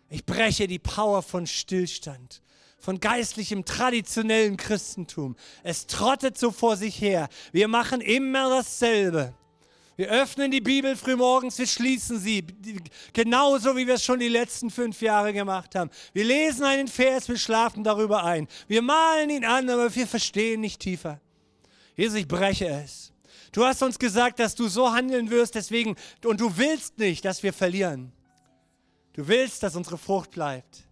Ich 0.09 0.25
breche 0.25 0.65
die 0.65 0.79
Power 0.79 1.21
von 1.21 1.45
Stillstand 1.45 2.41
von 2.81 2.99
geistlichem, 2.99 3.63
traditionellen 3.63 4.57
Christentum. 4.57 5.35
Es 5.63 5.87
trottet 5.87 6.37
so 6.37 6.51
vor 6.51 6.75
sich 6.75 6.99
her. 6.99 7.29
Wir 7.51 7.67
machen 7.67 8.01
immer 8.01 8.49
dasselbe. 8.49 9.33
Wir 9.97 10.09
öffnen 10.09 10.49
die 10.49 10.61
Bibel 10.61 10.95
frühmorgens, 10.95 11.59
wir 11.59 11.67
schließen 11.67 12.17
sie, 12.17 12.43
genauso 13.13 13.77
wie 13.77 13.85
wir 13.85 13.95
es 13.95 14.03
schon 14.03 14.19
die 14.19 14.29
letzten 14.29 14.71
fünf 14.71 14.99
Jahre 15.01 15.31
gemacht 15.31 15.75
haben. 15.75 15.91
Wir 16.13 16.23
lesen 16.23 16.63
einen 16.63 16.87
Vers, 16.87 17.29
wir 17.29 17.37
schlafen 17.37 17.83
darüber 17.83 18.23
ein. 18.23 18.47
Wir 18.67 18.81
malen 18.81 19.29
ihn 19.29 19.45
an, 19.45 19.69
aber 19.69 19.93
wir 19.93 20.07
verstehen 20.07 20.61
nicht 20.61 20.79
tiefer. 20.79 21.21
Jesus, 21.95 22.17
ich 22.17 22.27
breche 22.27 22.67
es. 22.67 23.11
Du 23.51 23.63
hast 23.63 23.83
uns 23.83 23.99
gesagt, 23.99 24.39
dass 24.39 24.55
du 24.55 24.69
so 24.69 24.91
handeln 24.91 25.29
wirst, 25.29 25.53
deswegen, 25.53 25.95
und 26.25 26.39
du 26.39 26.57
willst 26.57 26.97
nicht, 26.97 27.23
dass 27.23 27.43
wir 27.43 27.53
verlieren. 27.53 28.11
Du 29.13 29.27
willst, 29.27 29.61
dass 29.61 29.75
unsere 29.75 29.99
Frucht 29.99 30.31
bleibt. 30.31 30.87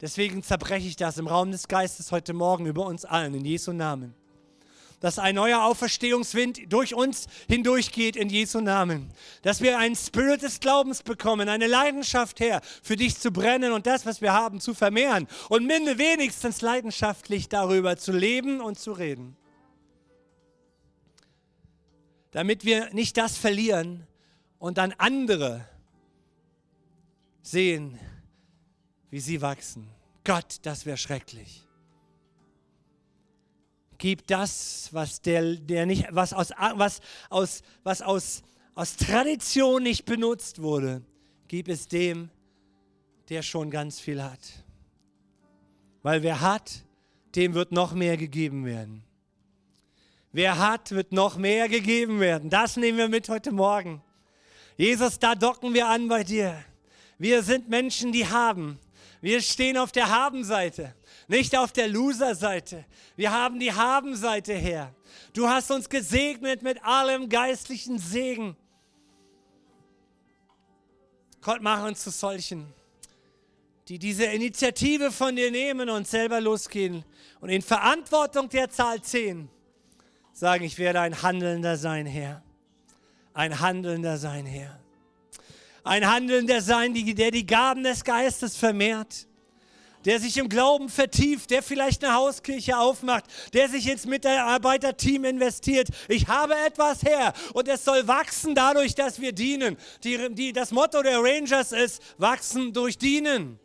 Deswegen 0.00 0.44
zerbreche 0.44 0.86
ich 0.86 0.96
das 0.96 1.18
im 1.18 1.26
Raum 1.26 1.50
des 1.50 1.66
Geistes 1.66 2.12
heute 2.12 2.32
Morgen 2.32 2.66
über 2.66 2.86
uns 2.86 3.04
allen, 3.04 3.34
in 3.34 3.44
Jesu 3.44 3.72
Namen. 3.72 4.14
Dass 5.00 5.18
ein 5.18 5.34
neuer 5.34 5.64
Auferstehungswind 5.64 6.72
durch 6.72 6.94
uns 6.94 7.26
hindurchgeht 7.48 8.14
in 8.14 8.28
Jesu 8.28 8.60
Namen. 8.60 9.10
Dass 9.42 9.60
wir 9.60 9.78
einen 9.78 9.96
Spirit 9.96 10.42
des 10.42 10.60
Glaubens 10.60 11.02
bekommen, 11.02 11.48
eine 11.48 11.66
Leidenschaft 11.66 12.38
her, 12.38 12.60
für 12.82 12.96
dich 12.96 13.18
zu 13.18 13.32
brennen 13.32 13.72
und 13.72 13.86
das, 13.86 14.06
was 14.06 14.20
wir 14.20 14.32
haben, 14.32 14.60
zu 14.60 14.72
vermehren. 14.72 15.26
Und 15.48 15.66
minde 15.66 15.98
wenigstens 15.98 16.60
leidenschaftlich 16.60 17.48
darüber 17.48 17.96
zu 17.96 18.12
leben 18.12 18.60
und 18.60 18.78
zu 18.78 18.92
reden. 18.92 19.36
Damit 22.30 22.64
wir 22.64 22.92
nicht 22.92 23.16
das 23.16 23.36
verlieren 23.36 24.06
und 24.58 24.78
dann 24.78 24.94
andere 24.98 25.64
sehen, 27.42 27.98
wie 29.10 29.20
sie 29.20 29.40
wachsen. 29.40 29.88
Gott, 30.24 30.58
das 30.62 30.86
wäre 30.86 30.96
schrecklich. 30.96 31.64
Gib 33.98 34.26
das, 34.26 34.90
was 34.92 35.20
der, 35.22 35.56
der 35.56 35.86
nicht, 35.86 36.06
was 36.10 36.32
aus, 36.32 36.50
was 36.74 37.00
aus, 37.30 37.62
was 37.82 38.02
aus, 38.02 38.42
aus 38.74 38.96
Tradition 38.96 39.82
nicht 39.82 40.04
benutzt 40.04 40.62
wurde, 40.62 41.02
gib 41.48 41.68
es 41.68 41.88
dem, 41.88 42.30
der 43.28 43.42
schon 43.42 43.70
ganz 43.70 43.98
viel 43.98 44.22
hat. 44.22 44.64
Weil 46.02 46.22
wer 46.22 46.40
hat, 46.40 46.84
dem 47.34 47.54
wird 47.54 47.72
noch 47.72 47.92
mehr 47.92 48.16
gegeben 48.16 48.64
werden. 48.64 49.02
Wer 50.30 50.58
hat, 50.58 50.92
wird 50.92 51.12
noch 51.12 51.36
mehr 51.36 51.68
gegeben 51.68 52.20
werden. 52.20 52.50
Das 52.50 52.76
nehmen 52.76 52.98
wir 52.98 53.08
mit 53.08 53.28
heute 53.28 53.50
Morgen. 53.50 54.02
Jesus, 54.76 55.18
da 55.18 55.34
docken 55.34 55.74
wir 55.74 55.88
an 55.88 56.06
bei 56.06 56.22
dir. 56.22 56.62
Wir 57.18 57.42
sind 57.42 57.68
Menschen, 57.68 58.12
die 58.12 58.26
haben. 58.26 58.78
Wir 59.20 59.40
stehen 59.40 59.76
auf 59.76 59.90
der 59.90 60.08
Habenseite, 60.10 60.94
nicht 61.26 61.56
auf 61.56 61.72
der 61.72 61.88
Loser-Seite. 61.88 62.84
Wir 63.16 63.32
haben 63.32 63.58
die 63.58 63.72
Habenseite 63.72 64.54
her. 64.54 64.94
Du 65.32 65.48
hast 65.48 65.70
uns 65.70 65.88
gesegnet 65.88 66.62
mit 66.62 66.82
allem 66.84 67.28
geistlichen 67.28 67.98
Segen. 67.98 68.56
Gott, 71.40 71.60
mach 71.62 71.84
uns 71.84 72.02
zu 72.04 72.10
solchen, 72.10 72.72
die 73.88 73.98
diese 73.98 74.24
Initiative 74.24 75.10
von 75.10 75.34
dir 75.34 75.50
nehmen 75.50 75.88
und 75.90 76.06
selber 76.06 76.40
losgehen 76.40 77.04
und 77.40 77.48
in 77.48 77.62
Verantwortung 77.62 78.48
der 78.48 78.70
Zahl 78.70 79.02
10 79.02 79.48
sagen, 80.32 80.64
ich 80.64 80.78
werde 80.78 81.00
ein 81.00 81.22
Handelnder 81.22 81.76
sein, 81.76 82.06
Herr. 82.06 82.42
Ein 83.34 83.58
Handelnder 83.60 84.16
sein, 84.16 84.46
Herr 84.46 84.78
ein 85.88 86.06
Handelnder 86.06 86.60
sein, 86.60 86.94
der 86.94 87.30
die 87.30 87.46
Gaben 87.46 87.82
des 87.82 88.04
Geistes 88.04 88.56
vermehrt, 88.56 89.26
der 90.04 90.20
sich 90.20 90.36
im 90.36 90.48
Glauben 90.48 90.90
vertieft, 90.90 91.50
der 91.50 91.62
vielleicht 91.62 92.04
eine 92.04 92.14
Hauskirche 92.14 92.78
aufmacht, 92.78 93.24
der 93.54 93.68
sich 93.68 93.88
ins 93.88 94.06
Mitarbeiterteam 94.06 95.24
investiert. 95.24 95.88
Ich 96.08 96.28
habe 96.28 96.54
etwas 96.66 97.02
her 97.02 97.32
und 97.54 97.68
es 97.68 97.84
soll 97.84 98.06
wachsen 98.06 98.54
dadurch, 98.54 98.94
dass 98.94 99.20
wir 99.20 99.32
dienen. 99.32 99.76
Die, 100.04 100.34
die, 100.34 100.52
das 100.52 100.72
Motto 100.72 101.02
der 101.02 101.22
Rangers 101.22 101.72
ist, 101.72 102.02
wachsen 102.18 102.72
durch 102.72 102.98
Dienen. 102.98 103.58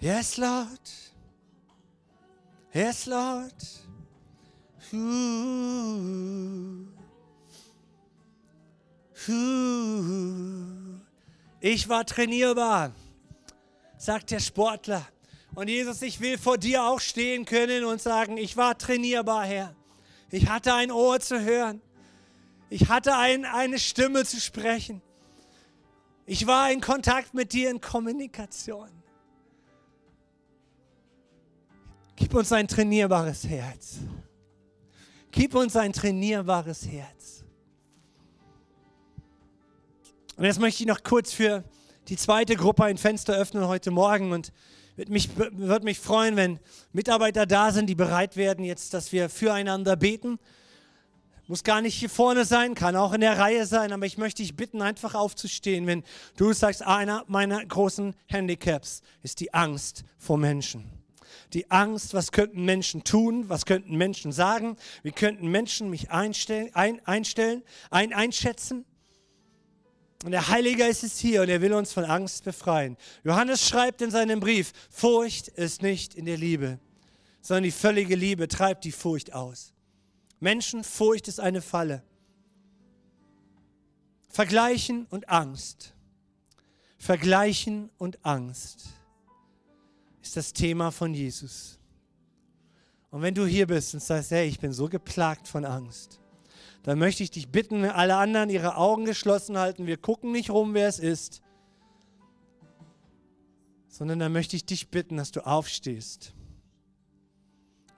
Yes, 0.00 0.36
Lord. 0.38 0.90
Yes, 2.72 3.06
Lord. 3.06 3.89
Ich 11.60 11.88
war 11.88 12.04
trainierbar, 12.04 12.92
sagt 13.98 14.32
der 14.32 14.40
Sportler. 14.40 15.06
Und 15.54 15.68
Jesus, 15.68 16.02
ich 16.02 16.20
will 16.20 16.38
vor 16.38 16.58
dir 16.58 16.84
auch 16.84 16.98
stehen 17.00 17.44
können 17.44 17.84
und 17.84 18.00
sagen, 18.00 18.36
ich 18.36 18.56
war 18.56 18.76
trainierbar, 18.76 19.44
Herr. 19.44 19.76
Ich 20.30 20.48
hatte 20.48 20.74
ein 20.74 20.90
Ohr 20.90 21.20
zu 21.20 21.40
hören. 21.40 21.80
Ich 22.68 22.88
hatte 22.88 23.16
ein, 23.16 23.44
eine 23.44 23.78
Stimme 23.78 24.24
zu 24.24 24.40
sprechen. 24.40 25.02
Ich 26.26 26.46
war 26.46 26.72
in 26.72 26.80
Kontakt 26.80 27.34
mit 27.34 27.52
dir 27.52 27.70
in 27.70 27.80
Kommunikation. 27.80 28.88
Gib 32.16 32.34
uns 32.34 32.52
ein 32.52 32.68
trainierbares 32.68 33.44
Herz. 33.44 33.98
Gib 35.32 35.54
uns 35.54 35.76
ein 35.76 35.92
trainierbares 35.92 36.86
Herz. 36.86 37.44
Und 40.36 40.44
jetzt 40.44 40.58
möchte 40.58 40.82
ich 40.82 40.88
noch 40.88 41.02
kurz 41.02 41.32
für 41.32 41.64
die 42.08 42.16
zweite 42.16 42.56
Gruppe 42.56 42.84
ein 42.84 42.98
Fenster 42.98 43.34
öffnen 43.34 43.68
heute 43.68 43.90
Morgen 43.90 44.32
und 44.32 44.52
würde 44.96 45.12
mich, 45.12 45.30
würde 45.36 45.84
mich 45.84 46.00
freuen, 46.00 46.36
wenn 46.36 46.58
Mitarbeiter 46.92 47.46
da 47.46 47.70
sind, 47.72 47.86
die 47.86 47.94
bereit 47.94 48.36
werden, 48.36 48.64
jetzt, 48.64 48.92
dass 48.92 49.12
wir 49.12 49.28
füreinander 49.28 49.96
beten. 49.96 50.38
Muss 51.46 51.64
gar 51.64 51.80
nicht 51.80 51.94
hier 51.94 52.10
vorne 52.10 52.44
sein, 52.44 52.74
kann 52.74 52.96
auch 52.96 53.12
in 53.12 53.20
der 53.20 53.38
Reihe 53.38 53.66
sein, 53.66 53.92
aber 53.92 54.06
ich 54.06 54.18
möchte 54.18 54.42
dich 54.42 54.56
bitten, 54.56 54.82
einfach 54.82 55.14
aufzustehen, 55.14 55.86
wenn 55.86 56.04
du 56.36 56.52
sagst, 56.52 56.82
einer 56.82 57.24
meiner 57.28 57.64
großen 57.64 58.14
Handicaps 58.26 59.02
ist 59.22 59.40
die 59.40 59.52
Angst 59.54 60.04
vor 60.18 60.38
Menschen. 60.38 60.99
Die 61.52 61.70
Angst, 61.70 62.14
was 62.14 62.30
könnten 62.30 62.64
Menschen 62.64 63.02
tun, 63.02 63.48
was 63.48 63.66
könnten 63.66 63.96
Menschen 63.96 64.30
sagen, 64.30 64.76
wie 65.02 65.10
könnten 65.10 65.48
Menschen 65.48 65.90
mich 65.90 66.10
einstellen, 66.10 66.70
ein, 66.74 67.04
einstellen, 67.06 67.62
ein, 67.90 68.12
einschätzen. 68.12 68.84
Und 70.24 70.30
der 70.32 70.48
Heilige 70.48 70.78
Geist 70.78 71.02
ist 71.02 71.18
hier 71.18 71.42
und 71.42 71.48
er 71.48 71.60
will 71.60 71.72
uns 71.72 71.92
von 71.92 72.04
Angst 72.04 72.44
befreien. 72.44 72.96
Johannes 73.24 73.66
schreibt 73.66 74.00
in 74.02 74.10
seinem 74.10 74.38
Brief, 74.38 74.72
Furcht 74.90 75.48
ist 75.48 75.82
nicht 75.82 76.14
in 76.14 76.26
der 76.26 76.36
Liebe, 76.36 76.78
sondern 77.40 77.64
die 77.64 77.70
völlige 77.70 78.14
Liebe 78.14 78.46
treibt 78.46 78.84
die 78.84 78.92
Furcht 78.92 79.32
aus. 79.32 79.72
Menschenfurcht 80.38 81.26
ist 81.26 81.40
eine 81.40 81.62
Falle. 81.62 82.02
Vergleichen 84.28 85.06
und 85.06 85.28
Angst. 85.28 85.94
Vergleichen 86.98 87.90
und 87.98 88.24
Angst 88.24 88.90
ist 90.30 90.36
das 90.36 90.52
Thema 90.52 90.92
von 90.92 91.12
Jesus. 91.12 91.76
Und 93.10 93.20
wenn 93.20 93.34
du 93.34 93.46
hier 93.46 93.66
bist 93.66 93.94
und 93.94 94.00
sagst, 94.00 94.30
hey, 94.30 94.46
ich 94.46 94.60
bin 94.60 94.72
so 94.72 94.88
geplagt 94.88 95.48
von 95.48 95.64
Angst, 95.64 96.20
dann 96.84 97.00
möchte 97.00 97.24
ich 97.24 97.32
dich 97.32 97.48
bitten, 97.48 97.84
alle 97.84 98.14
anderen 98.14 98.48
ihre 98.48 98.76
Augen 98.76 99.06
geschlossen 99.06 99.58
halten. 99.58 99.88
Wir 99.88 99.96
gucken 99.96 100.30
nicht 100.30 100.50
rum, 100.50 100.72
wer 100.72 100.86
es 100.86 101.00
ist, 101.00 101.42
sondern 103.88 104.20
dann 104.20 104.32
möchte 104.32 104.54
ich 104.54 104.64
dich 104.64 104.88
bitten, 104.88 105.16
dass 105.16 105.32
du 105.32 105.44
aufstehst. 105.44 106.32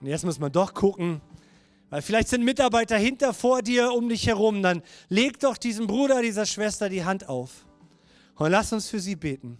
Und 0.01 0.07
jetzt 0.07 0.25
muss 0.25 0.39
man 0.39 0.51
doch 0.51 0.73
gucken, 0.73 1.21
weil 1.91 2.01
vielleicht 2.01 2.29
sind 2.29 2.43
Mitarbeiter 2.43 2.97
hinter 2.97 3.35
vor 3.35 3.61
dir 3.61 3.93
um 3.93 4.09
dich 4.09 4.25
herum. 4.25 4.63
Dann 4.63 4.81
leg 5.07 5.39
doch 5.39 5.55
diesem 5.55 5.85
Bruder, 5.85 6.23
dieser 6.23 6.47
Schwester 6.47 6.89
die 6.89 7.05
Hand 7.05 7.29
auf 7.29 7.67
und 8.35 8.49
lass 8.49 8.73
uns 8.73 8.89
für 8.89 8.99
sie 8.99 9.15
beten. 9.15 9.59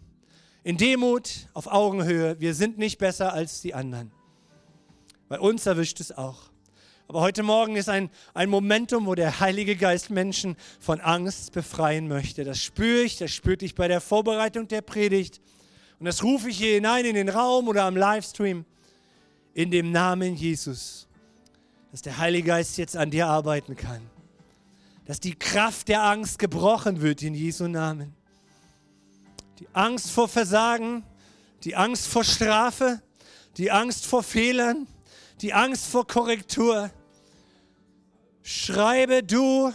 In 0.66 0.78
Demut, 0.78 1.50
auf 1.54 1.68
Augenhöhe. 1.68 2.40
Wir 2.40 2.54
sind 2.54 2.78
nicht 2.78 2.98
besser 2.98 3.34
als 3.34 3.60
die 3.60 3.74
anderen. 3.74 4.12
Bei 5.28 5.38
uns 5.38 5.66
erwischt 5.66 6.00
es 6.00 6.14
auch. 6.14 6.54
Aber 7.10 7.20
heute 7.20 7.44
Morgen 7.44 7.76
ist 7.76 7.90
ein, 7.90 8.10
ein 8.34 8.50
Momentum, 8.50 9.06
wo 9.06 9.14
der 9.14 9.42
Heilige 9.42 9.76
Geist 9.76 10.10
Menschen 10.10 10.56
von 10.80 11.02
Angst 11.02 11.52
befreien 11.52 12.08
möchte. 12.08 12.46
Das 12.46 12.60
spüre 12.60 13.02
ich, 13.02 13.18
das 13.18 13.32
spürt 13.32 13.62
ich 13.62 13.76
bei 13.76 13.90
der 13.90 14.00
Vorbereitung 14.00 14.70
der 14.70 14.82
Predigt. 14.82 15.42
Und 16.00 16.06
das 16.06 16.24
rufe 16.24 16.50
ich 16.50 16.58
hier 16.60 16.76
hinein 16.76 17.04
in 17.04 17.16
den 17.16 17.28
Raum 17.28 17.68
oder 17.68 17.84
am 17.84 17.98
Livestream. 17.98 18.66
In 19.54 19.70
dem 19.70 19.92
Namen 19.92 20.34
Jesus. 20.36 21.10
Dass 21.92 22.02
der 22.02 22.18
Heilige 22.20 22.48
Geist 22.48 22.78
jetzt 22.78 22.96
an 22.96 23.12
dir 23.12 23.28
arbeiten 23.28 23.76
kann. 23.76 24.02
Dass 25.06 25.20
die 25.20 25.36
Kraft 25.36 25.90
der 25.90 26.04
Angst 26.04 26.40
gebrochen 26.40 27.02
wird 27.02 27.22
in 27.22 27.36
Jesu 27.36 27.68
Namen. 27.68 28.16
Die 29.64 29.70
Angst 29.72 30.12
vor 30.12 30.28
Versagen, 30.28 31.06
die 31.64 31.78
Angst 31.78 32.08
vor 32.08 32.26
Strafe, 32.26 33.02
die 33.56 33.72
Angst 33.72 34.06
vor 34.06 34.22
Fehlern, 34.22 34.88
die 35.40 35.54
Angst 35.54 35.86
vor 35.86 36.06
Korrektur. 36.06 36.92
Schreibe 38.42 39.24
du 39.24 39.72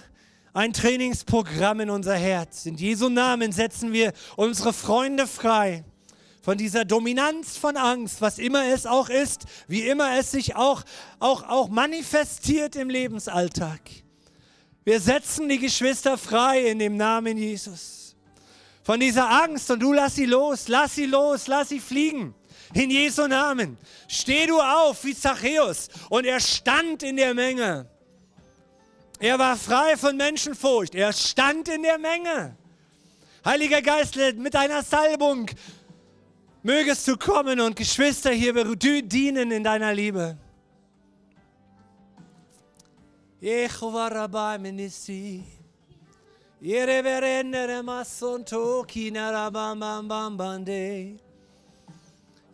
ein 0.52 0.74
Trainingsprogramm 0.74 1.80
in 1.80 1.88
unser 1.88 2.16
Herz. 2.16 2.66
In 2.66 2.76
Jesu 2.76 3.08
Namen 3.08 3.50
setzen 3.50 3.94
wir 3.94 4.12
unsere 4.36 4.74
Freunde 4.74 5.26
frei 5.26 5.84
von 6.42 6.58
dieser 6.58 6.84
Dominanz 6.84 7.56
von 7.56 7.78
Angst, 7.78 8.20
was 8.20 8.38
immer 8.38 8.66
es 8.66 8.84
auch 8.84 9.08
ist, 9.08 9.46
wie 9.68 9.88
immer 9.88 10.18
es 10.18 10.32
sich 10.32 10.54
auch, 10.54 10.82
auch, 11.18 11.48
auch 11.48 11.68
manifestiert 11.70 12.76
im 12.76 12.90
Lebensalltag. 12.90 13.80
Wir 14.84 15.00
setzen 15.00 15.48
die 15.48 15.58
Geschwister 15.58 16.18
frei 16.18 16.68
in 16.68 16.78
dem 16.78 16.98
Namen 16.98 17.38
Jesus. 17.38 17.97
Von 18.88 19.00
dieser 19.00 19.28
Angst 19.28 19.70
und 19.70 19.80
du 19.80 19.92
lass 19.92 20.14
sie 20.14 20.24
los, 20.24 20.66
lass 20.68 20.94
sie 20.94 21.04
los, 21.04 21.46
lass 21.46 21.68
sie 21.68 21.78
fliegen. 21.78 22.34
In 22.72 22.88
Jesu 22.90 23.26
Namen. 23.26 23.76
Steh 24.08 24.46
du 24.46 24.58
auf 24.58 25.04
wie 25.04 25.14
Zachäus. 25.14 25.90
Und 26.08 26.24
er 26.24 26.40
stand 26.40 27.02
in 27.02 27.18
der 27.18 27.34
Menge. 27.34 27.86
Er 29.18 29.38
war 29.38 29.58
frei 29.58 29.94
von 29.98 30.16
Menschenfurcht. 30.16 30.94
Er 30.94 31.12
stand 31.12 31.68
in 31.68 31.82
der 31.82 31.98
Menge. 31.98 32.56
Heiliger 33.44 33.82
Geist, 33.82 34.16
mit 34.16 34.54
deiner 34.54 34.82
Salbung 34.82 35.50
mögest 36.62 37.06
du 37.08 37.18
kommen 37.18 37.60
und 37.60 37.76
Geschwister 37.76 38.30
hier 38.30 38.54
dienen 39.02 39.50
in 39.50 39.64
deiner 39.64 39.92
Liebe. 39.92 40.38
Jehovah 43.38 44.08
Rabbi 44.08 44.62
Menisi. 44.62 45.57
Yereverendere 46.62 47.82
masonto 47.82 48.84
kinarabambambambande. 48.84 51.14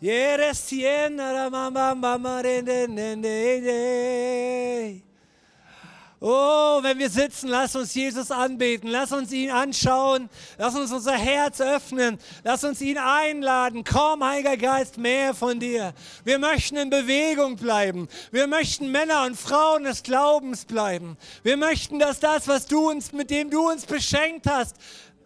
Yeresien 0.03 1.17
narabambambamarende 1.17 2.87
nende. 2.87 5.03
Oh, 6.21 6.79
wenn 6.83 6.99
wir 6.99 7.11
sitzen, 7.11 7.49
lass 7.49 7.75
uns 7.77 7.95
Jesus 7.95 8.31
anbeten, 8.31 8.89
lass 8.89 9.13
uns 9.13 9.33
ihn 9.33 9.51
anschauen, 9.51 10.31
lass 10.57 10.75
uns 10.75 10.93
unser 10.93 11.17
Herz 11.17 11.61
öffnen, 11.61 12.19
lass 12.45 12.65
uns 12.65 12.81
ihn 12.81 12.97
einladen. 12.99 13.85
Komm, 13.85 14.25
Heiliger 14.25 14.57
Geist, 14.57 14.97
mehr 14.97 15.35
von 15.35 15.61
dir. 15.61 15.93
Wir 16.25 16.39
möchten 16.39 16.77
in 16.77 16.89
Bewegung 16.89 17.57
bleiben. 17.57 18.09
Wir 18.31 18.47
möchten 18.47 18.91
Männer 18.91 19.25
und 19.25 19.37
Frauen 19.37 19.85
des 19.85 20.03
Glaubens 20.03 20.65
bleiben. 20.65 21.19
Wir 21.43 21.57
möchten, 21.57 21.99
dass 21.99 22.21
das, 22.21 22.49
was 22.49 22.67
du 22.67 22.91
uns, 22.91 23.13
mit 23.13 23.31
dem 23.31 23.51
du 23.51 23.69
uns 23.69 23.85
beschenkt 23.85 24.47
hast, 24.47 24.77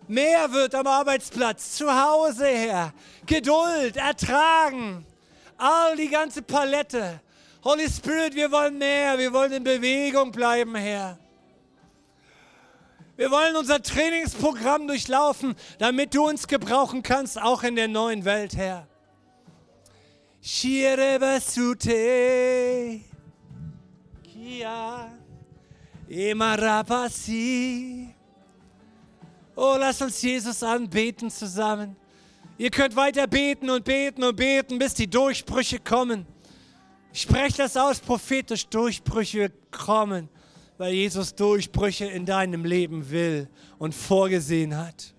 mehr 0.09 0.51
wird 0.53 0.75
am 0.75 0.87
Arbeitsplatz, 0.87 1.77
zu 1.77 1.87
Hause, 1.93 2.47
Herr. 2.47 2.93
Geduld, 3.27 3.97
ertragen, 3.97 5.07
all 5.59 5.97
die 5.97 6.09
ganze 6.09 6.43
Palette. 6.43 7.21
Holy 7.65 7.89
Spirit, 7.91 8.37
wir 8.37 8.53
wollen 8.53 8.79
mehr, 8.79 9.19
wir 9.19 9.33
wollen 9.33 9.53
in 9.53 9.65
Bewegung 9.65 10.31
bleiben, 10.31 10.77
Herr. 10.77 11.19
Wir 13.17 13.33
wollen 13.33 13.57
unser 13.57 13.83
Trainingsprogramm 13.83 14.87
durchlaufen, 14.87 15.57
damit 15.79 16.15
du 16.15 16.29
uns 16.29 16.47
gebrauchen 16.47 17.03
kannst, 17.03 17.37
auch 17.41 17.65
in 17.65 17.75
der 17.75 17.89
neuen 17.89 18.25
Welt, 18.25 18.57
Herr. 18.57 18.87
Shirebasute, 20.41 21.91
Kia, 24.23 25.11
Emarapasi. 26.09 27.35
Oh, 29.57 29.75
lass 29.77 30.01
uns 30.01 30.23
Jesus 30.23 30.63
anbeten 30.63 31.29
zusammen. 31.29 31.97
Ihr 32.57 32.71
könnt 32.71 32.95
weiter 32.95 33.27
beten 33.27 33.69
und 33.69 33.85
beten 33.85 34.23
und 34.23 34.37
beten, 34.37 34.79
bis 34.79 34.95
die 34.95 35.11
Durchbrüche 35.11 35.81
kommen. 35.81 36.25
Spreche 37.13 37.59
das 37.59 37.77
aus, 37.77 38.01
prophetisch 38.01 38.67
Durchbrüche 38.67 39.51
kommen, 39.71 40.29
weil 40.77 40.93
Jesus 40.93 41.35
Durchbrüche 41.35 42.07
in 42.07 42.27
deinem 42.27 42.65
Leben 42.65 43.11
will 43.11 43.49
und 43.79 43.95
vorgesehen 43.95 44.77
hat. 44.77 45.15